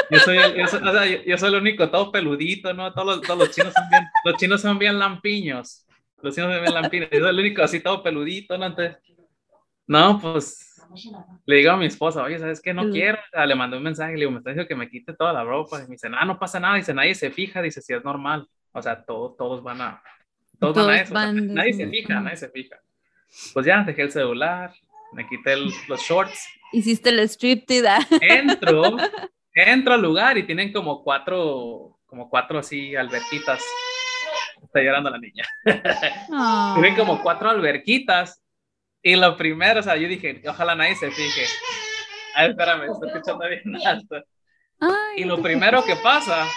Yo, 0.09 0.19
soy 0.19 0.37
el, 0.37 0.55
yo, 0.55 0.67
soy, 0.67 0.87
o 0.87 0.91
sea, 0.91 1.05
yo, 1.05 1.37
soy 1.37 1.49
el 1.49 1.61
único 1.61 1.89
todo 1.89 2.11
peludito, 2.11 2.73
¿no? 2.73 2.93
Todos 2.93 3.17
los, 3.17 3.21
todos 3.21 3.39
los 3.39 3.51
chinos 3.51 3.73
son 3.73 3.89
bien, 3.89 4.03
los 4.25 4.37
chinos 4.37 4.61
son 4.61 4.79
bien 4.79 4.99
lampiños. 4.99 5.85
Los 6.21 6.35
chinos 6.35 6.51
son 6.53 6.61
bien 6.61 6.73
lampiños. 6.73 7.09
Yo 7.11 7.19
soy 7.19 7.29
el 7.29 7.39
único 7.39 7.63
así 7.63 7.79
todo 7.79 8.03
peludito, 8.03 8.57
¿no? 8.57 8.65
Entonces, 8.65 8.97
no, 9.87 10.19
pues 10.19 10.73
le 11.45 11.57
digo 11.57 11.71
a 11.71 11.77
mi 11.77 11.85
esposa, 11.85 12.23
oye, 12.23 12.39
¿sabes 12.39 12.61
qué? 12.61 12.73
No 12.73 12.89
quiero. 12.89 13.17
O 13.17 13.29
sea, 13.31 13.45
le 13.45 13.55
mandé 13.55 13.77
un 13.77 13.83
mensaje, 13.83 14.13
le 14.13 14.19
digo, 14.19 14.31
me 14.31 14.37
está 14.37 14.51
diciendo 14.51 14.67
que 14.67 14.75
me 14.75 14.89
quite 14.89 15.13
toda 15.13 15.33
la 15.33 15.43
ropa. 15.43 15.79
Y 15.79 15.83
me 15.83 15.93
dice, 15.93 16.09
no, 16.09 16.23
no 16.25 16.39
pasa 16.39 16.59
nada. 16.59 16.75
Dice, 16.75 16.93
nadie 16.93 17.15
se 17.15 17.31
fija. 17.31 17.61
Dice, 17.61 17.81
si 17.81 17.93
es 17.93 18.03
normal. 18.03 18.47
O 18.71 18.81
sea, 18.81 19.03
todos, 19.03 19.37
todos 19.37 19.63
van 19.63 19.81
a, 19.81 20.03
todos, 20.59 20.73
todos 20.73 20.87
van 20.87 20.95
a 20.95 21.01
eso. 21.01 21.13
Van 21.13 21.53
nadie 21.53 21.73
se 21.73 21.87
fija, 21.87 22.19
nadie 22.19 22.37
se 22.37 22.49
fija. 22.49 22.77
Pues 23.53 23.65
ya, 23.65 23.83
dejé 23.83 24.03
el 24.03 24.11
celular, 24.11 24.73
me 25.13 25.27
quité 25.27 25.55
los 25.57 26.01
shorts. 26.01 26.47
Hiciste 26.73 27.09
el 27.09 27.19
striptease. 27.29 28.07
Entro, 28.21 28.97
entro 29.53 29.93
al 29.93 30.01
lugar 30.01 30.37
y 30.37 30.43
tienen 30.43 30.73
como 30.73 31.03
cuatro, 31.03 31.99
como 32.05 32.29
cuatro 32.29 32.59
así 32.59 32.95
alberquitas. 32.95 33.63
Está 34.63 34.81
llorando 34.81 35.09
la 35.09 35.19
niña. 35.19 35.45
Tienen 36.73 36.95
como 36.95 37.21
cuatro 37.21 37.49
alberquitas. 37.49 38.41
Y 39.03 39.15
lo 39.15 39.37
primero, 39.37 39.81
o 39.81 39.83
sea, 39.83 39.97
yo 39.97 40.07
dije, 40.07 40.41
ojalá 40.47 40.75
nadie 40.75 40.95
se 40.95 41.11
fije. 41.11 41.45
Ay, 42.35 42.49
espérame, 42.49 42.91
estoy 42.91 43.09
escuchando 43.09 43.47
bien 43.47 43.85
alto. 43.85 44.23
y 45.17 45.25
lo 45.25 45.41
primero 45.41 45.83
que 45.83 45.95
pasa, 45.97 46.47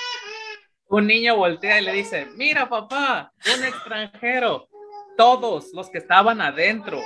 un 0.88 1.06
niño 1.06 1.36
voltea 1.36 1.80
y 1.80 1.84
le 1.84 1.92
dice, 1.92 2.28
mira 2.36 2.68
papá, 2.68 3.32
un 3.56 3.64
extranjero. 3.64 4.68
todos 5.16 5.72
los 5.72 5.90
que 5.90 5.98
estaban 5.98 6.40
adentro, 6.40 7.00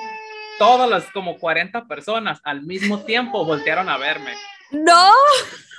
todas 0.61 0.91
las 0.91 1.11
como 1.13 1.39
40 1.39 1.87
personas 1.87 2.39
al 2.45 2.61
mismo 2.61 3.03
tiempo 3.05 3.47
voltearon 3.47 3.89
a 3.89 3.97
verme. 3.97 4.35
No. 4.73 5.11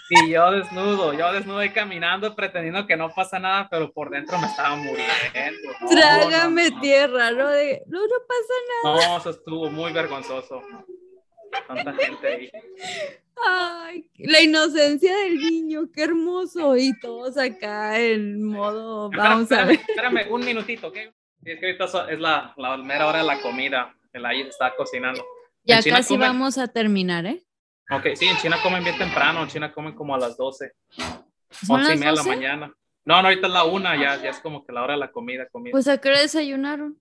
Y 0.10 0.32
yo 0.32 0.52
desnudo, 0.52 1.14
yo 1.14 1.32
desnudo 1.32 1.64
y 1.64 1.70
caminando, 1.70 2.36
pretendiendo 2.36 2.88
que 2.88 2.98
no 2.98 3.14
pasa 3.14 3.38
nada, 3.38 3.68
pero 3.70 3.94
por 3.94 4.10
dentro 4.10 4.40
me 4.40 4.48
estaba 4.48 4.76
muriendo. 4.76 5.70
Trágame 5.88 6.72
tierra, 6.82 7.30
¿no? 7.30 7.48
De, 7.50 7.84
no, 7.86 8.00
no 8.00 8.16
pasa 8.28 8.54
nada. 8.84 9.08
No, 9.08 9.18
eso 9.20 9.30
estuvo 9.30 9.70
muy 9.70 9.94
vergonzoso. 9.94 10.64
Tanta 11.68 11.94
gente 11.94 12.28
ahí. 12.28 12.52
Ay, 13.48 14.10
la 14.18 14.42
inocencia 14.42 15.16
del 15.16 15.38
niño, 15.38 15.90
qué 15.94 16.06
hermoso. 16.06 16.76
Y 16.76 17.00
todos 17.00 17.38
acá 17.38 18.00
en 18.00 18.44
modo, 18.44 19.12
vamos 19.16 19.52
a 19.52 19.64
ver. 19.64 19.80
Espérame, 19.88 20.26
un 20.32 20.44
minutito, 20.44 20.88
¿ok? 20.88 20.98
Es 21.44 21.60
que 21.60 21.68
ahorita 21.68 22.12
es 22.12 22.20
la, 22.20 22.54
la 22.58 22.78
mera 22.78 23.08
hora 23.08 23.20
de 23.20 23.26
la 23.26 23.40
comida. 23.42 23.96
El 24.14 24.26
ahí 24.26 24.42
está 24.42 24.76
cocinando. 24.76 25.24
Ya 25.64 25.82
casi 25.84 26.18
vamos 26.18 26.58
a 26.58 26.68
terminar, 26.68 27.26
¿eh? 27.26 27.44
Ok, 27.90 28.08
sí, 28.16 28.26
en 28.26 28.38
China 28.38 28.58
comen 28.64 28.84
bien 28.84 28.98
temprano, 28.98 29.44
en 29.44 29.50
China 29.50 29.72
comen 29.72 29.94
como 29.94 30.16
a 30.16 30.18
las 30.18 30.38
12. 30.38 30.72
11 31.68 31.94
y 31.94 31.98
media 31.98 32.12
de 32.12 32.18
la 32.18 32.24
mañana. 32.24 32.74
No, 33.04 33.22
no, 33.22 33.28
ahorita 33.28 33.48
es 33.48 33.54
la 33.54 33.64
una, 33.64 33.96
ya, 33.96 34.22
ya 34.22 34.30
es 34.30 34.40
como 34.40 34.66
que 34.66 34.72
la 34.72 34.84
hora 34.84 34.94
de 34.94 35.00
la 35.00 35.12
comida, 35.12 35.48
comida. 35.50 35.72
Pues 35.72 35.88
a 35.88 36.00
qué 36.00 36.10
desayunaron? 36.10 37.00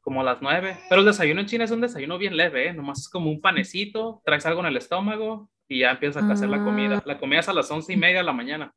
Como 0.00 0.20
a 0.20 0.24
las 0.24 0.40
9. 0.40 0.78
Pero 0.88 1.00
el 1.00 1.06
desayuno 1.06 1.40
en 1.40 1.46
China 1.46 1.64
es 1.64 1.70
un 1.70 1.80
desayuno 1.80 2.16
bien 2.16 2.36
leve, 2.36 2.68
¿eh? 2.68 2.72
Nomás 2.72 3.00
es 3.00 3.08
como 3.08 3.30
un 3.30 3.40
panecito, 3.40 4.22
traes 4.24 4.46
algo 4.46 4.60
en 4.60 4.66
el 4.66 4.76
estómago 4.76 5.50
y 5.68 5.80
ya 5.80 5.90
empiezas 5.90 6.24
a 6.24 6.32
hacer 6.32 6.48
la 6.48 6.62
comida. 6.62 6.98
Ah. 6.98 7.02
La 7.04 7.18
comida 7.18 7.40
es 7.40 7.48
a 7.48 7.52
las 7.52 7.70
11 7.70 7.92
y 7.92 7.96
media 7.96 8.18
de 8.18 8.24
la 8.24 8.32
mañana. 8.32 8.72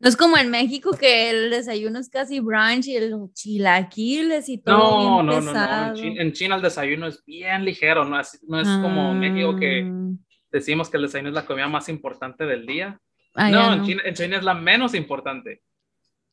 No 0.00 0.08
es 0.08 0.16
como 0.16 0.36
en 0.36 0.48
México 0.50 0.92
que 0.98 1.30
el 1.30 1.50
desayuno 1.50 1.98
es 1.98 2.08
casi 2.08 2.38
brunch 2.38 2.86
y 2.86 3.00
los 3.00 3.32
chilaquiles 3.32 4.48
y 4.48 4.58
todo. 4.58 4.76
No, 4.76 5.32
bien 5.32 5.44
no, 5.44 5.52
pesado. 5.52 5.96
no, 5.96 6.02
no. 6.02 6.20
En 6.20 6.32
China, 6.32 6.56
el 6.56 6.62
desayuno 6.62 7.06
es 7.08 7.24
bien 7.24 7.64
ligero, 7.64 8.04
no 8.04 8.20
es, 8.20 8.40
no 8.46 8.60
es 8.60 8.68
como 8.68 9.10
en 9.10 9.18
México 9.18 9.56
que 9.56 9.82
ah. 9.84 10.34
decimos 10.52 10.88
que 10.88 10.98
el 10.98 11.04
desayuno 11.04 11.30
es 11.30 11.34
la 11.34 11.46
comida 11.46 11.66
más 11.66 11.88
importante 11.88 12.46
del 12.46 12.64
día. 12.64 13.00
Ah, 13.34 13.50
no, 13.50 13.72
En, 13.72 13.84
China, 13.84 14.02
en, 14.04 14.14
China, 14.14 14.36
es 14.36 14.44
la 14.44 14.54
menos 14.54 14.94
importante. 14.94 15.62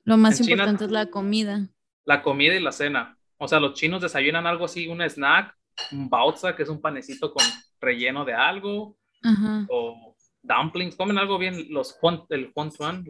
Lo 0.04 0.18
más 0.18 0.40
importante 0.40 0.86
es 0.86 0.92
la 0.92 1.08
comida. 1.08 1.68
La 2.06 2.22
comida 2.22 2.56
y 2.56 2.62
la 2.62 2.72
cena. 2.72 3.18
O 3.38 3.48
sea, 3.48 3.60
los 3.60 3.74
chinos 3.74 4.02
desayunan 4.02 4.46
algo 4.46 4.66
así, 4.66 4.88
un 4.88 5.02
snack, 5.02 5.56
un 5.92 6.08
baozi, 6.08 6.54
que 6.56 6.64
es 6.64 6.70
un 6.70 6.80
panecito 6.80 7.34
con 7.34 7.44
relleno 7.82 8.26
de 8.26 8.34
algo, 8.34 8.98
Ajá. 9.24 9.66
o 9.70 10.16
dumplings, 10.44 10.96
comen 10.96 11.18
algo 11.18 11.40
bien, 11.40 11.66
los 11.70 11.98
el 12.30 12.54
tuan, 12.54 13.04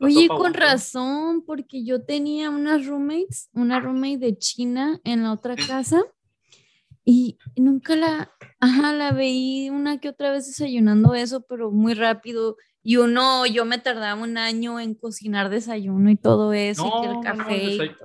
Oye, 0.00 0.28
con 0.28 0.54
razón, 0.54 1.44
porque 1.44 1.84
yo 1.84 2.02
tenía 2.02 2.50
unas 2.50 2.86
roommates, 2.86 3.50
una 3.52 3.80
roommate 3.80 4.18
de 4.18 4.38
China 4.38 4.98
en 5.04 5.22
la 5.22 5.32
otra 5.32 5.56
casa 5.56 6.02
y 7.04 7.38
nunca 7.56 7.96
la, 7.96 8.32
ajá, 8.60 8.94
la 8.94 9.12
veí 9.12 9.68
una 9.68 10.00
que 10.00 10.08
otra 10.08 10.32
vez 10.32 10.46
desayunando 10.46 11.14
eso, 11.14 11.42
pero 11.42 11.70
muy 11.70 11.94
rápido. 11.94 12.56
Y 12.82 12.96
uno, 12.96 13.44
yo 13.44 13.66
me 13.66 13.78
tardaba 13.78 14.20
un 14.20 14.38
año 14.38 14.80
en 14.80 14.94
cocinar 14.94 15.50
desayuno 15.50 16.10
y 16.10 16.16
todo 16.16 16.54
eso, 16.54 17.02
y 17.02 17.06
el 17.06 17.20
café. 17.20 17.76
el, 17.76 17.96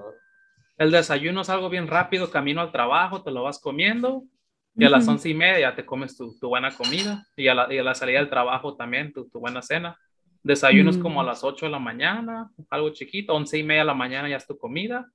el 0.78 0.92
desayuno 0.92 1.42
es 1.42 1.50
algo 1.50 1.70
bien 1.70 1.88
rápido, 1.88 2.30
camino 2.30 2.60
al 2.60 2.74
trabajo, 2.74 3.24
te 3.24 3.32
lo 3.32 3.44
vas 3.44 3.60
comiendo 3.60 4.26
y 4.78 4.86
a 4.86 4.90
las 4.90 5.08
once 5.08 5.30
y 5.30 5.34
media 5.34 5.74
te 5.74 5.86
comes 5.86 6.18
tu, 6.18 6.38
tu 6.38 6.50
buena 6.50 6.76
comida 6.76 7.26
y 7.38 7.48
a, 7.48 7.56
la, 7.56 7.74
y 7.74 7.78
a, 7.78 7.84
la, 7.84 7.96
salida 7.96 8.20
del 8.20 8.30
trabajo 8.30 8.76
también 8.76 9.14
tu, 9.14 9.30
tu 9.30 9.40
buena 9.40 9.62
cena. 9.62 9.98
Desayunos 10.46 11.00
como 11.00 11.20
a 11.20 11.24
mm. 11.24 11.26
las 11.26 11.44
8 11.44 11.66
de 11.66 11.72
la 11.72 11.80
mañana, 11.80 12.52
algo 12.70 12.92
chiquito, 12.92 13.34
11 13.34 13.58
y 13.58 13.64
media 13.64 13.82
de 13.82 13.88
la 13.88 13.96
mañana 13.96 14.30
ya 14.30 14.38
es 14.38 14.46
tu 14.46 14.56
comida 14.56 15.12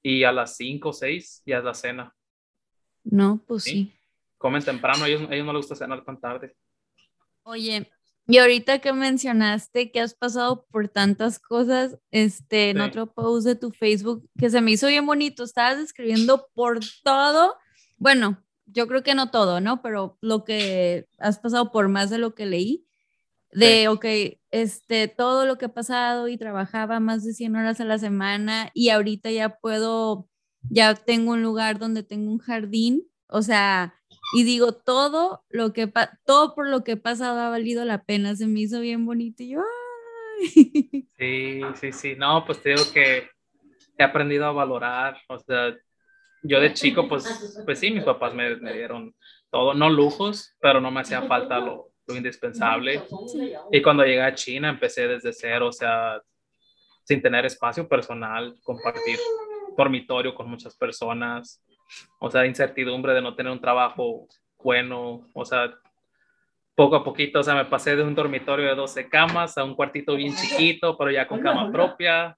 y 0.00 0.22
a 0.22 0.30
las 0.30 0.56
5 0.56 0.90
o 0.90 0.92
6 0.92 1.42
ya 1.44 1.58
es 1.58 1.64
la 1.64 1.74
cena. 1.74 2.14
No, 3.02 3.42
pues 3.48 3.64
sí. 3.64 3.92
Comen 4.38 4.62
temprano, 4.62 5.02
a 5.02 5.08
ellos, 5.08 5.22
no 5.22 5.52
les 5.52 5.56
gusta 5.56 5.74
cenar 5.74 6.04
tan 6.04 6.20
tarde. 6.20 6.54
Oye, 7.42 7.90
y 8.28 8.38
ahorita 8.38 8.78
que 8.78 8.92
mencionaste 8.92 9.90
que 9.90 9.98
has 9.98 10.14
pasado 10.14 10.64
por 10.70 10.88
tantas 10.88 11.40
cosas, 11.40 11.98
este, 12.12 12.70
en 12.70 12.80
otro 12.80 13.12
post 13.12 13.44
de 13.48 13.56
tu 13.56 13.72
Facebook, 13.72 14.24
que 14.38 14.50
se 14.50 14.60
me 14.60 14.70
hizo 14.70 14.86
bien 14.86 15.04
bonito, 15.04 15.42
estabas 15.42 15.78
describiendo 15.78 16.46
por 16.54 16.78
todo, 17.02 17.56
bueno, 17.96 18.40
yo 18.66 18.86
creo 18.86 19.02
que 19.02 19.16
no 19.16 19.32
todo, 19.32 19.60
¿no? 19.60 19.82
Pero 19.82 20.16
lo 20.20 20.44
que 20.44 21.08
has 21.18 21.40
pasado 21.40 21.72
por 21.72 21.88
más 21.88 22.08
de 22.08 22.18
lo 22.18 22.36
que 22.36 22.46
leí 22.46 22.86
de, 23.54 23.88
ok, 23.88 24.04
este, 24.50 25.08
todo 25.08 25.46
lo 25.46 25.56
que 25.56 25.66
ha 25.66 25.72
pasado 25.72 26.28
y 26.28 26.36
trabajaba 26.36 27.00
más 27.00 27.24
de 27.24 27.32
100 27.32 27.56
horas 27.56 27.80
a 27.80 27.84
la 27.84 27.98
semana 27.98 28.70
y 28.74 28.88
ahorita 28.90 29.30
ya 29.30 29.56
puedo, 29.58 30.28
ya 30.68 30.94
tengo 30.94 31.32
un 31.32 31.42
lugar 31.42 31.78
donde 31.78 32.02
tengo 32.02 32.32
un 32.32 32.38
jardín, 32.38 33.06
o 33.28 33.42
sea, 33.42 33.94
y 34.34 34.42
digo, 34.42 34.72
todo 34.72 35.44
lo 35.48 35.72
que, 35.72 35.92
todo 36.24 36.54
por 36.54 36.68
lo 36.68 36.82
que 36.82 36.92
he 36.92 36.96
pasado 36.96 37.40
ha 37.40 37.48
valido 37.48 37.84
la 37.84 38.02
pena, 38.02 38.34
se 38.34 38.46
me 38.46 38.60
hizo 38.60 38.80
bien 38.80 39.06
bonito 39.06 39.42
y 39.42 39.50
yo, 39.50 39.60
¡ay! 39.60 41.08
Sí, 41.16 41.60
sí, 41.80 41.92
sí, 41.92 42.16
no, 42.16 42.44
pues 42.44 42.60
te 42.60 42.70
digo 42.70 42.82
que 42.92 43.28
he 43.96 44.02
aprendido 44.02 44.46
a 44.46 44.52
valorar, 44.52 45.16
o 45.28 45.38
sea, 45.38 45.74
yo 46.42 46.60
de 46.60 46.74
chico, 46.74 47.08
pues, 47.08 47.62
pues 47.64 47.78
sí, 47.78 47.92
mis 47.92 48.02
papás 48.02 48.34
me, 48.34 48.56
me 48.56 48.72
dieron 48.72 49.14
todo, 49.48 49.74
no 49.74 49.88
lujos, 49.88 50.54
pero 50.60 50.80
no 50.80 50.90
me 50.90 51.00
hacía 51.00 51.22
falta 51.22 51.60
lo, 51.60 51.93
lo 52.06 52.16
indispensable. 52.16 53.02
Y 53.70 53.82
cuando 53.82 54.04
llegué 54.04 54.22
a 54.22 54.34
China 54.34 54.68
empecé 54.68 55.08
desde 55.08 55.32
cero, 55.32 55.68
o 55.68 55.72
sea, 55.72 56.20
sin 57.04 57.20
tener 57.20 57.46
espacio 57.46 57.88
personal, 57.88 58.54
compartir 58.62 59.18
dormitorio 59.76 60.34
con 60.34 60.48
muchas 60.48 60.76
personas, 60.76 61.62
o 62.18 62.30
sea, 62.30 62.46
incertidumbre 62.46 63.12
de 63.12 63.22
no 63.22 63.34
tener 63.34 63.52
un 63.52 63.60
trabajo 63.60 64.26
bueno, 64.62 65.28
o 65.34 65.44
sea, 65.44 65.74
poco 66.74 66.96
a 66.96 67.04
poquito, 67.04 67.40
o 67.40 67.42
sea, 67.42 67.54
me 67.54 67.66
pasé 67.66 67.94
de 67.94 68.02
un 68.02 68.14
dormitorio 68.14 68.66
de 68.66 68.74
12 68.74 69.08
camas 69.08 69.56
a 69.58 69.64
un 69.64 69.74
cuartito 69.74 70.16
bien 70.16 70.34
chiquito, 70.34 70.96
pero 70.96 71.10
ya 71.10 71.28
con 71.28 71.40
cama 71.40 71.70
propia, 71.70 72.36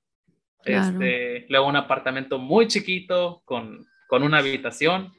este, 0.65 1.47
luego 1.49 1.69
un 1.69 1.77
apartamento 1.77 2.39
muy 2.39 2.67
chiquito 2.67 3.43
con, 3.45 3.87
con 4.09 4.23
una 4.23 4.39
habitación, 4.39 5.13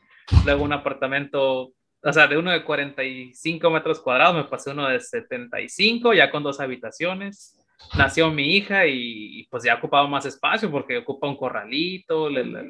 luego 0.46 0.64
un 0.64 0.74
apartamento 0.74 1.72
o 2.08 2.14
sea, 2.14 2.28
de 2.28 2.38
uno 2.38 2.52
de 2.52 2.64
45 2.64 3.70
metros 3.70 4.00
cuadrados 4.00 4.36
me 4.36 4.46
pasé 4.46 4.72
uno 4.72 4.88
de 4.88 5.00
75, 5.00 6.14
ya 6.14 6.32
con 6.32 6.42
dos 6.42 6.60
habitaciones. 6.60 7.60
Nació 7.98 8.32
mi 8.32 8.56
hija 8.56 8.88
y 8.88 9.46
pues 9.52 9.64
ya 9.64 9.76
ocupaba 9.76 10.08
más 10.08 10.26
espacio 10.26 10.72
porque 10.72 10.98
ocupa 10.98 11.28
un 11.28 11.36
corralito, 11.36 12.30
la, 12.30 12.64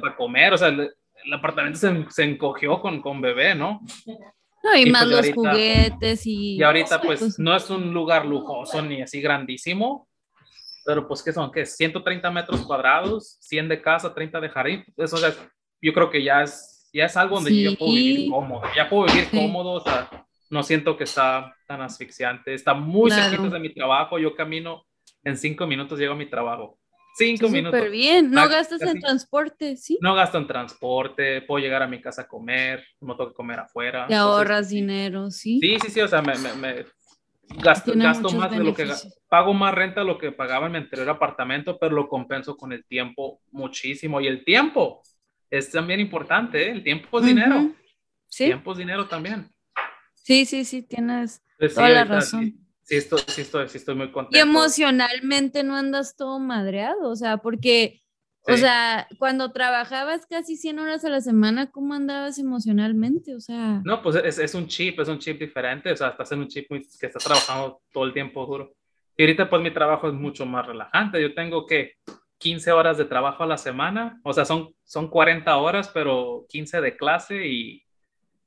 para 0.00 0.16
comer, 0.16 0.52
o 0.52 0.58
sea, 0.58 0.68
el, 0.68 0.90
apartamento 1.32 1.78
se, 1.78 2.06
se, 2.10 2.24
encogió 2.24 2.80
con, 2.80 3.00
con 3.00 3.20
bebé, 3.20 3.54
¿no? 3.54 3.80
No, 4.62 4.76
y, 4.76 4.90
más 4.90 5.04
pues, 5.04 5.28
los 5.28 5.34
juguetes 5.34 6.26
y... 6.26 6.56
Y 6.56 6.62
ahorita 6.62 7.00
pues, 7.00 7.20
pues, 7.20 7.38
no 7.38 7.54
es 7.54 7.70
un 7.70 7.94
lugar 7.94 8.26
lujoso 8.26 8.82
ni 8.82 9.00
así 9.00 9.20
grandísimo, 9.20 10.08
pero 10.84 11.06
pues 11.06 11.22
que 11.22 11.32
son, 11.32 11.50
que 11.52 11.64
130 11.64 12.30
metros 12.30 12.62
cuadrados, 12.66 13.38
100 13.40 13.68
de 13.68 13.80
casa, 13.80 14.12
30 14.12 14.40
de 14.40 14.48
jardín, 14.48 14.84
eso 14.96 15.18
ya, 15.18 15.34
yo 15.80 15.92
creo 15.92 16.10
que 16.10 16.22
ya 16.22 16.42
es 16.42 16.69
ya 16.92 17.06
es 17.06 17.16
algo 17.16 17.36
donde 17.36 17.62
yo 17.62 17.76
puedo 17.76 17.92
vivir 17.92 18.30
cómodo, 18.30 18.62
ya 18.76 18.88
puedo 18.88 19.06
vivir 19.06 19.28
cómodo, 19.30 19.72
o 19.72 19.80
sea, 19.80 20.08
no 20.50 20.62
siento 20.62 20.96
que 20.96 21.04
está 21.04 21.54
tan 21.66 21.80
asfixiante, 21.82 22.54
está 22.54 22.74
muy 22.74 23.10
cerquita 23.10 23.48
de 23.48 23.60
mi 23.60 23.72
trabajo, 23.72 24.18
yo 24.18 24.34
camino 24.34 24.84
en 25.22 25.36
cinco 25.36 25.66
minutos, 25.66 25.98
llego 25.98 26.14
a 26.14 26.16
mi 26.16 26.28
trabajo. 26.28 26.78
Cinco 27.16 27.48
minutos. 27.48 27.78
Súper 27.78 27.90
bien, 27.90 28.30
no 28.30 28.48
gastas 28.48 28.80
en 28.82 29.00
transporte, 29.00 29.76
¿sí? 29.76 29.98
No 30.00 30.14
gasto 30.14 30.38
en 30.38 30.46
transporte, 30.46 31.42
puedo 31.42 31.62
llegar 31.62 31.82
a 31.82 31.88
mi 31.88 32.00
casa 32.00 32.22
a 32.22 32.28
comer, 32.28 32.84
no 33.00 33.16
tengo 33.16 33.30
que 33.30 33.34
comer 33.34 33.60
afuera. 33.60 34.06
Te 34.06 34.14
ahorras 34.14 34.70
dinero, 34.70 35.30
¿sí? 35.30 35.58
Sí, 35.60 35.76
sí, 35.82 35.90
sí, 35.90 36.00
o 36.00 36.08
sea, 36.08 36.22
me, 36.22 36.34
me, 36.36 36.86
gasto, 37.58 37.92
gasto 37.94 38.30
más 38.30 38.50
de 38.50 38.62
lo 38.62 38.74
que 38.74 38.88
pago 39.28 39.54
más 39.54 39.74
renta 39.74 40.00
de 40.00 40.06
lo 40.06 40.18
que 40.18 40.32
pagaba 40.32 40.66
en 40.66 40.72
mi 40.72 40.78
anterior 40.78 41.08
apartamento, 41.10 41.78
pero 41.78 41.94
lo 41.94 42.08
compenso 42.08 42.56
con 42.56 42.72
el 42.72 42.84
tiempo 42.84 43.40
muchísimo. 43.50 44.20
Y 44.20 44.26
el 44.26 44.44
tiempo, 44.44 45.02
es 45.50 45.70
también 45.70 46.00
importante, 46.00 46.68
¿eh? 46.68 46.70
el 46.70 46.82
tiempo 46.82 47.18
es 47.18 47.26
dinero. 47.26 47.72
Sí. 48.28 48.46
Tiempo 48.46 48.72
es 48.72 48.78
dinero 48.78 49.08
también. 49.08 49.50
Sí, 50.14 50.46
sí, 50.46 50.64
sí, 50.64 50.82
tienes 50.82 51.42
pues 51.58 51.74
toda 51.74 51.88
la 51.88 52.04
razón. 52.04 52.54
Sí, 52.82 52.96
estoy, 52.96 53.20
sí, 53.26 53.40
estoy, 53.42 53.68
sí, 53.68 53.78
estoy 53.78 53.94
muy 53.94 54.10
contento. 54.10 54.36
Y 54.36 54.40
emocionalmente 54.40 55.62
no 55.62 55.76
andas 55.76 56.16
todo 56.16 56.38
madreado, 56.38 57.10
o 57.10 57.16
sea, 57.16 57.38
porque, 57.38 58.02
o 58.42 58.56
sea, 58.56 59.06
cuando 59.18 59.52
trabajabas 59.52 60.26
casi 60.26 60.56
100 60.56 60.78
horas 60.78 61.04
a 61.04 61.08
la 61.08 61.20
semana, 61.20 61.70
¿cómo 61.70 61.94
andabas 61.94 62.38
emocionalmente? 62.38 63.34
O 63.34 63.40
sea. 63.40 63.80
No, 63.84 64.02
pues 64.02 64.16
es, 64.16 64.38
es 64.38 64.54
un 64.54 64.66
chip, 64.66 64.98
es 65.00 65.08
un 65.08 65.18
chip 65.18 65.38
diferente, 65.38 65.92
o 65.92 65.96
sea, 65.96 66.08
estás 66.08 66.32
en 66.32 66.40
un 66.40 66.48
chip 66.48 66.68
que 66.68 67.06
estás 67.06 67.22
trabajando 67.24 67.80
todo 67.92 68.04
el 68.04 68.12
tiempo 68.12 68.46
duro. 68.46 68.74
Y 69.16 69.22
ahorita 69.22 69.50
pues 69.50 69.62
mi 69.62 69.70
trabajo 69.70 70.08
es 70.08 70.14
mucho 70.14 70.46
más 70.46 70.66
relajante. 70.66 71.20
Yo 71.20 71.34
tengo 71.34 71.66
que 71.66 71.96
15 72.40 72.72
horas 72.72 72.96
de 72.96 73.04
trabajo 73.04 73.44
a 73.44 73.46
la 73.46 73.58
semana, 73.58 74.18
o 74.24 74.32
sea, 74.32 74.46
son, 74.46 74.74
son 74.82 75.08
40 75.08 75.54
horas, 75.58 75.90
pero 75.92 76.46
15 76.48 76.80
de 76.80 76.96
clase 76.96 77.46
y, 77.46 77.84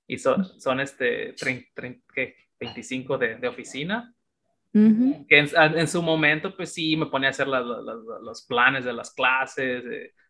y 0.08 0.18
son, 0.18 0.44
son 0.60 0.80
este, 0.80 1.36
25 2.60 3.18
de, 3.18 3.36
de 3.36 3.48
oficina. 3.48 4.14
Que 4.74 5.38
en, 5.38 5.50
en, 5.56 5.88
su 5.88 6.02
momento, 6.02 6.58
pues 6.58 6.74
sí, 6.74 6.98
me 6.98 7.06
ponía 7.06 7.28
a 7.28 7.30
hacer 7.30 7.48
los 7.48 8.44
planes 8.48 8.84
de 8.84 8.94
las 8.94 9.14
clases, 9.14 9.84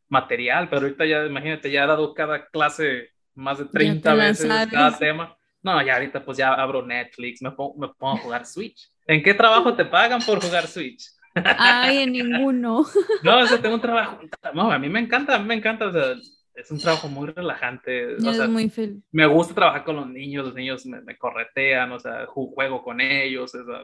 material, 0.10 0.68
pero 0.70 0.82
ahorita 0.82 1.06
ya, 1.06 1.26
imagínate, 1.26 1.72
ya 1.72 1.86
he 1.86 1.88
dado 1.88 2.14
cada 2.14 2.46
clase 2.48 3.12
más 3.34 3.58
de 3.60 3.66
30 3.66 4.14
veces 4.14 4.52
cada 4.70 4.98
tema. 4.98 5.38
No, 5.62 5.82
ya 5.82 5.94
ahorita 5.94 6.26
pues 6.26 6.38
ya 6.38 6.54
abro 6.54 6.86
Netflix, 6.86 7.42
me 7.42 7.52
pongo, 7.52 7.76
me 7.78 7.88
pongo 7.88 8.18
a 8.18 8.18
jugar 8.18 8.46
Switch. 8.46 8.90
¿En 9.08 9.24
qué 9.24 9.34
trabajo 9.34 9.74
te 9.74 9.86
pagan 9.86 10.22
por 10.22 10.42
jugar 10.42 10.68
Switch? 10.68 11.10
Ay, 11.36 12.00
en 12.00 12.12
ninguno. 12.14 12.86
No, 13.24 13.40
o 13.40 13.46
sea, 13.46 13.62
tengo 13.62 13.76
un 13.76 13.82
trabajo. 13.82 14.20
No, 14.54 14.72
a 14.72 14.80
mí 14.80 14.90
me 14.90 15.00
encanta, 15.00 15.36
a 15.36 15.40
mí 15.40 15.46
me 15.46 15.56
encanta. 15.56 15.88
O 15.88 15.92
sea, 15.92 16.16
es 16.54 16.72
un 16.72 16.80
trabajo 16.80 17.08
muy 17.08 17.30
relajante. 17.30 18.16
O 18.16 18.34
sea, 18.34 18.48
muy 18.48 18.70
feliz. 18.70 19.04
Me 19.12 19.26
gusta 19.26 19.54
trabajar 19.54 19.84
con 19.84 19.96
los 19.96 20.08
niños, 20.08 20.46
los 20.46 20.56
niños 20.56 20.86
me, 20.86 21.18
corretean, 21.18 21.92
o 21.92 22.00
sea, 22.00 22.26
juego 22.28 22.84
con 22.84 23.02
ellos. 23.02 23.54
O 23.56 23.66
sea, 23.66 23.84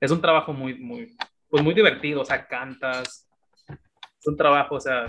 es 0.00 0.10
un 0.10 0.20
trabajo 0.20 0.52
muy, 0.52 0.74
muy, 0.74 1.16
pues 1.48 1.62
muy 1.62 1.74
divertido, 1.74 2.20
o 2.20 2.24
sea, 2.24 2.46
cantas. 2.46 3.28
Es 3.68 4.26
un 4.26 4.36
trabajo, 4.36 4.76
o 4.76 4.80
sea, 4.80 5.06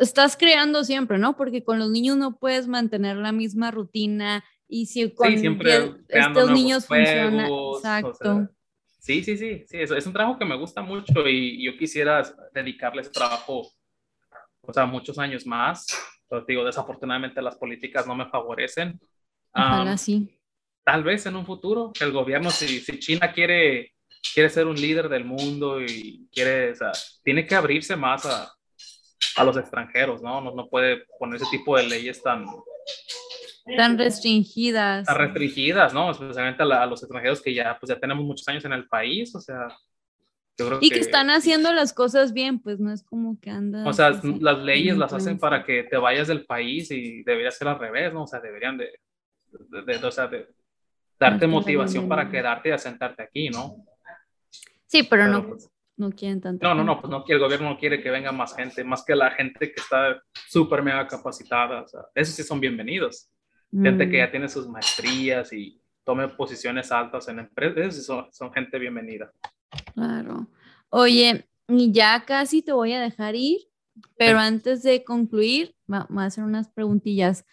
estás 0.00 0.36
creando 0.36 0.84
siempre, 0.84 1.18
¿no? 1.18 1.36
Porque 1.36 1.64
con 1.64 1.78
los 1.78 1.90
niños 1.90 2.16
no 2.16 2.38
puedes 2.38 2.68
mantener 2.68 3.16
la 3.16 3.32
misma 3.32 3.70
rutina 3.70 4.44
y 4.68 4.86
si 4.86 5.10
con 5.14 5.30
sí, 5.30 5.38
siempre 5.38 5.94
estos 6.08 6.50
niños 6.50 6.86
funcionan, 6.86 7.48
exacto. 7.74 8.48
Sí, 8.98 9.22
sí, 9.22 9.36
sí, 9.36 9.64
sí, 9.66 9.78
es, 9.78 9.90
es 9.90 10.06
un 10.06 10.12
trabajo 10.12 10.38
que 10.38 10.44
me 10.44 10.56
gusta 10.56 10.82
mucho 10.82 11.26
y 11.26 11.64
yo 11.64 11.76
quisiera 11.76 12.22
dedicarle 12.52 13.02
ese 13.02 13.10
trabajo, 13.10 13.70
o 14.60 14.72
sea, 14.72 14.86
muchos 14.86 15.18
años 15.18 15.46
más. 15.46 15.86
Pero 16.28 16.44
digo, 16.46 16.64
desafortunadamente 16.64 17.40
las 17.40 17.56
políticas 17.56 18.06
no 18.06 18.14
me 18.14 18.28
favorecen. 18.28 19.00
Ojalá 19.54 19.96
sí. 19.96 20.38
Tal 20.84 21.02
vez 21.02 21.24
en 21.26 21.36
un 21.36 21.46
futuro, 21.46 21.92
el 22.00 22.12
gobierno, 22.12 22.50
si, 22.50 22.80
si 22.80 22.98
China 22.98 23.32
quiere, 23.32 23.94
quiere 24.34 24.50
ser 24.50 24.66
un 24.66 24.76
líder 24.76 25.08
del 25.08 25.24
mundo 25.24 25.82
y 25.82 26.28
quiere, 26.32 26.72
o 26.72 26.74
sea, 26.74 26.92
tiene 27.22 27.46
que 27.46 27.54
abrirse 27.54 27.96
más 27.96 28.26
a, 28.26 28.50
a 29.36 29.44
los 29.44 29.56
extranjeros, 29.56 30.22
¿no? 30.22 30.40
¿no? 30.40 30.54
No 30.54 30.68
puede 30.68 31.04
poner 31.18 31.36
ese 31.36 31.50
tipo 31.50 31.76
de 31.76 31.84
leyes 31.84 32.22
tan... 32.22 32.44
Tan 33.76 33.98
restringidas. 33.98 35.06
Tan 35.06 35.16
restringidas, 35.16 35.92
¿no? 35.92 36.10
Especialmente 36.10 36.62
a, 36.62 36.86
los 36.86 37.02
extranjeros 37.02 37.42
que 37.42 37.54
ya, 37.54 37.76
pues 37.78 37.90
ya 37.90 37.98
tenemos 37.98 38.24
muchos 38.24 38.46
años 38.48 38.64
en 38.64 38.72
el 38.72 38.86
país, 38.88 39.34
o 39.34 39.40
sea... 39.40 39.68
Yo 40.56 40.66
creo 40.66 40.78
y 40.80 40.90
que, 40.90 40.98
están 40.98 41.30
haciendo 41.30 41.72
las 41.72 41.92
cosas 41.92 42.32
bien, 42.32 42.58
pues 42.58 42.80
no 42.80 42.92
es 42.92 43.04
como 43.04 43.38
que 43.40 43.50
andan... 43.50 43.86
O 43.86 43.92
sea, 43.92 44.10
las 44.40 44.58
leyes 44.58 44.96
las 44.96 45.12
hacen 45.12 45.38
para 45.38 45.64
que 45.64 45.84
te 45.84 45.96
vayas 45.96 46.26
del 46.26 46.46
país 46.46 46.90
y 46.90 47.22
debería 47.22 47.52
ser 47.52 47.68
al 47.68 47.78
revés, 47.78 48.12
¿no? 48.12 48.24
O 48.24 48.26
sea, 48.26 48.40
deberían 48.40 48.76
de, 48.76 48.90
de, 49.86 49.96
o 50.04 50.10
sea, 50.10 50.26
de 50.26 50.48
darte 51.18 51.46
motivación 51.46 52.08
para 52.08 52.28
quedarte 52.28 52.70
y 52.70 52.72
asentarte 52.72 53.22
aquí, 53.22 53.50
¿no? 53.50 53.84
Sí, 54.86 55.04
pero, 55.04 55.28
no, 55.28 55.46
pues, 55.46 55.70
no 55.96 56.10
quieren 56.10 56.40
tanto. 56.40 56.66
No, 56.66 56.74
no, 56.74 56.82
no, 56.82 57.00
pues 57.00 57.10
no, 57.10 57.24
el 57.26 57.38
gobierno 57.38 57.70
no 57.70 57.78
quiere 57.78 58.00
que 58.00 58.10
venga 58.10 58.32
más 58.32 58.56
gente, 58.56 58.82
más 58.84 59.04
que 59.04 59.14
la 59.14 59.30
gente 59.32 59.72
que 59.72 59.80
está 59.80 60.22
súper 60.48 60.82
mega 60.82 61.06
capacitada. 61.06 61.82
O 61.82 61.88
sea, 61.88 62.00
esos 62.14 62.34
sí 62.34 62.42
son 62.42 62.60
bienvenidos. 62.60 63.30
Gente 63.70 64.08
que 64.08 64.16
mm. 64.16 64.20
ya 64.20 64.30
tiene 64.30 64.48
sus 64.48 64.68
maestrías 64.68 65.52
y 65.52 65.80
tome 66.04 66.26
posiciones 66.28 66.90
altas 66.90 67.28
en 67.28 67.38
empresas, 67.38 67.98
esos 67.98 68.34
son, 68.34 68.52
gente 68.52 68.78
bienvenida. 68.78 69.30
Claro. 69.92 70.46
Oye, 70.88 71.46
y 71.68 71.92
ya 71.92 72.24
casi 72.24 72.62
te 72.62 72.72
voy 72.72 72.94
a 72.94 73.00
dejar 73.00 73.34
ir, 73.34 73.58
pero 74.16 74.38
antes 74.38 74.82
de 74.82 75.04
concluir, 75.04 75.74
vamos 75.86 76.22
a 76.22 76.26
hacer 76.26 76.44
unas 76.44 76.70
preguntillas. 76.70 77.44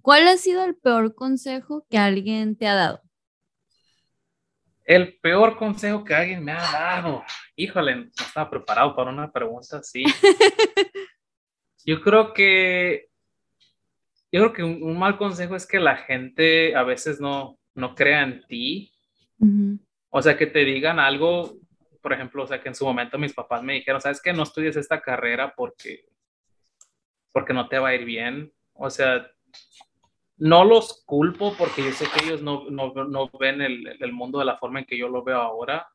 ¿Cuál 0.00 0.28
ha 0.28 0.36
sido 0.36 0.64
el 0.64 0.76
peor 0.76 1.14
consejo 1.16 1.86
que 1.90 1.98
alguien 1.98 2.56
te 2.56 2.68
ha 2.68 2.74
dado? 2.74 3.02
El 4.84 5.18
peor 5.18 5.56
consejo 5.56 6.04
que 6.04 6.14
alguien 6.14 6.44
me 6.44 6.52
ha 6.52 6.60
dado. 6.60 7.24
Híjole, 7.56 7.96
no 7.96 8.10
estaba 8.16 8.48
preparado 8.48 8.94
para 8.94 9.10
una 9.10 9.32
pregunta 9.32 9.78
así. 9.78 10.04
Yo 11.84 12.00
creo 12.00 12.32
que 12.32 13.08
yo 14.34 14.40
creo 14.40 14.52
que 14.52 14.64
un, 14.64 14.98
mal 14.98 15.16
consejo 15.16 15.54
es 15.54 15.64
que 15.64 15.78
la 15.78 15.96
gente 15.96 16.74
a 16.74 16.82
veces 16.82 17.20
no, 17.20 17.56
no 17.76 17.94
crea 17.94 18.24
en 18.24 18.44
ti. 18.48 18.92
O 20.10 20.20
sea, 20.20 20.36
que 20.36 20.48
te 20.48 20.64
digan 20.64 20.98
algo, 20.98 21.54
por 22.02 22.12
ejemplo, 22.12 22.42
o 22.42 22.46
sea, 22.48 22.60
que 22.60 22.68
en 22.68 22.74
su 22.74 22.84
momento 22.84 23.16
mis 23.16 23.32
papás 23.32 23.62
me 23.62 23.74
dijeron, 23.74 24.00
¿sabes 24.00 24.20
qué? 24.20 24.32
No 24.32 24.42
estudies 24.42 24.74
esta 24.74 25.00
carrera 25.00 25.54
porque, 25.56 26.08
porque 27.32 27.54
no 27.54 27.68
te 27.68 27.78
va 27.78 27.90
a 27.90 27.94
ir 27.94 28.04
bien. 28.04 28.52
O 28.72 28.90
sea, 28.90 29.24
no 30.38 30.64
los 30.64 31.04
culpo 31.06 31.54
porque 31.56 31.84
yo 31.84 31.92
sé 31.92 32.06
que 32.06 32.26
ellos 32.26 32.42
no, 32.42 32.68
no, 32.70 32.92
no 32.92 33.30
ven 33.38 33.62
el, 33.62 33.86
el, 34.00 34.12
mundo 34.12 34.40
de 34.40 34.46
la 34.46 34.58
forma 34.58 34.80
en 34.80 34.86
que 34.86 34.98
yo 34.98 35.08
lo 35.08 35.22
veo 35.22 35.40
ahora, 35.40 35.86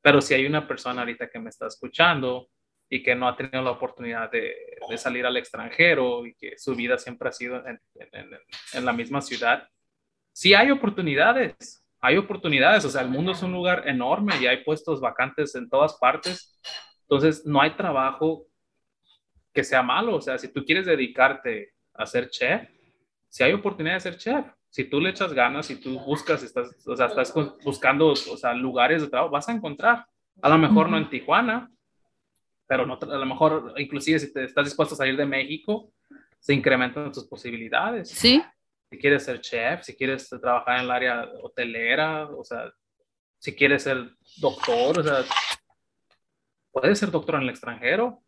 pero 0.00 0.20
si 0.20 0.34
hay 0.34 0.46
una 0.46 0.68
persona 0.68 1.00
ahorita 1.00 1.28
que 1.28 1.40
me 1.40 1.50
está 1.50 1.66
escuchando 1.66 2.50
y 2.88 3.02
que 3.02 3.14
no 3.14 3.28
ha 3.28 3.36
tenido 3.36 3.62
la 3.62 3.72
oportunidad 3.72 4.30
de, 4.30 4.54
de 4.88 4.98
salir 4.98 5.26
al 5.26 5.36
extranjero 5.36 6.24
y 6.24 6.34
que 6.34 6.56
su 6.56 6.74
vida 6.74 6.98
siempre 6.98 7.28
ha 7.28 7.32
sido 7.32 7.56
en, 7.66 7.80
en, 7.94 8.30
en, 8.72 8.84
la 8.84 8.92
misma 8.92 9.20
ciudad, 9.20 9.68
sí 10.32 10.54
hay 10.54 10.70
oportunidades, 10.70 11.84
hay 12.00 12.16
oportunidades, 12.16 12.84
o 12.84 12.90
sea, 12.90 13.02
el 13.02 13.08
mundo 13.08 13.32
es 13.32 13.42
un 13.42 13.52
lugar 13.52 13.88
enorme 13.88 14.34
y 14.40 14.46
hay 14.46 14.62
puestos 14.62 15.00
vacantes 15.00 15.54
en 15.56 15.68
todas 15.68 15.94
partes, 15.94 16.60
entonces 17.02 17.44
no 17.44 17.60
hay 17.60 17.70
trabajo 17.70 18.46
que 19.52 19.64
sea 19.64 19.82
malo, 19.82 20.16
o 20.16 20.20
sea, 20.20 20.38
si 20.38 20.52
tú 20.52 20.64
quieres 20.64 20.86
dedicarte 20.86 21.72
a 21.94 22.06
ser 22.06 22.28
chef, 22.30 22.68
si 23.28 23.42
hay 23.42 23.52
oportunidad 23.52 23.94
de 23.94 24.00
ser 24.00 24.16
chef, 24.16 24.46
si 24.70 24.84
tú 24.84 25.00
le 25.00 25.10
echas 25.10 25.32
ganas, 25.32 25.66
si 25.66 25.80
tú 25.80 25.98
buscas, 26.00 26.42
estás, 26.42 26.68
o 26.86 26.94
sea, 26.94 27.06
estás 27.06 27.32
buscando, 27.64 28.08
o 28.08 28.14
sea, 28.14 28.52
lugares 28.52 29.00
de 29.00 29.08
trabajo, 29.08 29.32
vas 29.32 29.48
a 29.48 29.52
encontrar. 29.52 30.06
A 30.42 30.50
lo 30.50 30.58
mejor 30.58 30.90
no 30.90 30.98
en 30.98 31.08
Tijuana, 31.08 31.70
pero 32.66 32.86
no, 32.86 32.98
a 33.00 33.16
lo 33.16 33.26
mejor, 33.26 33.74
inclusive 33.76 34.18
si 34.18 34.32
te 34.32 34.44
estás 34.44 34.64
dispuesto 34.64 34.94
a 34.94 34.98
salir 34.98 35.16
de 35.16 35.26
México, 35.26 35.92
se 36.38 36.54
incrementan 36.54 37.12
tus 37.12 37.24
posibilidades. 37.24 38.10
Sí. 38.10 38.42
Si 38.90 38.98
quieres 38.98 39.24
ser 39.24 39.40
chef, 39.40 39.82
si 39.82 39.96
quieres 39.96 40.28
trabajar 40.28 40.78
en 40.78 40.84
el 40.84 40.90
área 40.90 41.28
hotelera, 41.42 42.28
o 42.30 42.44
sea, 42.44 42.72
si 43.38 43.54
quieres 43.54 43.82
ser 43.82 44.10
doctor, 44.38 44.98
o 44.98 45.02
sea, 45.02 45.24
puedes 46.70 46.98
ser 46.98 47.10
doctor 47.10 47.36
en 47.36 47.42
el 47.42 47.50
extranjero. 47.50 48.22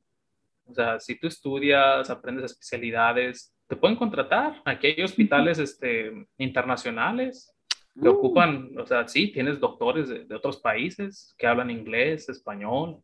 O 0.65 0.75
sea, 0.75 1.01
si 1.01 1.19
tú 1.19 1.27
estudias, 1.27 2.11
aprendes 2.11 2.53
especialidades, 2.53 3.55
te 3.67 3.77
pueden 3.77 3.97
contratar. 3.97 4.61
Aquí 4.65 4.89
hay 4.89 5.03
hospitales 5.03 5.59
este, 5.59 6.13
internacionales 6.39 7.55
que 8.01 8.09
mm. 8.09 8.13
ocupan, 8.13 8.79
o 8.79 8.87
sea, 8.87 9.07
sí, 9.09 9.29
tienes 9.29 9.61
doctores 9.61 10.09
de, 10.09 10.35
otros 10.35 10.59
países 10.59 11.35
que 11.39 11.47
hablan 11.47 11.71
inglés, 11.71 12.29
español. 12.29 13.03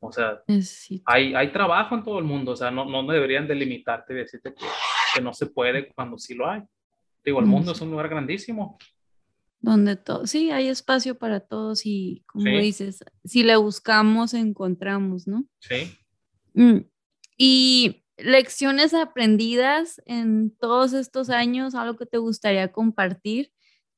O 0.00 0.12
sea, 0.12 0.42
hay, 1.06 1.34
hay 1.34 1.52
trabajo 1.52 1.94
en 1.94 2.04
todo 2.04 2.18
el 2.18 2.24
mundo. 2.24 2.52
O 2.52 2.56
sea, 2.56 2.70
no, 2.70 2.84
no 2.84 3.06
deberían 3.10 3.48
delimitarte 3.48 4.12
y 4.12 4.16
decirte 4.16 4.54
que, 4.54 4.66
que 5.14 5.20
no 5.20 5.32
se 5.32 5.46
puede 5.46 5.88
cuando 5.92 6.18
sí 6.18 6.34
lo 6.34 6.48
hay. 6.48 6.62
Digo, 7.24 7.40
el 7.40 7.46
mundo 7.46 7.72
es 7.72 7.80
un 7.80 7.90
lugar 7.90 8.08
grandísimo. 8.08 8.78
Donde 9.58 9.96
todo, 9.96 10.26
sí, 10.26 10.50
hay 10.50 10.68
espacio 10.68 11.18
para 11.18 11.40
todos 11.40 11.86
y 11.86 12.22
como 12.26 12.44
dices, 12.44 13.04
si 13.24 13.42
le 13.42 13.56
buscamos, 13.56 14.32
encontramos, 14.34 15.26
¿no? 15.26 15.44
Sí. 15.58 15.96
Mm, 16.54 16.82
y 17.36 18.04
lecciones 18.16 18.94
aprendidas 18.94 20.00
en 20.06 20.54
todos 20.56 20.92
estos 20.92 21.30
años, 21.30 21.74
algo 21.74 21.96
que 21.96 22.06
te 22.06 22.18
gustaría 22.18 22.70
compartir 22.70 23.50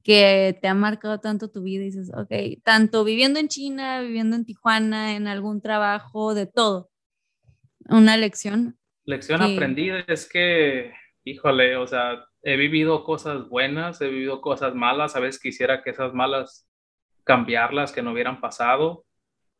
que 0.03 0.59
te 0.61 0.68
ha 0.68 0.74
marcado 0.74 1.20
tanto 1.20 1.51
tu 1.51 1.62
vida 1.62 1.82
y 1.82 1.86
dices, 1.86 2.11
ok, 2.14 2.62
tanto 2.62 3.05
viviendo 3.05 3.38
en 3.40 3.49
China, 3.49 4.01
viviendo 4.01 4.36
en 4.36 4.44
Tijuana, 4.44 5.16
en 5.16 5.26
algún 5.26 5.61
trabajo, 5.61 6.34
de 6.34 6.46
todo. 6.46 6.90
Una 7.88 8.16
lección. 8.16 8.78
Lección 9.05 9.42
aprendida 9.42 10.05
es 10.07 10.28
que, 10.28 10.92
híjole, 11.24 11.76
o 11.76 11.86
sea, 11.86 12.24
he 12.42 12.57
vivido 12.57 13.05
cosas 13.05 13.49
buenas, 13.49 14.01
he 14.01 14.09
vivido 14.09 14.40
cosas 14.40 14.74
malas, 14.74 15.16
a 15.16 15.20
veces 15.20 15.40
quisiera 15.40 15.82
que 15.82 15.90
esas 15.90 16.14
malas 16.14 16.68
cambiarlas, 17.24 17.92
que 17.92 18.03
no 18.03 18.12
hubieran 18.12 18.40
pasado, 18.40 19.05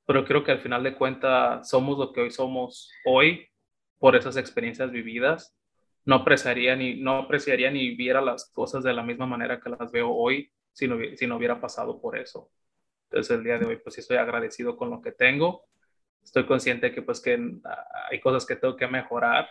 pero 0.07 0.24
creo 0.24 0.45
que 0.45 0.53
al 0.53 0.61
final 0.61 0.82
de 0.82 0.95
cuentas 0.95 1.68
somos 1.68 1.99
lo 1.99 2.12
que 2.12 2.22
hoy 2.22 2.30
somos 2.30 2.91
hoy 3.05 3.47
por 3.99 4.16
esas 4.16 4.39
experiencias 4.39 4.91
vividas. 4.91 5.55
No 6.09 6.14
apreciaría 6.14 6.74
ni, 6.74 6.94
no 6.94 7.18
apreciaría 7.18 7.70
ni 7.70 7.94
viera 7.94 8.22
las 8.22 8.50
cosas 8.54 8.82
de 8.82 8.94
la 8.94 9.02
misma 9.02 9.26
manera 9.26 9.61
que 9.61 9.68
las 9.68 9.92
veo 9.92 10.11
hoy 10.11 10.50
si 10.72 10.88
no, 10.88 10.96
si 11.14 11.26
no 11.26 11.36
hubiera 11.36 11.61
pasado 11.61 12.00
por 12.00 12.16
eso. 12.16 12.50
Entonces 13.11 13.36
el 13.36 13.44
día 13.44 13.59
de 13.59 13.66
hoy 13.66 13.76
pues 13.76 13.94
sí 13.94 14.00
estoy 14.00 14.16
agradecido 14.16 14.74
con 14.74 14.88
lo 14.88 15.02
que 15.02 15.12
tengo. 15.12 15.66
Estoy 16.24 16.46
consciente 16.46 16.92
que 16.92 17.02
pues 17.02 17.20
que 17.20 17.38
hay 18.11 18.20
cosas 18.20 18.46
que 18.46 18.56
tengo 18.56 18.74
que 18.74 18.86
mejorar, 18.86 19.50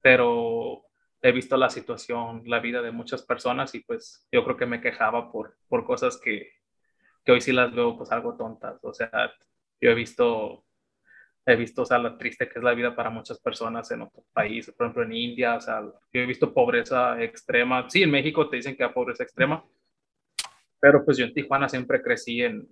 pero 0.00 0.86
he 1.22 1.30
visto 1.30 1.56
la 1.56 1.70
situación, 1.70 2.42
la 2.46 2.58
vida 2.58 2.82
de 2.82 2.90
muchas 2.90 3.22
personas 3.22 3.72
y 3.76 3.80
pues 3.84 4.26
yo 4.32 4.42
creo 4.42 4.56
que 4.56 4.66
me 4.66 4.80
quejaba 4.80 5.30
por, 5.30 5.56
por 5.68 5.86
cosas 5.86 6.20
que, 6.20 6.50
que 7.24 7.30
hoy 7.30 7.40
sí 7.40 7.52
las 7.52 7.72
veo 7.72 7.96
pues 7.96 8.10
algo 8.10 8.36
tontas. 8.36 8.80
O 8.82 8.92
sea, 8.92 9.32
yo 9.80 9.90
he 9.90 9.94
visto 9.94 10.65
he 11.46 11.56
visto, 11.56 11.82
o 11.82 11.86
sea, 11.86 11.98
lo 11.98 12.16
triste 12.16 12.48
que 12.48 12.58
es 12.58 12.64
la 12.64 12.74
vida 12.74 12.94
para 12.94 13.08
muchas 13.08 13.38
personas 13.40 13.90
en 13.92 14.02
otros 14.02 14.24
países, 14.32 14.74
por 14.74 14.86
ejemplo 14.86 15.04
en 15.04 15.12
India, 15.12 15.54
o 15.54 15.60
sea, 15.60 15.80
yo 15.80 16.20
he 16.20 16.26
visto 16.26 16.52
pobreza 16.52 17.22
extrema. 17.22 17.88
Sí, 17.88 18.02
en 18.02 18.10
México 18.10 18.48
te 18.48 18.56
dicen 18.56 18.76
que 18.76 18.82
hay 18.82 18.90
pobreza 18.90 19.22
extrema, 19.22 19.64
pero 20.80 21.04
pues 21.04 21.16
yo 21.16 21.24
en 21.24 21.32
Tijuana 21.32 21.68
siempre 21.68 22.02
crecí 22.02 22.42
en, 22.42 22.68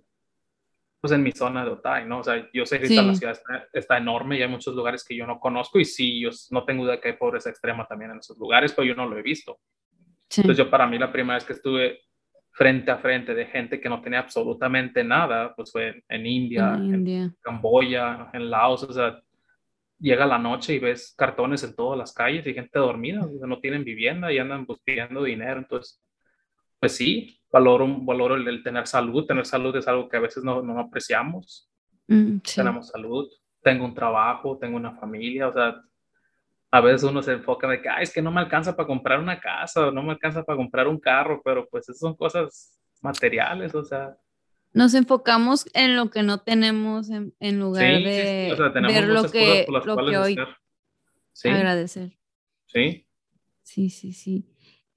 pues 0.99 1.13
en 1.13 1.23
mi 1.23 1.31
zona 1.31 1.63
de 1.63 1.71
Otay, 1.71 2.05
¿no? 2.05 2.19
O 2.19 2.23
sea, 2.23 2.49
yo 2.53 2.65
sé 2.65 2.79
que 2.79 2.89
la 2.89 3.15
ciudad 3.15 3.39
está, 3.71 3.97
enorme 3.97 4.37
y 4.37 4.41
hay 4.41 4.49
muchos 4.49 4.75
lugares 4.75 5.05
que 5.05 5.15
yo 5.15 5.25
no 5.25 5.39
conozco 5.39 5.79
y 5.79 5.85
sí, 5.85 6.19
yo 6.19 6.29
no 6.51 6.65
tengo 6.65 6.83
duda 6.83 6.99
que 6.99 7.09
hay 7.09 7.17
pobreza 7.17 7.49
extrema 7.49 7.87
también 7.87 8.11
en 8.11 8.17
esos 8.17 8.37
lugares, 8.37 8.73
pero 8.73 8.87
yo 8.87 8.95
no 8.95 9.07
lo 9.07 9.17
he 9.17 9.21
visto. 9.21 9.59
Entonces 10.35 10.57
yo 10.57 10.69
para 10.69 10.85
mí 10.85 10.97
la 10.97 11.11
primera 11.11 11.35
vez 11.35 11.45
que 11.45 11.53
estuve 11.53 12.01
frente 12.55 12.89
a 12.89 12.97
frente 12.97 13.35
de 13.35 13.47
gente 13.47 13.81
que 13.81 13.89
no 13.89 14.01
tenía 14.01 14.19
absolutamente 14.19 15.03
nada, 15.03 15.53
pues 15.53 15.73
fue 15.73 16.01
en 16.07 16.25
India, 16.25 16.73
en, 16.75 17.35
Camboya, 17.41 18.29
en 18.31 18.49
Laos, 18.49 18.83
o 18.83 18.93
sea, 18.93 19.21
llega 19.99 20.25
la 20.25 20.39
noche 20.39 20.73
y 20.73 20.79
ves 20.79 21.13
cartones 21.17 21.65
en 21.65 21.75
todas 21.75 21.99
las 21.99 22.13
calles 22.13 22.47
y 22.47 22.53
gente 22.53 22.79
dormida, 22.79 23.27
no 23.45 23.59
tienen 23.59 23.83
vivienda 23.83 24.31
y 24.31 24.37
andan 24.37 24.65
buscando 24.65 25.23
dinero, 25.23 25.59
entonces, 25.59 26.01
pues 26.79 26.95
sí, 26.95 27.41
valoro, 27.51 27.87
valoro 28.05 28.35
el, 28.35 28.63
tener 28.63 28.87
salud, 28.87 29.25
tener 29.25 29.45
salud 29.45 29.75
es 29.75 29.89
algo 29.89 30.07
que 30.07 30.15
a 30.15 30.21
veces 30.21 30.41
no, 30.41 30.61
no 30.61 30.79
apreciamos, 30.79 31.69
mm, 32.07 32.37
tenemos 32.55 32.87
salud, 32.87 33.27
tengo 33.61 33.83
un 33.83 33.93
trabajo, 33.93 34.57
tengo 34.57 34.77
una 34.77 34.95
familia, 34.95 35.49
o 35.49 35.53
sea, 35.53 35.81
a 36.75 36.81
veces 36.81 37.03
uno 37.03 37.21
se 37.23 37.33
enfoca 37.33 37.67
de 37.67 37.81
que, 37.81 37.89
es 38.01 38.13
que 38.13 38.21
no 38.21 38.31
me 38.31 38.41
alcanza 38.41 38.75
para 38.75 38.87
comprar 38.87 39.19
una 39.19 39.39
casa, 39.39 39.87
o 39.87 39.91
no 39.91 40.03
me 40.03 40.11
alcanza 40.11 40.43
para 40.43 40.57
comprar 40.57 40.87
un 40.87 40.99
carro, 40.99 41.41
pero 41.43 41.67
pues 41.69 41.83
esas 41.83 41.99
son 41.99 42.15
cosas 42.15 42.77
materiales, 43.01 43.73
o 43.73 43.83
sea. 43.83 44.17
Nos 44.73 44.93
enfocamos 44.93 45.65
en 45.73 45.95
lo 45.95 46.09
que 46.09 46.21
no 46.21 46.39
tenemos 46.41 47.09
en, 47.09 47.59
lugar 47.59 48.03
de 48.03 48.55
ver 48.81 49.07
lo 49.07 49.31
que, 49.31 49.65
lo 49.69 49.95
que 50.05 50.17
hoy 50.17 50.37
agradecer. 51.45 52.11
Sí. 52.65 53.07
Sí, 53.61 53.89
sí, 53.89 54.11
sí. 54.11 54.45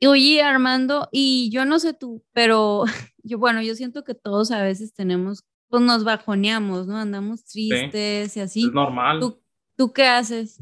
Y 0.01 0.07
oye, 0.07 0.43
Armando, 0.43 1.09
y 1.13 1.49
yo 1.51 1.65
no 1.65 1.79
sé 1.79 1.95
tú, 1.95 2.25
pero 2.33 2.85
yo, 3.23 3.39
bueno, 3.39 3.63
yo 3.63 3.77
siento 3.77 4.03
que 4.03 4.15
todos 4.15 4.51
a 4.51 4.63
veces 4.63 4.95
tenemos, 4.95 5.45
pues 5.69 5.83
nos 5.83 6.03
bajoneamos, 6.03 6.89
¿no? 6.89 6.97
Andamos 6.97 7.45
tristes 7.45 8.37
y 8.37 8.41
así. 8.41 8.65
Es 8.65 8.73
normal. 8.73 9.21
¿Tú, 9.21 9.41
¿Tú 9.77 9.93
qué 9.93 10.07
haces? 10.07 10.61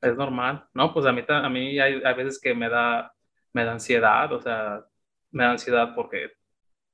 Es 0.00 0.16
normal, 0.16 0.66
¿no? 0.74 0.92
Pues 0.92 1.06
a 1.06 1.12
mí, 1.12 1.22
a 1.28 1.48
mí 1.48 1.78
hay, 1.78 2.02
hay, 2.02 2.14
veces 2.14 2.40
que 2.40 2.54
me 2.54 2.68
da, 2.68 3.12
me 3.52 3.64
da 3.64 3.72
ansiedad, 3.72 4.32
o 4.32 4.40
sea, 4.40 4.84
me 5.30 5.44
da 5.44 5.52
ansiedad 5.52 5.94
porque 5.94 6.32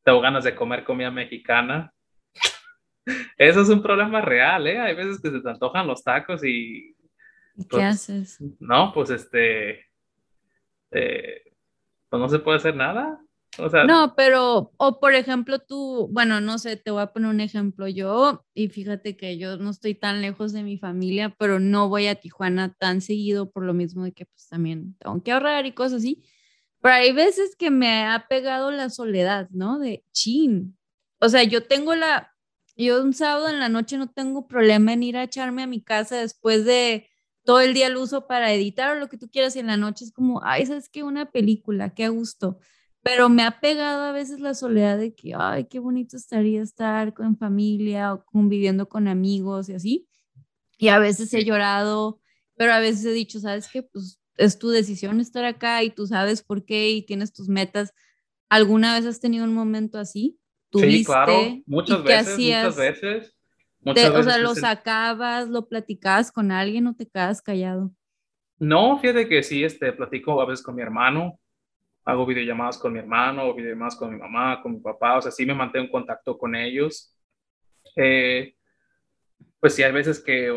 tengo 0.03 0.21
ganas 0.21 0.45
de 0.45 0.55
comer 0.55 0.85
comida 0.85 1.11
mexicana. 1.11 1.93
Eso 3.37 3.61
es 3.61 3.69
un 3.69 3.83
problema 3.83 4.21
real, 4.21 4.67
¿eh? 4.67 4.79
Hay 4.79 4.95
veces 4.95 5.21
que 5.21 5.31
se 5.31 5.41
te 5.41 5.49
antojan 5.49 5.87
los 5.87 6.03
tacos 6.03 6.45
y... 6.45 6.95
¿Qué 7.57 7.67
pues, 7.71 7.85
haces? 7.85 8.39
No, 8.61 8.93
pues 8.93 9.11
este... 9.11 9.87
Eh, 10.91 11.43
pues 12.09 12.21
no 12.21 12.29
se 12.29 12.39
puede 12.39 12.59
hacer 12.59 12.77
nada 12.77 13.19
no, 13.87 14.15
pero, 14.17 14.73
o 14.77 15.01
por 15.01 15.15
ejemplo, 15.15 15.59
tú, 15.59 16.09
bueno, 16.13 16.41
no 16.41 16.59
sé, 16.59 16.77
te 16.77 16.91
voy 16.91 17.03
a 17.03 17.13
poner 17.13 17.31
un 17.31 17.41
ejemplo 17.41 17.89
yo, 17.89 18.45
y 18.55 18.69
fíjate 18.69 19.17
que 19.17 19.39
yo 19.39 19.57
no 19.57 19.71
estoy 19.71 19.95
tan 19.95 20.21
lejos 20.23 20.53
de 20.53 20.63
mi 20.63 20.79
familia, 20.79 21.35
pero 21.39 21.59
no 21.61 21.89
voy 21.89 22.07
a 22.07 22.17
Tijuana 22.17 22.75
tan 22.75 23.01
seguido 23.01 23.51
por 23.51 23.65
lo 23.65 23.75
mismo 23.75 24.05
de 24.05 24.13
que 24.13 24.27
pues 24.27 24.49
también 24.49 24.97
tengo 24.99 25.23
que 25.23 25.33
ahorrar 25.33 25.67
y 25.67 25.73
cosas 25.73 25.99
así. 25.99 26.23
Pero 26.81 26.95
hay 26.95 27.13
veces 27.13 27.57
que 27.57 27.71
me 27.71 28.05
ha 28.05 28.27
pegado 28.29 28.71
la 28.71 28.91
soledad, 28.91 29.49
¿no? 29.51 29.79
De 29.79 30.05
chin. 30.13 30.77
O 31.21 31.29
sea, 31.29 31.43
yo 31.43 31.65
tengo 31.65 31.95
la, 31.95 32.35
yo 32.77 33.03
un 33.03 33.15
sábado 33.15 33.49
en 33.49 33.59
la 33.59 33.69
noche 33.69 33.99
no 33.99 34.11
tengo 34.11 34.47
problema 34.47 34.93
en 34.93 35.03
ir 35.03 35.17
a 35.17 35.25
echarme 35.25 35.63
a 35.63 35.67
mi 35.67 35.83
casa 35.83 36.17
después 36.17 36.65
de 36.65 37.09
todo 37.45 37.61
el 37.61 37.75
día 37.75 37.87
el 37.87 37.97
uso 37.97 38.27
para 38.27 38.53
editar 38.53 38.97
o 38.97 39.01
lo 39.01 39.09
que 39.09 39.19
tú 39.19 39.31
quieras 39.31 39.57
y 39.57 39.61
en 39.61 39.69
la 39.69 39.77
noche 39.77 40.05
es 40.05 40.13
como, 40.13 40.43
ay, 40.45 40.67
¿sabes 40.67 40.89
qué? 40.89 41.03
Una 41.03 41.31
película, 41.31 41.95
qué 41.95 42.09
gusto 42.09 42.59
pero 43.07 43.29
me 43.29 43.45
ha 43.45 43.61
pegado 43.61 44.03
a 44.03 44.11
veces 44.11 44.41
la 44.41 44.53
soledad 44.53 44.99
de 44.99 45.15
que, 45.15 45.33
ay, 45.39 45.67
qué 45.67 45.79
bonito 45.79 46.17
estaría 46.17 46.61
estar 46.61 47.15
con 47.15 47.37
familia 47.37 48.13
o 48.13 48.25
conviviendo 48.25 48.89
con 48.89 49.07
amigos 49.07 49.69
y 49.69 49.75
así. 49.75 50.09
Y 50.77 50.89
a 50.89 50.99
veces 50.99 51.33
he 51.33 51.45
llorado, 51.45 52.21
pero 52.57 52.73
a 52.73 52.81
veces 52.81 53.05
he 53.05 53.13
dicho, 53.13 53.39
¿sabes 53.39 53.69
qué? 53.73 53.85
Pues 53.85 54.21
es 54.39 54.59
tu 54.59 54.71
decisión 54.71 55.21
estar 55.21 55.45
acá 55.45 55.85
y 55.85 55.91
tú 55.91 56.09
sabes 56.09 56.43
por 56.43 56.65
qué 56.65 56.91
y 56.91 57.03
tienes 57.03 57.33
tus 57.33 57.49
metas. 57.49 57.95
¿Alguna 58.49 58.97
vez 58.97 59.07
has 59.07 59.21
tenido 59.21 59.45
un 59.45 59.55
momento 59.55 59.99
así? 59.99 60.41
Sí, 60.75 61.05
claro, 61.05 61.63
muchas 61.65 62.03
veces, 62.03 62.37
muchas 62.37 62.77
veces. 62.77 63.35
o 63.85 64.23
sea, 64.25 64.39
lo 64.39 64.53
sacabas, 64.57 65.49
lo 65.49 65.69
platicabas 65.69 66.33
con 66.33 66.51
alguien 66.51 66.89
o 66.89 66.97
te 66.97 67.07
quedas 67.07 67.41
callado. 67.41 67.93
No, 68.59 68.99
fíjate 68.99 69.29
que 69.29 69.45
sí, 69.45 69.63
este, 69.63 69.93
platico 69.93 70.41
a 70.41 70.47
veces 70.47 70.65
con 70.65 70.75
mi 70.75 70.83
hermano, 70.83 71.39
hago 72.07 72.25
videollamadas 72.25 72.79
con 72.79 72.93
mi 72.93 73.01
hermano, 73.01 73.49
o 73.49 73.55
videollamadas 73.55 73.97
con 73.97 74.15
mi 74.15 74.19
mamá, 74.19 74.63
con 74.63 74.75
mi 74.75 74.81
papá, 74.81 75.19
o 75.19 75.23
sea, 75.23 75.33
sí 75.33 75.45
me 75.45 75.55
mantengo 75.55 75.87
en 75.87 75.91
contacto 75.91 76.39
con 76.39 76.55
ellos. 76.55 77.13
Eh, 77.97 78.55
pues 79.59 79.75
sí, 79.75 79.83
hay 79.83 79.91
veces 79.91 80.23
que 80.23 80.53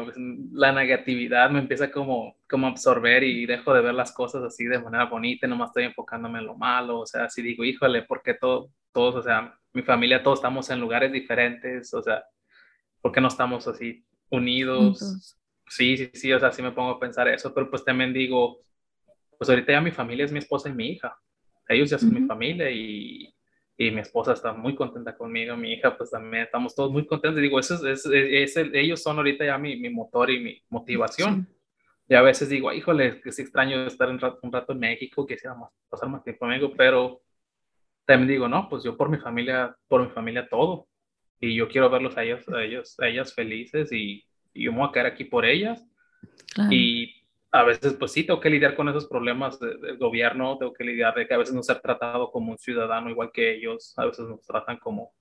la 0.52 0.72
negatividad 0.72 1.50
me 1.50 1.60
empieza 1.60 1.90
como, 1.90 2.38
como 2.48 2.68
a 2.68 2.70
absorber 2.70 3.24
y 3.24 3.48
dejo 3.48 3.74
de 3.74 3.82
ver 3.82 3.96
las 3.96 4.12
cosas 4.12 4.44
así 4.44 4.66
de 4.66 4.80
manera 4.80 5.06
bonita, 5.06 5.48
nomás 5.48 5.70
estoy 5.70 5.86
enfocándome 5.86 6.38
en 6.38 6.46
lo 6.46 6.56
malo, 6.56 7.00
o 7.00 7.06
sea, 7.08 7.28
si 7.30 7.42
digo, 7.42 7.64
híjole, 7.64 8.04
porque 8.04 8.36
todo, 8.36 8.72
todos, 8.92 9.16
o 9.16 9.24
sea, 9.24 9.58
mi 9.74 9.82
familia, 9.82 10.22
todos 10.22 10.40
estamos 10.40 10.70
en 10.70 10.80
lugares 10.80 11.12
diferentes, 11.12 11.92
o 11.96 12.04
sea, 12.04 12.24
¿por 13.02 13.12
qué 13.12 13.22
no 13.22 13.30
estamos 13.30 13.68
así 13.68 14.06
unidos? 14.30 15.36
Sí, 15.68 15.98
sí, 15.98 16.12
sí, 16.14 16.32
o 16.32 16.40
sea, 16.40 16.52
sí 16.52 16.62
me 16.62 16.72
pongo 16.72 16.92
a 16.92 17.00
pensar 17.00 17.28
eso, 17.28 17.52
pero 17.54 17.68
pues 17.72 17.84
también 17.84 18.14
digo, 18.14 18.60
pues 19.40 19.50
ahorita 19.50 19.72
ya 19.72 19.82
mi 19.82 19.92
familia 19.92 20.26
es 20.26 20.32
mi 20.32 20.40
esposa 20.40 20.70
y 20.70 20.74
mi 20.74 20.90
hija, 20.90 21.18
ellos 21.70 21.90
ya 21.90 22.00
son 22.00 22.14
mi 22.14 22.26
familia 22.26 22.70
y, 22.70 23.34
y, 23.78 23.92
mi 23.92 24.02
esposa 24.02 24.34
está 24.34 24.54
muy 24.54 24.76
contenta 24.76 25.16
conmigo, 25.16 25.56
mi 25.56 25.74
hija 25.74 25.96
pues 25.96 26.10
también 26.10 26.44
estamos 26.44 26.76
todos 26.76 26.92
muy 26.92 27.06
contentos. 27.06 27.42
Digo, 27.42 27.60
eso 27.60 27.88
es, 27.88 28.06
es, 28.06 28.58
ellos 28.74 29.02
son 29.02 29.18
ahorita 29.18 29.46
ya 29.46 29.58
mi, 29.58 29.78
mi, 29.78 29.90
motor 29.90 30.32
y 30.32 30.40
mi 30.40 30.64
motivación. 30.70 31.48
Y 32.08 32.16
a 32.16 32.22
veces 32.24 32.50
digo, 32.50 32.74
híjole, 32.74 33.22
que 33.22 33.30
es 33.30 33.40
extraño 33.40 33.86
estar 33.86 34.10
un 34.10 34.20
rato, 34.20 34.40
un 34.42 34.52
rato 34.52 34.74
en 34.74 34.80
México, 34.80 35.28
quisiera 35.28 35.56
pasar 35.90 36.10
más 36.10 36.24
tiempo 36.24 36.40
conmigo, 36.40 36.74
pero 36.76 37.22
también 38.06 38.30
digo, 38.30 38.48
no, 38.48 38.68
pues 38.68 38.84
yo 38.84 38.98
por 38.98 39.10
mi 39.10 39.18
familia, 39.18 39.76
por 39.88 40.02
mi 40.02 40.10
familia 40.10 40.50
todo. 40.50 40.88
Y 41.40 41.56
yo 41.56 41.70
quiero 41.70 41.90
verlos 41.90 42.18
a 42.18 42.24
ellos, 42.24 42.50
a 42.50 42.64
ellos, 42.64 43.00
a 43.00 43.08
ellas 43.08 43.34
felices 43.34 43.92
y, 43.92 44.26
y 44.54 44.64
yo 44.64 44.72
me 44.72 44.80
voy 44.80 44.90
a 44.90 44.92
quedar 44.92 45.06
aquí 45.06 45.24
por 45.24 45.46
ellas. 45.46 45.86
Y 46.72 47.19
a 47.52 47.64
veces 47.64 47.94
pues 47.94 48.12
sí 48.12 48.24
tengo 48.24 48.40
que 48.40 48.50
lidiar 48.50 48.76
con 48.76 48.90
esos 48.90 49.08
problemas 49.08 49.60
del 49.60 49.98
gobierno, 49.98 50.58
tengo 50.58 50.74
que 50.74 50.84
lidiar 50.84 51.16
de 51.16 51.28
que 51.28 51.34
a 51.34 51.38
veces 51.38 51.56
no 51.56 51.64
ser 51.64 51.80
tratado 51.80 52.32
como 52.32 52.52
un 52.52 52.58
ciudadano 52.58 53.10
igual 53.10 53.32
que 53.34 53.56
ellos, 53.56 53.94
a 53.98 54.06
veces 54.06 54.28
nos 54.28 54.46
tratan 54.46 54.78
como 54.78 55.12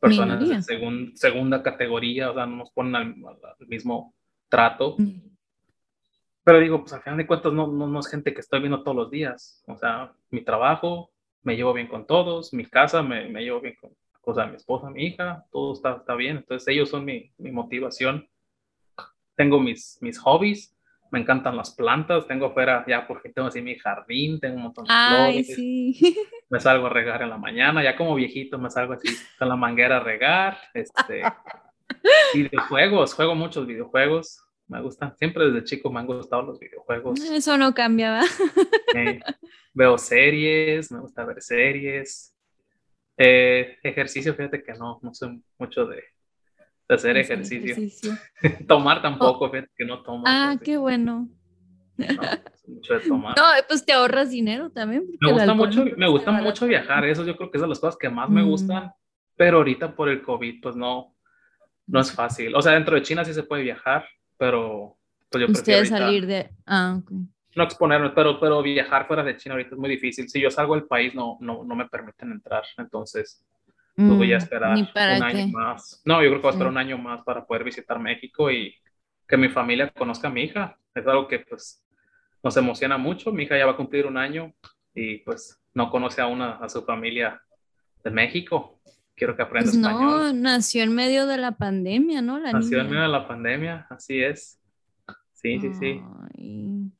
personas 0.00 0.40
de 0.40 1.12
segunda 1.14 1.62
categoría, 1.62 2.30
o 2.30 2.34
sea, 2.34 2.46
no 2.46 2.56
nos 2.56 2.70
ponen 2.70 2.96
al, 2.96 3.14
mismo 3.66 4.14
trato. 4.48 4.96
Mm. 4.98 5.20
Pero 6.44 6.60
digo, 6.60 6.80
pues 6.80 6.92
al 6.92 7.02
final 7.02 7.16
de 7.18 7.26
cuentas 7.26 7.52
no, 7.52 7.66
no, 7.66 8.00
es 8.00 8.08
gente 8.08 8.32
que 8.32 8.40
estoy 8.40 8.60
viendo 8.60 8.82
todos 8.82 8.96
los 8.96 9.10
días, 9.10 9.64
o 9.66 9.76
sea, 9.76 10.12
mi 10.30 10.42
trabajo, 10.42 11.10
me 11.42 11.56
llevo 11.56 11.72
bien 11.72 11.86
con 11.86 12.06
todos, 12.06 12.52
mi 12.52 12.64
casa, 12.66 13.02
me, 13.02 13.28
me 13.28 13.42
llevo 13.42 13.60
bien 13.60 13.76
con 13.80 13.90
o 14.28 14.34
sea, 14.34 14.46
mi 14.46 14.56
esposa, 14.56 14.90
mi 14.90 15.04
hija, 15.06 15.46
todo 15.52 15.72
está, 15.72 15.98
está 15.98 16.16
bien, 16.16 16.38
entonces 16.38 16.66
ellos 16.66 16.88
son 16.88 17.04
mi, 17.04 17.30
mi 17.38 17.52
motivación. 17.52 18.28
Tengo 19.36 19.60
mis, 19.60 19.98
mis 20.00 20.18
hobbies, 20.18 20.75
me 21.10 21.20
encantan 21.20 21.56
las 21.56 21.74
plantas, 21.74 22.26
tengo 22.26 22.46
afuera, 22.46 22.84
ya 22.86 23.06
porque 23.06 23.30
tengo 23.30 23.48
así 23.48 23.62
mi 23.62 23.76
jardín, 23.76 24.40
tengo 24.40 24.56
un 24.56 24.62
montón 24.62 24.84
de 24.84 24.92
Ay, 24.92 25.44
Sí. 25.44 26.16
Me 26.50 26.60
salgo 26.60 26.86
a 26.86 26.90
regar 26.90 27.22
en 27.22 27.30
la 27.30 27.38
mañana, 27.38 27.82
ya 27.82 27.96
como 27.96 28.14
viejito 28.14 28.56
me 28.56 28.70
salgo 28.70 28.92
así 28.92 29.08
con 29.36 29.48
la 29.48 29.56
manguera 29.56 29.96
a 29.96 30.00
regar. 30.00 30.56
Este, 30.74 31.22
videojuegos, 32.34 33.14
juego 33.14 33.34
muchos 33.34 33.66
videojuegos, 33.66 34.46
me 34.68 34.80
gustan, 34.80 35.16
siempre 35.16 35.46
desde 35.46 35.64
chico 35.64 35.90
me 35.90 35.98
han 35.98 36.06
gustado 36.06 36.42
los 36.42 36.60
videojuegos. 36.60 37.20
Eso 37.20 37.56
no 37.58 37.74
cambiaba. 37.74 38.22
veo 39.74 39.98
series, 39.98 40.92
me 40.92 41.00
gusta 41.00 41.24
ver 41.24 41.42
series. 41.42 42.32
Eh, 43.18 43.78
ejercicio, 43.82 44.34
fíjate 44.34 44.62
que 44.62 44.74
no, 44.74 45.00
no 45.02 45.14
soy 45.14 45.42
mucho 45.58 45.86
de, 45.86 46.02
de 46.88 46.94
hacer 46.94 47.16
ejercicio. 47.16 48.14
tomar 48.68 49.02
tampoco, 49.02 49.46
oh. 49.46 49.50
que 49.50 49.84
no 49.84 50.02
tomo. 50.02 50.24
Ah, 50.26 50.56
qué 50.62 50.76
bueno. 50.76 51.28
No, 51.96 52.06
mucho 52.66 52.94
de 52.94 53.00
tomar. 53.00 53.34
No, 53.36 53.44
pues 53.68 53.84
te 53.84 53.92
ahorras 53.92 54.30
dinero 54.30 54.70
también. 54.70 55.06
Me 55.20 55.32
gusta 55.32 55.54
mucho, 55.54 55.84
me 55.96 56.08
gusta 56.08 56.32
mucho 56.32 56.66
viajar, 56.66 57.04
eso 57.04 57.24
yo 57.24 57.36
creo 57.36 57.50
que 57.50 57.58
es 57.58 57.62
de 57.62 57.68
las 57.68 57.80
cosas 57.80 57.96
que 57.96 58.08
más 58.08 58.28
me 58.28 58.42
mm. 58.42 58.46
gustan, 58.46 58.92
pero 59.36 59.58
ahorita 59.58 59.94
por 59.94 60.08
el 60.08 60.22
COVID, 60.22 60.60
pues 60.60 60.76
no, 60.76 61.14
no 61.86 62.00
es 62.00 62.12
fácil. 62.12 62.54
O 62.54 62.62
sea, 62.62 62.72
dentro 62.72 62.94
de 62.94 63.02
China 63.02 63.24
sí 63.24 63.32
se 63.32 63.42
puede 63.42 63.62
viajar, 63.62 64.06
pero 64.36 64.96
pues 65.30 65.40
yo 65.40 65.52
prefiero 65.52 65.84
salir 65.86 66.26
de... 66.26 66.50
Ah, 66.66 67.00
ok. 67.00 67.10
No 67.54 67.64
exponerme, 67.64 68.10
pero, 68.10 68.38
pero 68.38 68.62
viajar 68.62 69.06
fuera 69.06 69.24
de 69.24 69.36
China 69.36 69.54
ahorita 69.54 69.74
es 69.74 69.78
muy 69.78 69.88
difícil. 69.88 70.28
Si 70.28 70.40
yo 70.40 70.50
salgo 70.50 70.74
del 70.74 70.84
país, 70.84 71.14
no, 71.14 71.38
no, 71.40 71.64
no 71.64 71.74
me 71.74 71.88
permiten 71.88 72.30
entrar, 72.32 72.64
entonces 72.76 73.42
no 73.96 74.14
voy 74.16 74.32
a 74.32 74.36
mm, 74.36 74.38
esperar 74.38 74.76
un 74.78 75.22
año 75.22 75.48
más. 75.48 76.02
No, 76.04 76.22
yo 76.22 76.28
creo 76.28 76.34
que 76.36 76.42
voy 76.42 76.48
a 76.50 76.52
esperar 76.52 76.70
un 76.72 76.78
año 76.78 76.98
más 76.98 77.22
para 77.22 77.44
poder 77.46 77.64
visitar 77.64 77.98
México 77.98 78.50
y 78.50 78.74
que 79.26 79.36
mi 79.36 79.48
familia 79.48 79.90
conozca 79.90 80.28
a 80.28 80.30
mi 80.30 80.42
hija. 80.42 80.76
Es 80.94 81.06
algo 81.06 81.26
que 81.28 81.40
pues 81.40 81.84
nos 82.42 82.56
emociona 82.56 82.98
mucho. 82.98 83.32
Mi 83.32 83.44
hija 83.44 83.56
ya 83.58 83.66
va 83.66 83.72
a 83.72 83.76
cumplir 83.76 84.06
un 84.06 84.16
año 84.16 84.52
y 84.94 85.18
pues 85.18 85.60
no 85.74 85.90
conoce 85.90 86.20
aún 86.20 86.40
a, 86.42 86.56
a 86.56 86.68
su 86.68 86.82
familia 86.84 87.40
de 88.04 88.10
México. 88.10 88.80
quiero 89.14 89.34
que 89.34 89.42
aprenda 89.42 89.70
Pues 89.70 89.76
español. 89.82 90.00
no, 90.00 90.32
nació 90.32 90.82
en 90.82 90.94
medio 90.94 91.26
de 91.26 91.38
la 91.38 91.52
pandemia, 91.52 92.20
¿no? 92.22 92.38
La 92.38 92.52
Nació 92.52 92.78
en 92.80 92.84
niña. 92.84 92.90
medio 92.90 93.02
de 93.12 93.18
la 93.18 93.26
pandemia, 93.26 93.86
así 93.90 94.22
es. 94.22 94.60
Sí, 95.32 95.58
sí, 95.60 95.72
sí, 95.74 96.00
Ay, 96.38 96.90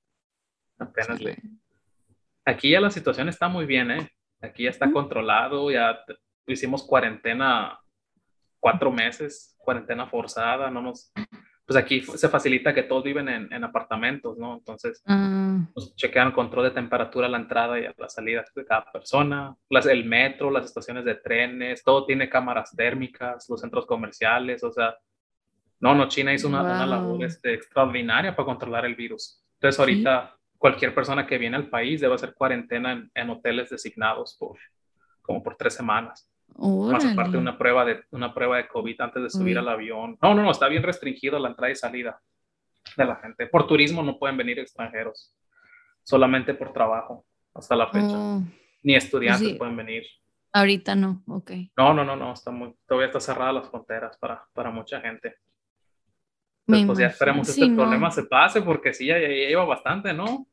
apenas 0.79 1.21
le... 1.21 1.35
chale. 1.37 1.51
Aquí 2.45 2.71
ya 2.71 2.81
la 2.81 2.91
situación 2.91 3.29
está 3.29 3.49
muy 3.49 3.67
bien, 3.67 3.91
¿eh? 3.91 4.11
Aquí 4.41 4.65
ya 4.65 4.71
está 4.71 4.91
controlado, 4.93 5.71
ya 5.71 5.99
hicimos 6.47 6.85
cuarentena 6.85 7.79
cuatro 8.61 8.91
meses, 8.91 9.55
cuarentena 9.59 10.07
forzada, 10.07 10.71
no 10.71 10.83
nos... 10.83 11.13
Pues 11.67 11.77
aquí 11.77 12.01
se 12.01 12.29
facilita 12.29 12.73
que 12.73 12.85
todos 12.85 13.03
viven 13.03 13.29
en, 13.29 13.53
en 13.53 13.65
apartamentos, 13.65 14.39
¿no? 14.39 14.55
Entonces, 14.59 15.03
Ah, 15.05 15.59
nos 15.75 15.97
chequean 15.97 16.31
control 16.31 16.67
de 16.67 16.71
temperatura 16.71 17.27
a 17.27 17.31
la 17.31 17.39
entrada 17.39 17.81
y 17.81 17.85
a 17.87 17.95
la 17.99 18.09
salida 18.09 18.45
de 18.55 18.65
cada 18.65 18.85
persona, 18.93 19.57
las, 19.69 19.87
el 19.87 20.05
metro, 20.05 20.49
las 20.53 20.65
estaciones 20.67 21.05
de 21.05 21.17
trenes, 21.17 21.83
todo 21.83 22.07
tiene 22.07 22.29
cámaras 22.29 22.71
térmicas, 22.77 23.49
los 23.51 23.61
centros 23.61 23.85
comerciales, 23.85 24.63
o 24.63 24.71
sea, 24.71 24.95
no, 25.81 25.93
no, 25.97 26.07
China 26.07 26.33
hizo 26.33 26.47
una, 26.47 26.63
una 26.63 26.79
Wow. 26.87 26.89
labor 26.89 27.25
este, 27.25 27.55
extraordinaria 27.55 28.37
para 28.37 28.47
controlar 28.47 28.87
el 28.87 28.95
virus. 28.95 29.45
Entonces 29.55 29.79
ahorita 29.81 30.37
cualquier 30.59 30.95
persona 30.95 31.27
que 31.27 31.37
viene 31.37 31.57
al 31.57 31.69
país 31.69 32.01
debe 32.01 32.15
hacer 32.15 32.33
cuarentena 32.35 32.93
en, 32.93 33.11
en 33.13 33.31
hoteles 33.31 33.71
designados 33.71 34.37
por 34.39 34.57
como 35.21 35.43
por 35.43 35.57
tres 35.57 35.75
semanas. 35.75 36.31
Más 36.59 37.05
aparte 37.05 37.21
órale. 37.31 37.39
una 37.39 37.59
prueba 37.59 37.85
de 37.85 38.05
una 38.13 38.33
prueba 38.33 38.57
de 38.57 38.69
COVID 38.69 39.01
antes 39.01 39.23
de 39.23 39.31
subir 39.31 39.57
Uy. 39.57 39.63
al 39.63 39.69
avión. 39.69 40.19
No, 40.23 40.35
no, 40.35 40.43
no, 40.43 40.51
está 40.51 40.69
bien 40.69 40.83
restringido 40.83 41.39
la 41.39 41.49
entrada 41.49 41.71
y 41.71 41.77
salida 41.77 42.21
de 42.97 43.05
la 43.05 43.17
gente. 43.17 43.47
Por 43.47 43.67
turismo 43.67 44.03
no 44.03 44.19
pueden 44.19 44.37
venir 44.37 44.59
extranjeros, 44.59 45.35
solamente 46.03 46.55
por 46.55 46.73
trabajo 46.73 47.27
hasta 47.55 47.77
la 47.77 47.89
fecha. 47.89 48.15
Oh, 48.17 48.43
Ni 48.83 48.95
estudiantes 48.95 49.49
sí. 49.49 49.55
pueden 49.55 49.77
venir. 49.77 50.05
ahorita 50.53 50.95
no, 50.95 51.23
ok. 51.27 51.51
No, 51.77 51.93
no, 51.93 52.05
no, 52.05 52.17
no, 52.17 52.33
está 52.33 52.51
muy, 52.51 52.75
todavía 52.87 53.09
está 53.09 53.21
cerradas 53.21 53.55
las 53.55 53.69
fronteras 53.71 54.17
para, 54.17 54.43
para 54.55 54.71
mucha 54.71 55.01
gente. 55.01 55.37
Entonces, 56.69 56.87
pues 56.87 56.99
ya 56.99 57.07
esperemos 57.07 57.47
Sí, 57.49 57.61
este 57.63 57.69
no. 57.73 57.83
problema 57.83 58.11
se 58.11 58.25
pase, 58.25 58.63
porque 58.63 58.93
sí, 58.95 59.07
ya, 59.07 59.19
ya 59.21 59.29
lleva 59.29 59.65
bastante, 59.65 60.13
¿no? 60.13 60.47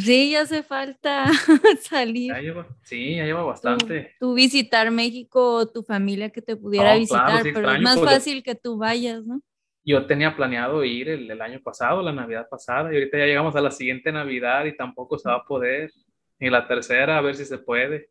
Sí, 0.00 0.30
ya 0.30 0.42
hace 0.42 0.62
falta 0.62 1.26
salir. 1.82 2.32
Ya 2.32 2.40
lleva, 2.40 2.68
sí, 2.82 3.16
ya 3.16 3.24
lleva 3.24 3.40
Tú, 3.42 3.46
bastante. 3.48 4.14
tú 4.20 4.34
visitar 4.34 4.90
México 4.92 5.54
o 5.56 5.66
tu 5.68 5.82
familia 5.82 6.30
que 6.30 6.40
te 6.40 6.54
pudiera 6.56 6.94
No, 6.94 7.00
visitar, 7.00 7.26
claro, 7.26 7.42
sí 7.44 7.50
pero 7.52 7.58
es 7.68 7.74
extraño, 7.74 7.82
más 7.82 7.98
porque- 7.98 8.14
fácil 8.14 8.42
que 8.42 8.54
tú 8.54 8.76
vayas, 8.78 9.24
¿no? 9.26 9.40
Yo 9.84 10.06
tenía 10.06 10.36
planeado 10.36 10.84
ir 10.84 11.08
el, 11.08 11.28
el 11.28 11.42
año 11.42 11.60
pasado, 11.60 12.00
la 12.02 12.12
Navidad 12.12 12.46
pasada, 12.48 12.92
y 12.92 12.94
ahorita 12.94 13.18
ya 13.18 13.26
llegamos 13.26 13.56
a 13.56 13.60
la 13.60 13.72
siguiente 13.72 14.12
Navidad 14.12 14.64
y 14.66 14.76
tampoco 14.76 15.18
se 15.18 15.28
va 15.28 15.36
a 15.38 15.44
poder. 15.44 15.90
Y 16.38 16.48
la 16.50 16.68
tercera, 16.68 17.18
a 17.18 17.20
ver 17.20 17.34
si 17.34 17.44
se 17.44 17.58
puede. 17.58 18.08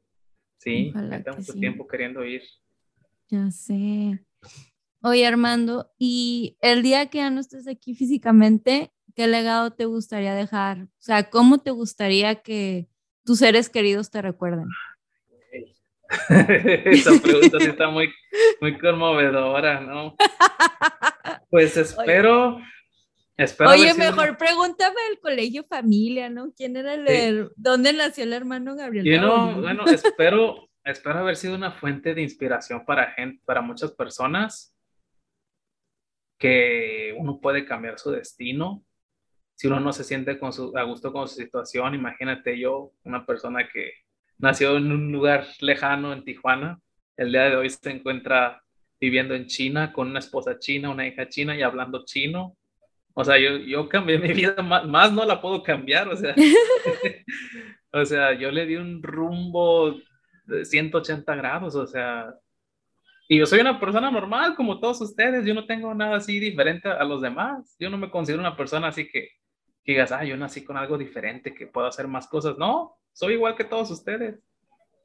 Sí, 0.58 0.92
tengo 0.94 1.38
mucho 1.38 1.54
sí. 1.54 1.60
tiempo 1.62 1.88
queriendo 1.88 2.26
ir. 2.26 2.44
Ya 3.30 3.50
sé. 3.52 4.20
Oye, 5.02 5.26
Armando, 5.26 5.90
y 5.98 6.58
el 6.62 6.84
día 6.84 7.06
que 7.10 7.20
ya 7.20 7.30
no 7.30 7.40
estés 7.40 7.68
aquí 7.70 7.96
físicamente, 7.96 8.92
¿qué 9.16 9.28
legado 9.28 9.72
te 9.72 9.86
gustaría 9.86 10.34
dejar? 10.36 10.84
O 10.84 10.88
sea, 11.02 11.30
¿cómo 11.30 11.60
te 11.60 11.72
gustaría 11.72 12.36
que 12.36 12.88
tus 13.26 13.40
seres 13.40 13.70
queridos 13.70 14.10
te 14.12 14.22
recuerden? 14.22 14.68
Esa 16.30 17.12
pregunta 17.22 17.58
sí 17.60 17.68
está 17.68 17.90
muy, 17.90 18.12
muy 18.60 18.78
conmovedora, 18.78 19.80
¿no? 19.80 20.16
Pues 21.50 21.78
espero, 21.78 22.60
espero 23.38 23.70
Oye, 23.70 23.84
haber 23.84 23.94
sido 23.96 24.06
mejor 24.12 24.30
una- 24.30 24.38
pregúntame 24.38 24.96
del 25.10 25.20
colegio 25.20 25.64
familia, 25.64 26.30
¿no? 26.30 26.52
¿Quién 26.56 26.76
era 26.76 26.96
el, 26.96 27.08
Sí. 27.48 27.54
dónde 27.56 27.94
nació 27.94 28.26
el 28.26 28.34
hermano 28.34 28.76
Gabriel? 28.76 29.20
Know, 29.20 29.38
Gabriel? 29.38 29.62
bueno, 29.62 29.86
espero, 29.86 30.70
espero 30.84 31.20
haber 31.20 31.38
sido 31.38 31.56
una 31.56 31.72
fuente 31.72 32.14
de 32.14 32.22
inspiración 32.24 32.84
para 32.86 33.12
gente, 33.12 33.42
para 33.46 33.62
muchas 33.62 33.92
personas, 33.92 34.76
que 36.38 37.16
uno 37.18 37.40
puede 37.40 37.66
cambiar 37.66 38.00
su 38.00 38.12
destino. 38.12 38.84
Si 39.62 39.68
uno 39.68 39.80
no 39.80 39.94
se 39.94 40.04
siente 40.04 40.40
con 40.40 40.52
su, 40.52 40.76
a 40.76 40.82
gusto 40.82 41.14
con 41.14 41.28
su 41.28 41.36
situación, 41.36 41.94
imagínate 41.94 42.58
yo, 42.58 42.94
una 43.04 43.28
persona 43.28 43.70
que 43.72 43.92
nació 44.40 44.76
en 44.78 44.92
un 44.92 45.12
lugar 45.12 45.46
lejano 45.60 46.14
en 46.14 46.24
Tijuana, 46.24 46.80
el 47.16 47.32
día 47.32 47.44
de 47.44 47.58
hoy 47.58 47.70
se 47.70 47.92
encuentra 47.92 48.64
viviendo 49.00 49.36
en 49.36 49.46
China 49.46 49.94
con 49.94 50.10
una 50.10 50.18
esposa 50.18 50.58
china, 50.58 50.90
una 50.90 51.06
hija 51.06 51.30
china 51.30 51.56
y 51.56 51.62
hablando 51.62 52.06
chino. 52.06 52.58
O 53.14 53.24
sea, 53.24 53.38
yo, 53.38 53.58
yo 53.58 53.88
cambié 53.88 54.18
mi 54.18 54.34
vida, 54.34 54.64
más, 54.64 54.88
más 54.88 55.14
no 55.14 55.26
la 55.26 55.40
puedo 55.40 55.62
cambiar, 55.62 56.08
o 56.08 56.18
sea. 56.18 56.34
O 57.94 58.06
sea, 58.06 58.34
yo 58.34 58.50
le 58.50 58.66
di 58.66 58.78
un 58.78 59.04
rumbo 59.04 60.00
de 60.46 60.66
180 60.66 61.36
grados, 61.36 61.76
o 61.76 61.86
sea, 61.86 62.34
y 63.28 63.38
yo 63.38 63.46
soy 63.46 63.60
una 63.60 63.80
persona 63.80 64.10
normal 64.10 64.56
como 64.56 64.80
todos 64.80 65.02
ustedes, 65.02 65.46
yo 65.46 65.54
no 65.54 65.66
tengo 65.68 65.94
nada 65.94 66.16
así 66.16 66.40
diferente 66.40 66.90
a 66.90 67.04
los 67.04 67.22
demás, 67.22 67.76
yo 67.78 67.90
no 67.90 67.98
me 67.98 68.10
considero 68.10 68.42
una 68.42 68.56
persona 68.56 68.88
así 68.88 69.08
que, 69.08 69.28
que 69.84 69.94
digas, 69.94 70.12
ah, 70.12 70.24
yo 70.24 70.38
nací 70.38 70.64
con 70.64 70.78
algo 70.78 70.98
diferente, 70.98 71.54
que 71.54 71.68
puedo 71.68 71.88
hacer 71.88 72.08
más 72.08 72.28
cosas, 72.28 72.58
no, 72.58 72.98
soy 73.14 73.34
igual 73.34 73.56
que 73.56 73.64
todos 73.64 73.90
ustedes. 73.92 74.40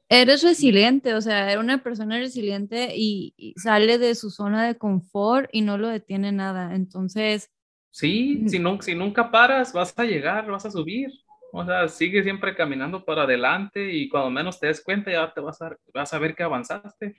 Eres 0.09 0.41
resiliente, 0.43 1.13
o 1.15 1.21
sea, 1.21 1.51
era 1.51 1.59
una 1.59 1.83
persona 1.83 2.17
resiliente 2.17 2.93
y, 2.95 3.33
y 3.35 3.53
sale 3.59 3.97
de 3.97 4.15
su 4.15 4.29
zona 4.29 4.65
de 4.65 4.77
confort 4.77 5.49
y 5.51 5.61
no 5.61 5.77
lo 5.77 5.89
detiene 5.89 6.31
nada. 6.31 6.75
Entonces, 6.75 7.51
Sí, 7.89 8.39
Mm. 8.43 8.47
si, 8.49 8.59
nu- 8.59 8.81
si 8.81 8.93
nunca 8.95 9.31
paras, 9.31 9.73
vas 9.73 9.97
a 9.97 10.03
llegar, 10.05 10.45
vas 10.51 10.65
a 10.65 10.71
subir. 10.71 11.09
O 11.51 11.65
sea, 11.65 11.87
sigue 11.87 12.21
siempre 12.21 12.53
caminando 12.55 13.03
para 13.03 13.23
adelante 13.23 13.91
y 13.91 14.07
cuando 14.07 14.29
menos 14.29 14.59
te 14.59 14.67
des 14.67 14.81
cuenta 14.83 15.11
ya 15.11 15.33
te 15.33 15.41
vas 15.41 15.59
a, 15.61 15.75
vas 15.93 16.13
a 16.13 16.19
ver 16.19 16.35
que 16.35 16.43
avanzaste. 16.43 17.15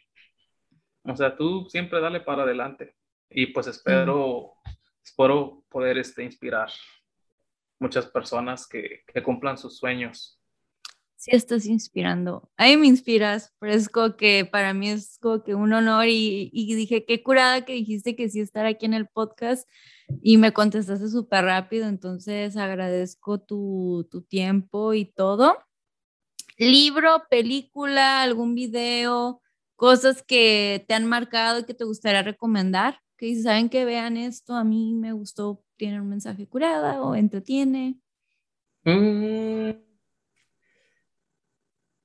O 1.02 1.16
sea, 1.16 1.34
tú 1.36 1.66
siempre 1.68 2.00
dale 2.00 2.20
para 2.20 2.42
adelante. 2.44 2.94
Y 3.30 3.46
pues 3.46 3.66
espero, 3.66 4.52
espero 5.02 5.64
poder 5.68 5.98
este, 5.98 6.22
inspirar 6.22 6.70
muchas 7.78 8.06
personas 8.06 8.66
que, 8.66 9.02
que 9.12 9.22
cumplan 9.22 9.58
sus 9.58 9.78
sueños. 9.78 10.40
sí 11.16 11.30
estás 11.32 11.66
inspirando. 11.66 12.50
A 12.56 12.64
me 12.64 12.86
inspiras, 12.86 13.52
pero 13.58 13.72
es 13.72 13.88
como 13.88 14.16
que 14.16 14.44
para 14.44 14.74
mí 14.74 14.90
es 14.90 15.18
como 15.20 15.42
que 15.42 15.54
un 15.54 15.72
honor 15.72 16.06
y, 16.06 16.50
y 16.52 16.74
dije, 16.74 17.04
qué 17.04 17.22
curada 17.22 17.64
que 17.64 17.72
dijiste 17.74 18.14
que 18.16 18.28
sí 18.28 18.40
estar 18.40 18.66
aquí 18.66 18.86
en 18.86 18.94
el 18.94 19.08
podcast 19.08 19.68
y 20.22 20.38
me 20.38 20.52
contestaste 20.52 21.08
súper 21.08 21.44
rápido, 21.44 21.86
entonces 21.88 22.56
agradezco 22.56 23.40
tu, 23.40 24.08
tu 24.10 24.22
tiempo 24.22 24.94
y 24.94 25.04
todo. 25.04 25.58
Libro, 26.56 27.24
película, 27.30 28.22
algún 28.22 28.54
video, 28.54 29.42
cosas 29.76 30.22
que 30.22 30.84
te 30.88 30.94
han 30.94 31.06
marcado 31.06 31.60
y 31.60 31.64
que 31.64 31.74
te 31.74 31.84
gustaría 31.84 32.22
recomendar, 32.22 33.00
que 33.18 33.26
si 33.34 33.42
saben 33.42 33.68
que 33.68 33.84
vean 33.84 34.16
esto, 34.16 34.54
a 34.54 34.64
mí 34.64 34.94
me 34.94 35.12
gustó, 35.12 35.62
tiene 35.76 36.00
un 36.00 36.08
mensaje 36.08 36.46
curada 36.46 37.02
o 37.02 37.14
entretiene. 37.16 37.98
Mm. 38.84 39.70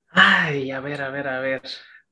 Ay, 0.09 0.71
a 0.71 0.79
ver, 0.79 1.01
a 1.01 1.09
ver, 1.09 1.27
a 1.27 1.39
ver. 1.39 1.61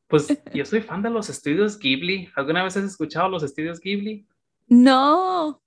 Pues 0.07 0.27
yo 0.53 0.65
soy 0.65 0.81
fan 0.81 1.01
de 1.01 1.09
los 1.09 1.29
estudios 1.29 1.77
Ghibli. 1.79 2.29
¿Alguna 2.35 2.63
vez 2.63 2.77
has 2.77 2.83
escuchado 2.83 3.27
los 3.27 3.43
estudios 3.43 3.79
Ghibli? 3.79 4.27
No, 4.67 5.61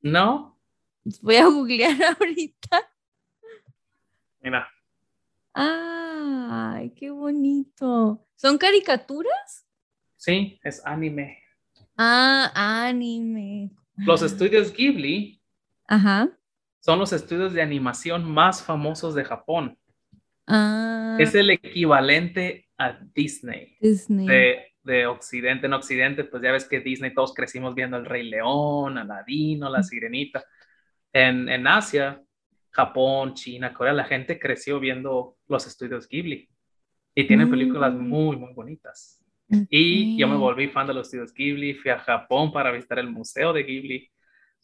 ¿No? 0.00 0.58
voy 1.22 1.36
a 1.36 1.46
googlear 1.46 1.96
ahorita. 2.20 2.90
Mira, 4.40 4.68
Ay, 5.52 6.90
qué 6.94 7.10
bonito. 7.10 8.26
¿Son 8.36 8.56
caricaturas? 8.58 9.66
sí, 10.16 10.58
es 10.62 10.84
anime. 10.86 11.38
Ah, 11.98 12.52
anime. 12.88 13.70
Los 13.96 14.22
estudios 14.22 14.72
Ghibli 14.72 15.42
Ajá. 15.88 16.28
son 16.80 16.98
los 17.00 17.12
estudios 17.12 17.52
de 17.52 17.60
animación 17.62 18.24
más 18.30 18.62
famosos 18.62 19.14
de 19.14 19.24
Japón. 19.24 19.76
Ah, 20.46 21.16
Es 21.18 21.34
el 21.34 21.50
equivalente 21.50 22.68
a 22.78 22.92
Disney 23.14 23.76
Disney. 23.80 24.26
de, 24.26 24.58
de 24.84 25.06
Occidente. 25.06 25.66
En 25.66 25.72
Occidente, 25.72 26.24
pues 26.24 26.42
ya 26.42 26.52
ves 26.52 26.68
que 26.68 26.80
Disney 26.80 27.12
todos 27.12 27.34
crecimos 27.34 27.74
viendo 27.74 27.96
El 27.96 28.06
Rey 28.06 28.28
León, 28.30 28.96
Aladino, 28.96 29.68
La 29.68 29.82
Sirenita. 29.82 30.44
En, 31.12 31.48
en 31.48 31.66
Asia, 31.66 32.22
Japón, 32.70 33.34
China, 33.34 33.74
Corea, 33.74 33.92
la 33.92 34.04
gente 34.04 34.38
creció 34.38 34.78
viendo 34.78 35.36
los 35.48 35.66
estudios 35.66 36.06
Ghibli. 36.08 36.48
Y 37.14 37.26
tienen 37.26 37.50
películas 37.50 37.92
Mm. 37.92 38.08
muy, 38.08 38.36
muy 38.36 38.54
bonitas. 38.54 39.17
Y 39.70 40.16
yo 40.18 40.28
me 40.28 40.36
volví 40.36 40.68
fan 40.68 40.86
de 40.86 40.94
los 40.94 41.06
estudios 41.08 41.32
Ghibli, 41.32 41.74
fui 41.74 41.90
a 41.90 41.98
Japón 41.98 42.52
para 42.52 42.70
visitar 42.70 42.98
el 42.98 43.10
museo 43.10 43.52
de 43.52 43.62
Ghibli 43.62 44.10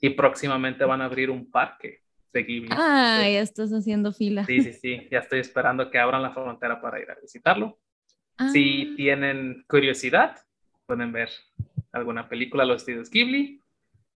y 0.00 0.10
próximamente 0.10 0.84
van 0.84 1.00
a 1.00 1.06
abrir 1.06 1.30
un 1.30 1.50
parque 1.50 2.02
de 2.32 2.42
Ghibli. 2.42 2.70
Ah, 2.72 3.20
ya 3.22 3.40
estás 3.40 3.70
haciendo 3.72 4.12
fila. 4.12 4.44
Sí, 4.44 4.60
sí, 4.62 4.72
sí, 4.72 5.08
ya 5.10 5.20
estoy 5.20 5.40
esperando 5.40 5.90
que 5.90 5.98
abran 5.98 6.22
la 6.22 6.32
frontera 6.32 6.80
para 6.80 7.00
ir 7.00 7.10
a 7.10 7.14
visitarlo. 7.20 7.78
Si 8.52 8.88
Ah, 8.90 8.94
tienen 8.96 9.64
curiosidad, 9.68 10.36
pueden 10.86 11.12
ver 11.12 11.30
alguna 11.92 12.28
película 12.28 12.64
de 12.64 12.68
los 12.70 12.82
estudios 12.82 13.08
Ghibli, 13.10 13.60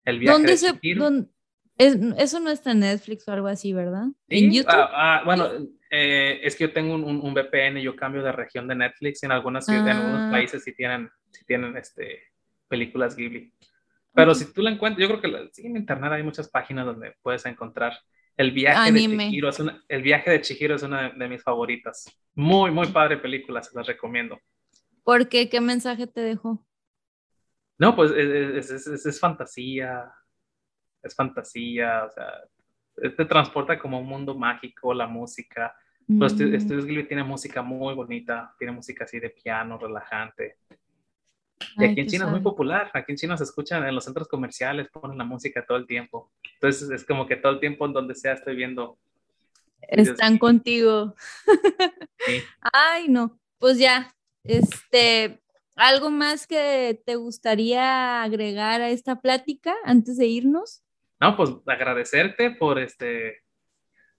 El 0.05 0.19
viaje 0.19 0.33
¿Dónde 0.37 0.51
de 0.53 0.57
se, 0.57 0.95
dónde- 0.95 1.29
es- 1.77 1.97
eso 2.17 2.39
no 2.39 2.49
está 2.49 2.71
en 2.71 2.79
Netflix 2.79 3.27
o 3.27 3.31
algo 3.33 3.47
así, 3.47 3.73
¿verdad? 3.73 4.05
Sí, 4.29 4.45
En 4.45 4.51
YouTube. 4.53 4.69
ah, 4.73 4.89
ah, 5.19 5.21
bueno, 5.25 5.49
Eh, 5.97 6.45
es 6.45 6.57
que 6.57 6.65
yo 6.65 6.73
tengo 6.73 6.93
un, 6.93 7.03
un, 7.05 7.33
VPN, 7.33 7.79
yo 7.79 7.95
cambio 7.95 8.21
de 8.21 8.33
región 8.33 8.67
de 8.67 8.75
Netflix. 8.75 9.23
En 9.23 9.31
algunas 9.31 9.67
en 9.69 9.87
algunos 9.87 10.21
ah. 10.23 10.29
países 10.29 10.61
sí 10.61 10.75
tienen, 10.75 11.09
sí 11.31 11.45
tienen 11.45 11.77
este, 11.77 12.33
películas 12.67 13.15
Ghibli. 13.15 13.53
Pero 14.13 14.35
si 14.35 14.51
tú 14.51 14.61
la 14.61 14.71
encuentras, 14.71 15.01
yo 15.01 15.17
creo 15.17 15.21
que 15.21 15.49
sí, 15.53 15.65
en 15.67 15.77
internet 15.77 16.11
hay 16.11 16.23
muchas 16.23 16.49
páginas 16.49 16.85
donde 16.85 17.15
puedes 17.21 17.45
encontrar 17.45 17.97
el 18.35 18.51
viaje 18.51 18.91
de 18.91 18.99
Chihiro. 18.99 19.47
Es 19.47 19.59
una, 19.61 19.81
el 19.87 20.01
viaje 20.01 20.31
de 20.31 20.41
Chihiro 20.41 20.75
es 20.75 20.83
una 20.83 21.11
de, 21.11 21.29
mis 21.29 21.41
favoritas. 21.41 22.05
Muy, 22.33 22.71
muy 22.71 22.87
padre 22.87 23.17
película, 23.17 23.63
se 23.63 23.73
las 23.77 23.87
recomiendo. 23.87 24.37
¿Por 25.03 25.29
qué? 25.29 25.47
¿Qué 25.47 25.61
mensaje 25.61 26.07
te 26.07 26.19
dejó? 26.19 26.65
No, 27.77 27.95
pues 27.95 28.11
es, 28.11 28.69
es, 28.69 29.05
es 29.05 29.19
fantasía, 29.19 30.11
es 31.01 31.15
fantasía, 31.15 32.03
o 32.05 32.11
sea, 32.11 33.11
te 33.15 33.25
transporta 33.25 33.79
como 33.79 33.99
un 33.99 34.07
mundo 34.07 34.35
mágico, 34.35 34.93
la 34.93 35.07
música. 35.07 35.73
Pero 36.07 36.25
este, 36.27 36.55
este 36.55 37.03
tiene 37.03 37.23
música 37.23 37.61
muy 37.61 37.95
bonita, 37.95 38.53
tiene 38.59 38.73
música 38.73 39.05
así 39.05 39.19
de 39.19 39.31
piano, 39.31 39.77
relajante. 39.77 40.57
Y 41.77 41.85
aquí 41.85 42.01
en 42.01 42.07
China 42.07 42.25
es 42.25 42.31
muy 42.31 42.41
popular, 42.41 42.91
aquí 42.93 43.11
en 43.11 43.17
China 43.17 43.37
se 43.37 43.43
escuchan 43.43 43.85
en 43.85 43.95
los 43.95 44.03
centros 44.03 44.27
comerciales, 44.27 44.87
ponen 44.89 45.17
la 45.17 45.23
música 45.23 45.65
todo 45.65 45.77
el 45.77 45.87
tiempo. 45.87 46.31
Entonces 46.53 46.89
es 46.89 47.05
como 47.05 47.25
que 47.25 47.35
todo 47.37 47.53
el 47.53 47.59
tiempo 47.59 47.85
en 47.85 47.93
donde 47.93 48.13
sea 48.13 48.33
estoy 48.33 48.55
viendo. 48.55 48.97
Están 49.81 50.37
contigo. 50.37 51.15
Ay, 52.73 53.07
no, 53.07 53.39
pues 53.57 53.77
ya, 53.79 54.13
este, 54.43 55.39
¿algo 55.75 56.11
más 56.11 56.45
que 56.45 57.01
te 57.05 57.15
gustaría 57.15 58.21
agregar 58.21 58.81
a 58.81 58.89
esta 58.89 59.21
plática 59.21 59.73
antes 59.85 60.17
de 60.17 60.27
irnos? 60.27 60.83
No, 61.19 61.35
pues 61.35 61.51
agradecerte 61.65 62.51
por 62.51 62.79
este, 62.79 63.44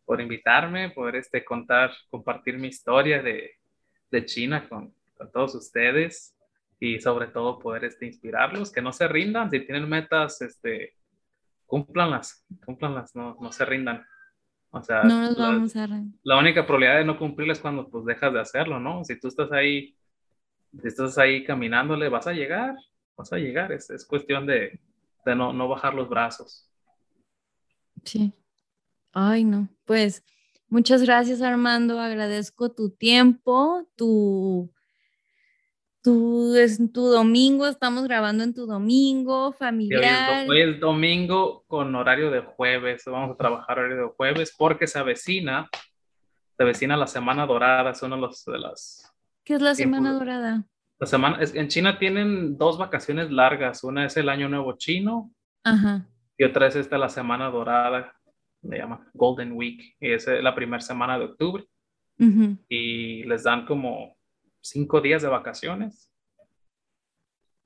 por 0.07 0.21
invitarme, 0.21 0.91
por 0.91 1.15
este 1.17 1.45
contar, 1.45 1.93
compartir 2.09 2.57
mi 2.57 2.69
historia 2.69 3.21
de, 3.23 3.57
de 4.11 4.25
China 4.25 4.67
con, 4.69 4.95
con 5.19 5.31
todos 5.33 5.55
ustedes 5.57 6.35
y 6.79 7.01
sobre 7.01 7.27
todo 7.27 7.59
poder 7.59 7.85
este, 7.85 8.07
inspirarlos, 8.07 8.71
que 8.71 8.81
no 8.81 8.93
se 8.93 9.09
rindan, 9.09 9.51
si 9.51 9.61
tienen 9.61 9.89
metas, 9.89 10.41
este, 10.43 10.95
cúmplanlas, 11.67 12.47
cúmplanlas, 12.65 13.15
no, 13.17 13.37
no 13.41 13.51
se 13.51 13.65
rindan. 13.65 14.05
O 14.71 14.83
sea, 14.83 15.03
no 15.03 15.23
nos 15.23 15.39
vamos 15.39 15.77
a 15.77 15.89
la 16.23 16.39
única 16.39 16.67
probabilidad 16.67 16.99
de 16.99 17.05
no 17.05 17.19
cumplirlas 17.19 17.59
es 17.59 17.63
cuando 17.63 17.89
pues 17.89 18.05
dejas 18.05 18.33
de 18.33 18.41
hacerlo, 18.41 18.79
¿no? 18.79 19.05
Si 19.05 19.19
tú 19.19 19.29
estás 19.29 19.51
ahí, 19.53 19.97
si 20.81 20.89
estás 20.89 21.17
ahí 21.19 21.45
caminándole, 21.45 22.09
vas 22.09 22.27
a 22.27 22.33
llegar, 22.33 22.77
vas 23.17 23.33
a 23.33 23.39
llegar, 23.39 23.73
es, 23.73 23.89
es 23.91 24.05
cuestión 24.05 24.47
de, 24.47 24.79
de 25.25 25.35
no, 25.35 25.53
no 25.53 25.67
bajar 25.67 25.95
los 25.95 26.09
brazos. 26.09 26.71
Sí. 28.05 28.33
Ay, 29.19 29.45
no, 29.45 29.71
pues 29.87 30.23
muchas 30.69 31.03
gracias 31.03 31.41
Armando, 31.41 31.99
agradezco 31.99 32.73
tu 32.73 32.91
tiempo, 32.91 33.89
tu 33.97 34.71
tu, 36.03 36.55
es 36.55 36.79
tu 36.93 37.07
domingo, 37.07 37.67
estamos 37.67 38.05
grabando 38.05 38.45
en 38.45 38.53
tu 38.53 38.67
domingo, 38.67 39.53
familiar. 39.53 40.47
Hoy 40.47 40.61
es, 40.61 40.79
domingo 40.79 41.65
con 41.67 41.95
horario 41.95 42.31
de 42.31 42.43
jueves, 42.43 43.05
vamos 43.07 43.33
a 43.33 43.37
trabajar 43.39 43.79
horario 43.79 43.97
de 43.97 44.13
jueves 44.15 44.55
porque 44.57 44.87
se 44.87 44.99
avecina, 44.99 45.71
se 46.59 46.63
avecina 46.63 46.95
la 46.99 47.07
Semana 47.07 47.47
Dorada, 47.47 47.93
es 47.93 48.03
uno 48.03 48.17
de, 48.17 48.21
los, 48.21 48.45
de 48.45 48.59
las... 48.59 49.13
¿Qué 49.45 49.55
es 49.55 49.63
la 49.63 49.75
Semana 49.75 50.13
Dorada? 50.13 50.67
La 50.99 51.07
semana, 51.07 51.39
en 51.41 51.69
China 51.69 51.99
tienen 51.99 52.59
dos 52.59 52.77
vacaciones 52.77 53.31
largas, 53.31 53.83
una 53.83 54.05
es 54.05 54.15
el 54.19 54.29
Año 54.29 54.51
Nuevo 54.51 54.77
Chino 54.77 55.33
Ajá. 55.65 56.07
y 56.37 56.45
otra 56.45 56.67
es 56.67 56.77
esta 56.77 56.99
la 56.99 57.09
Semana 57.09 57.49
Dorada, 57.49 58.16
se 58.69 58.77
llama 58.77 59.09
Golden 59.15 59.53
Week, 59.53 59.97
y 60.01 60.13
es 60.13 60.27
la 60.27 60.55
primera 60.55 60.81
semana 60.81 61.19
de 61.19 61.25
octubre. 61.27 61.65
Y 62.69 63.25
les 63.25 63.43
dan 63.45 63.67
como 63.67 64.17
cinco 64.63 65.01
días 65.01 65.23
de 65.23 65.29
vacaciones. 65.29 66.11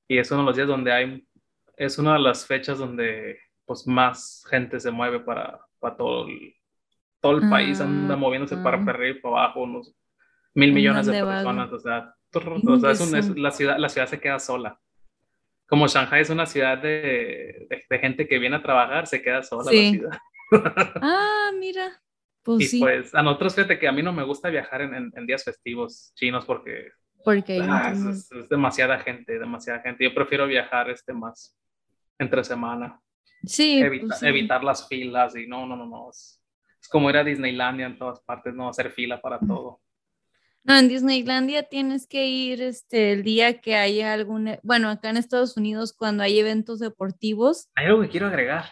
Y 0.09 0.19
es 0.19 0.31
uno 0.31 0.41
de 0.41 0.47
los 0.47 0.57
días 0.57 0.69
donde 0.69 0.93
hay, 0.93 1.29
es 1.77 1.99
una 1.99 2.15
de 2.15 2.21
las 2.21 2.47
fechas 2.47 2.79
donde 2.79 3.39
pues 3.65 3.87
más 3.87 4.45
gente 4.51 4.81
se 4.81 4.91
mueve 4.91 5.21
para, 5.21 5.61
para 5.79 5.97
todo 5.97 6.27
el, 6.27 6.55
todo 7.21 7.39
el 7.39 7.49
país, 7.49 7.81
anda 7.81 8.15
ah, 8.15 8.17
moviéndose 8.17 8.57
para 8.57 8.79
ah. 8.79 8.85
arriba 8.89 9.19
y 9.19 9.21
para 9.21 9.45
abajo, 9.45 9.63
unos 9.63 9.95
mil 10.55 10.73
millones 10.73 11.07
de 11.07 11.25
personas, 11.25 11.73
o 11.73 11.79
sea, 11.79 12.15
la, 13.37 13.51
ciudad, 13.53 13.79
la 13.79 13.89
ciudad 13.89 14.09
se 14.09 14.21
queda 14.21 14.39
sola. 14.39 14.81
Como 15.69 15.87
Shanghai 15.87 16.23
es 16.23 16.31
una 16.31 16.47
ciudad 16.47 16.79
de, 16.79 17.69
de, 17.89 17.99
gente 18.01 18.27
que 18.27 18.39
viene 18.39 18.57
a 18.57 18.63
trabajar, 18.63 19.07
se 19.07 19.23
queda 19.23 19.43
sola 19.43 19.65
la 19.65 19.71
ciudad. 19.71 20.19
Ah, 20.51 21.51
mira. 21.59 22.01
Pues 22.43 22.73
y 22.73 22.81
pues 22.81 23.15
a 23.15 23.23
nosotros, 23.23 23.55
fíjate 23.55 23.79
que 23.79 23.87
a 23.87 23.93
mí 23.93 24.03
no 24.03 24.13
me 24.13 24.25
gusta 24.25 24.49
viajar 24.49 24.81
en, 24.81 25.13
en, 25.15 25.27
días 25.27 25.45
festivos 25.45 26.13
chinos 26.15 26.47
porque, 26.47 26.91
porque 27.23 27.61
ah, 27.63 27.93
es, 27.93 28.31
demasiada 28.49 28.99
gente, 28.99 29.39
demasiada 29.39 29.81
gente. 29.81 30.05
Yo 30.05 30.15
prefiero 30.15 30.47
viajar 30.47 30.89
este 30.89 31.13
más 31.13 31.57
entre 32.19 32.43
semana. 32.45 33.01
Sí, 33.45 33.83
pues 34.07 34.23
Evitar 34.23 34.65
las 34.65 34.89
filas 34.89 35.37
y 35.37 35.47
no, 35.47 35.67
no, 35.67 35.77
no, 35.77 35.87
no. 35.87 36.11
Es, 36.11 36.39
como 36.89 37.11
ir 37.11 37.19
a 37.19 37.25
Disneylandia 37.25 37.87
en 37.87 37.99
todas 37.99 38.21
partes, 38.21 38.55
no 38.55 38.69
hacer 38.69 38.91
fila 38.91 39.21
para 39.21 39.39
todo. 39.39 39.81
No, 40.65 40.77
en 40.77 40.89
Disneylandia 40.89 41.63
tienes 41.63 42.07
que 42.07 42.27
ir 42.27 42.63
este, 42.63 43.13
el 43.13 43.23
día 43.23 43.61
que 43.61 43.77
haya 43.77 44.13
algún, 44.13 44.59
bueno, 44.63 44.91
acá 44.91 45.11
en 45.11 45.17
Estados 45.17 45.57
Unidos 45.57 45.93
cuando 45.93 46.23
hay 46.23 46.39
eventos 46.39 46.81
deportivos. 46.81 47.69
Hay 47.75 47.87
algo 47.87 48.03
que 48.03 48.09
quiero 48.09 48.27
agregar. 48.27 48.65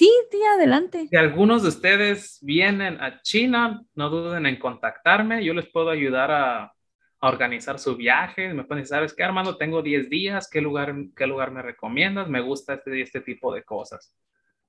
Sí, 0.00 0.10
sí, 0.30 0.42
adelante. 0.42 1.08
Si 1.08 1.16
algunos 1.16 1.62
de 1.62 1.68
ustedes 1.68 2.38
vienen 2.40 2.98
a 3.02 3.20
China, 3.20 3.82
no 3.94 4.08
duden 4.08 4.46
en 4.46 4.58
contactarme. 4.58 5.44
Yo 5.44 5.52
les 5.52 5.68
puedo 5.68 5.90
ayudar 5.90 6.30
a, 6.30 6.72
organizar 7.20 7.78
su 7.78 7.96
viaje. 7.96 8.54
Me 8.54 8.64
pueden 8.64 8.82
decir, 8.82 8.96
¿sabes 8.96 9.12
qué, 9.12 9.24
Armando? 9.24 9.58
Tengo 9.58 9.82
10 9.82 10.08
días. 10.08 10.48
¿Qué 10.48 10.62
lugar, 10.62 10.94
qué 11.14 11.26
lugar 11.26 11.50
me 11.50 11.60
recomiendas? 11.60 12.30
Me 12.30 12.40
gusta 12.40 12.72
este, 12.72 12.98
este 13.02 13.20
tipo 13.20 13.52
de 13.52 13.62
cosas. 13.62 14.16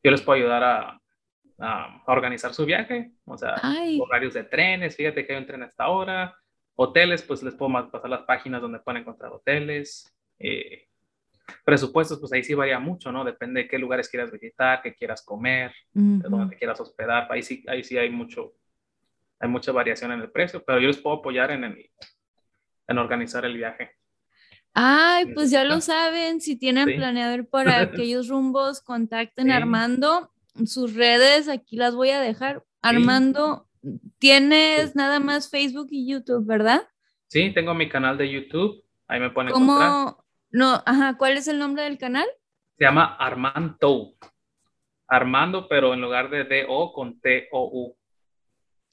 Yo 0.03 0.11
les 0.11 0.21
puedo 0.21 0.38
ayudar 0.38 0.63
a, 0.65 1.01
a 1.59 2.03
organizar 2.07 2.53
su 2.53 2.65
viaje. 2.65 3.13
O 3.23 3.38
sea, 3.38 3.55
horarios 4.01 4.34
de 4.34 4.43
trenes. 4.43 4.97
Fíjate 4.97 5.25
que 5.25 5.32
hay 5.32 5.39
un 5.39 5.45
tren 5.45 5.63
a 5.63 5.67
esta 5.67 5.88
hora. 5.88 6.36
Hoteles, 6.75 7.23
pues 7.23 7.41
les 7.41 7.55
puedo 7.55 7.89
pasar 7.89 8.09
las 8.09 8.23
páginas 8.23 8.61
donde 8.61 8.79
pueden 8.79 9.03
encontrar 9.03 9.32
hoteles. 9.32 10.13
Eh, 10.38 10.89
Presupuestos, 11.63 12.19
pues 12.19 12.31
ahí 12.33 12.43
sí 12.43 12.53
varía 12.53 12.79
mucho, 12.79 13.11
¿no? 13.11 13.23
Depende 13.23 13.63
de 13.63 13.67
qué 13.67 13.77
lugares 13.77 14.09
quieras 14.09 14.31
visitar, 14.31 14.81
qué 14.81 14.93
quieras 14.95 15.23
comer, 15.23 15.73
de 15.93 16.29
dónde 16.29 16.53
te 16.53 16.57
quieras 16.57 16.79
hospedar. 16.79 17.27
Ahí 17.29 17.43
sí, 17.43 17.63
ahí 17.67 17.83
sí 17.83 17.97
hay 17.97 18.09
mucho, 18.09 18.53
hay 19.39 19.49
mucha 19.49 19.71
variación 19.71 20.11
en 20.11 20.21
el 20.21 20.31
precio, 20.31 20.63
pero 20.63 20.79
yo 20.79 20.87
les 20.87 20.97
puedo 20.97 21.17
apoyar 21.17 21.51
en, 21.51 21.63
en 21.63 22.97
organizar 22.97 23.45
el 23.45 23.57
viaje. 23.57 23.91
Ay, 24.73 25.33
pues 25.33 25.51
ya 25.51 25.63
lo 25.65 25.81
saben, 25.81 26.39
si 26.39 26.55
tienen 26.55 26.85
planeado 26.95 27.35
ir 27.35 27.47
por 27.47 27.67
aquellos 27.67 28.27
rumbos, 28.29 28.81
contacten 28.81 29.51
a 29.51 29.57
Armando. 29.57 30.31
Sus 30.65 30.93
redes 30.95 31.49
aquí 31.49 31.75
las 31.75 31.95
voy 31.95 32.09
a 32.11 32.21
dejar. 32.21 32.63
Armando, 32.81 33.67
tienes 34.17 34.95
nada 34.95 35.19
más 35.19 35.49
Facebook 35.49 35.87
y 35.91 36.07
YouTube, 36.07 36.45
¿verdad? 36.45 36.87
Sí, 37.27 37.51
tengo 37.53 37.73
mi 37.73 37.89
canal 37.89 38.17
de 38.17 38.31
YouTube. 38.31 38.83
Ahí 39.07 39.19
me 39.19 39.29
pueden 39.29 39.49
encontrar. 39.49 40.15
No, 40.51 40.83
ajá, 40.85 41.17
¿cuál 41.17 41.37
es 41.37 41.47
el 41.47 41.59
nombre 41.59 41.83
del 41.83 41.97
canal? 41.97 42.27
Se 42.77 42.85
llama 42.85 43.15
Armando. 43.15 44.13
Armando, 45.07 45.67
pero 45.67 45.93
en 45.93 46.01
lugar 46.01 46.29
de 46.29 46.43
D-O 46.43 46.93
con 46.93 47.19
T-O-U. 47.19 47.97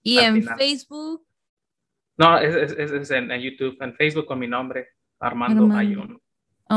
¿Y 0.02 0.18
en 0.18 0.42
Facebook? 0.42 1.26
No, 2.16 2.38
es, 2.38 3.10
en, 3.10 3.30
YouTube, 3.40 3.76
en 3.80 3.94
Facebook 3.94 4.26
con 4.26 4.38
mi 4.38 4.48
nombre, 4.48 4.88
Armando, 5.20 5.72
Ayun. 5.76 6.20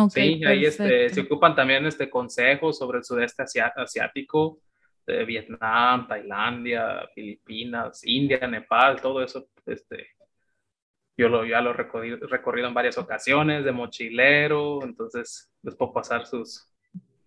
sí, 0.10 0.44
ahí 0.46 0.66
este, 0.66 1.10
se 1.10 1.22
ocupan 1.22 1.56
también 1.56 1.86
este 1.88 2.10
consejos 2.10 2.78
sobre 2.78 3.00
el 3.00 3.04
sudeste 3.04 3.44
asiático, 3.44 4.60
de 5.08 5.26
Vietnam, 5.26 6.08
Tailandia, 6.08 7.10
Filipinas, 7.16 8.02
India, 8.04 8.48
Nepal, 8.48 9.02
todo 9.02 9.24
eso, 9.24 9.48
este, 9.66 10.10
yo 11.22 11.30
lo, 11.30 11.46
ya 11.46 11.62
lo 11.62 11.70
he 11.70 11.74
recorrido, 11.74 12.68
en 12.68 12.74
varias 12.74 12.98
ocasiones 12.98 13.64
de 13.64 13.72
mochilero, 13.72 14.84
entonces 14.84 15.52
les 15.62 15.76
puedo 15.76 15.94
pasar 15.94 16.26
sus, 16.26 16.68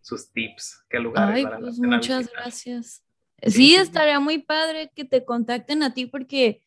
sus 0.00 0.32
tips, 0.32 0.84
qué 0.90 0.98
lugares. 0.98 1.46
Ay, 1.46 1.60
pues 1.60 1.78
muchas 1.78 2.30
gracias. 2.32 3.04
Sí, 3.40 3.76
estaría 3.76 4.18
muy 4.18 4.38
padre 4.38 4.90
que 4.96 5.04
te 5.04 5.24
contacten 5.24 5.84
a 5.84 5.94
ti 5.94 6.06
porque 6.06 6.64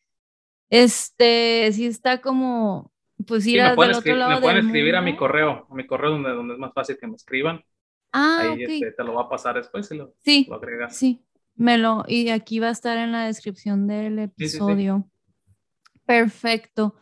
este 0.70 1.70
sí 1.72 1.86
está 1.86 2.20
como 2.20 2.92
pues 3.26 3.46
ir 3.46 3.60
al 3.60 3.78
otro 3.78 4.16
lado 4.16 4.30
me 4.36 4.40
pueden 4.40 4.66
escribir 4.66 4.96
a 4.96 5.02
mi 5.02 5.16
correo, 5.16 5.66
a 5.68 5.74
mi 5.74 5.86
correo 5.86 6.12
donde, 6.12 6.30
donde 6.30 6.54
es 6.54 6.60
más 6.60 6.72
fácil 6.72 6.96
que 6.98 7.08
me 7.08 7.16
escriban. 7.16 7.62
Ah, 8.12 8.52
Ahí 8.52 8.62
este, 8.62 8.92
te 8.92 9.04
lo 9.04 9.14
va 9.14 9.22
a 9.22 9.28
pasar 9.28 9.56
después 9.56 9.86
si 9.86 9.96
lo, 9.96 10.14
sí, 10.24 10.46
lo 10.48 10.56
agregas. 10.56 10.96
Sí, 10.96 11.22
me 11.56 11.76
lo, 11.76 12.04
y 12.08 12.30
aquí 12.30 12.58
va 12.58 12.68
a 12.68 12.72
estar 12.72 12.96
en 12.96 13.12
la 13.12 13.26
descripción 13.26 13.86
del 13.86 14.18
episodio. 14.18 15.10
Perfecto. 16.06 16.94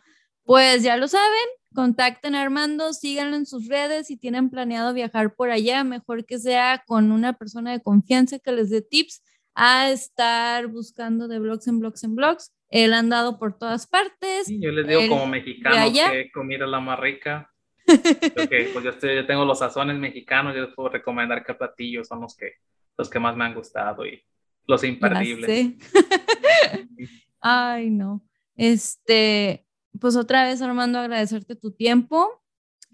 Pues 0.47 0.81
ya 0.81 0.95
lo 0.95 1.09
saben, 1.09 1.27
contacten 1.75 2.33
a 2.33 2.41
Armando, 2.41 2.93
síganlo 2.93 3.35
en 3.35 3.45
sus 3.45 3.67
redes 3.67 4.07
si 4.07 4.15
tienen 4.15 4.49
planeado 4.49 4.93
viajar 4.93 5.35
por 5.35 5.51
allá, 5.51 5.83
mejor 5.83 6.25
que 6.25 6.39
sea 6.39 6.83
con 6.87 7.11
una 7.11 7.33
persona 7.33 7.73
de 7.73 7.81
confianza 7.83 8.39
que 8.39 8.53
les 8.53 8.69
dé 8.69 8.81
tips 8.81 9.21
a 9.55 9.91
estar 9.91 10.67
buscando 10.67 11.27
de 11.27 11.39
blogs 11.39 11.67
en 11.67 11.79
blogs 11.79 12.01
en 12.05 12.15
blogs. 12.15 12.53
Él 12.69 12.93
ha 12.93 12.99
andado 12.99 13.37
por 13.39 13.57
todas 13.57 13.87
partes. 13.87 14.45
Sí, 14.45 14.61
yo 14.61 14.71
les 14.71 14.87
digo 14.87 15.01
Él- 15.01 15.09
como 15.09 15.27
mexicanos 15.27 15.79
allá. 15.79 16.11
que 16.11 16.31
comida 16.31 16.65
la 16.65 16.79
más 16.79 16.97
rica. 16.99 17.51
Pues 18.73 18.83
yo, 18.83 18.89
estoy- 18.91 19.15
yo 19.15 19.25
tengo 19.25 19.43
los 19.43 19.59
sazones 19.59 19.97
mexicanos, 19.97 20.55
yo 20.55 20.61
les 20.65 20.73
puedo 20.75 20.87
recomendar 20.89 21.43
qué 21.45 21.53
platillos 21.55 22.07
son 22.07 22.21
los 22.21 22.37
que, 22.37 22.53
los 22.97 23.09
que 23.09 23.19
más 23.19 23.35
me 23.35 23.43
han 23.43 23.53
gustado 23.53 24.05
y 24.05 24.23
los 24.65 24.81
imperdibles. 24.85 25.75
Ay, 27.41 27.89
no. 27.89 28.23
Este, 28.55 29.66
pues 29.99 30.15
otra 30.15 30.43
vez, 30.45 30.61
Armando, 30.61 30.99
agradecerte 30.99 31.55
tu 31.55 31.71
tiempo, 31.71 32.27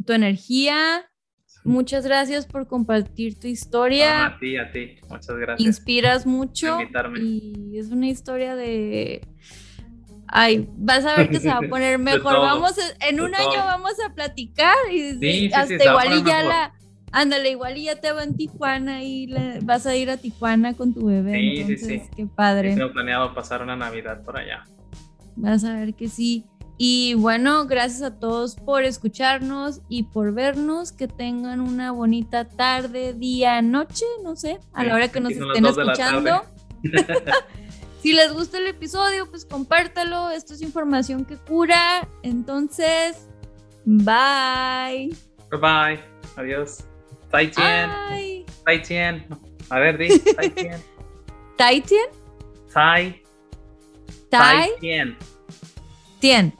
tu 0.05 0.13
energía. 0.13 1.09
Muchas 1.65 2.05
gracias 2.05 2.45
por 2.45 2.67
compartir 2.67 3.39
tu 3.39 3.47
historia. 3.47 4.25
a 4.25 4.39
ti, 4.39 4.57
a 4.57 4.71
ti. 4.71 4.97
Muchas 5.09 5.37
gracias. 5.37 5.65
Inspiras 5.65 6.25
mucho 6.25 6.77
y 7.21 7.77
es 7.77 7.89
una 7.89 8.07
historia 8.07 8.55
de... 8.55 9.25
Ay, 10.27 10.67
vas 10.77 11.05
a 11.05 11.15
ver 11.15 11.29
que 11.29 11.39
se 11.39 11.47
va 11.49 11.57
a 11.57 11.61
poner 11.69 11.99
mejor. 11.99 12.33
todo, 12.33 12.41
Vamos, 12.41 12.73
a- 12.79 13.07
en 13.07 13.21
un 13.21 13.31
todo. 13.31 13.49
año 13.49 13.65
vamos 13.65 13.93
a 14.05 14.13
platicar 14.13 14.75
y 14.91 15.11
Sí, 15.11 15.19
sí, 15.21 15.39
sí, 15.49 15.53
hasta 15.53 15.93
va 15.93 16.01
a 16.01 16.05
igual 16.05 16.19
y 16.19 16.23
ya 16.27 16.37
mejor. 16.37 16.45
la... 16.53 16.73
Ándale, 17.15 17.51
igual 17.51 17.77
y 17.77 17.83
ya 17.83 17.95
te 18.01 18.11
va 18.11 18.23
en 18.23 18.35
Tijuana 18.35 19.03
y 19.03 19.27
le- 19.27 19.59
vas 19.61 19.85
a 19.85 19.95
ir 19.95 20.09
a 20.09 20.17
Tijuana 20.17 20.73
con 20.73 20.93
tu 20.95 21.05
bebé. 21.05 21.63
Sí, 21.67 21.77
sí, 21.77 21.77
sí. 21.77 22.01
qué 22.15 22.25
padre. 22.25 22.75
Tengo 22.75 22.91
planeado 22.91 23.33
pasar 23.35 23.61
una 23.61 23.75
Navidad 23.75 24.23
por 24.23 24.37
allá. 24.37 24.63
Vas 25.35 25.63
a 25.63 25.73
ver 25.75 25.93
que 25.93 26.07
sí. 26.09 26.45
Y 26.77 27.13
bueno, 27.13 27.65
gracias 27.67 28.01
a 28.01 28.19
todos 28.19 28.55
por 28.55 28.83
escucharnos 28.83 29.81
y 29.89 30.03
por 30.03 30.33
vernos. 30.33 30.91
Que 30.91 31.07
tengan 31.07 31.61
una 31.61 31.91
bonita 31.91 32.47
tarde, 32.47 33.13
día, 33.13 33.61
noche, 33.61 34.05
no 34.23 34.35
sé, 34.35 34.59
a 34.73 34.83
la 34.83 34.95
hora 34.95 35.07
que 35.09 35.19
nos 35.19 35.33
estén 35.33 35.65
escuchando. 35.65 36.43
si 38.01 38.13
les 38.13 38.33
gusta 38.33 38.57
el 38.57 38.67
episodio, 38.67 39.29
pues 39.29 39.45
compártalo. 39.45 40.31
Esto 40.31 40.53
es 40.53 40.61
información 40.61 41.25
que 41.25 41.37
cura. 41.37 42.07
Entonces, 42.23 43.27
bye. 43.85 45.09
Bye 45.51 45.59
bye. 45.59 45.99
Adiós. 46.35 46.83
Tai 47.31 47.47
Tien. 47.49 48.45
Tai 48.65 48.81
Tien. 48.81 49.25
A 49.69 49.79
ver, 49.79 49.97
di. 49.97 50.19
Tai 50.19 50.49
Tien. 50.49 50.81
Tai 51.57 51.81
Tien. 51.81 52.09
Tai. 52.73 53.21
Tai 54.29 54.69
Tien. 54.79 55.17
Tien. 56.19 56.53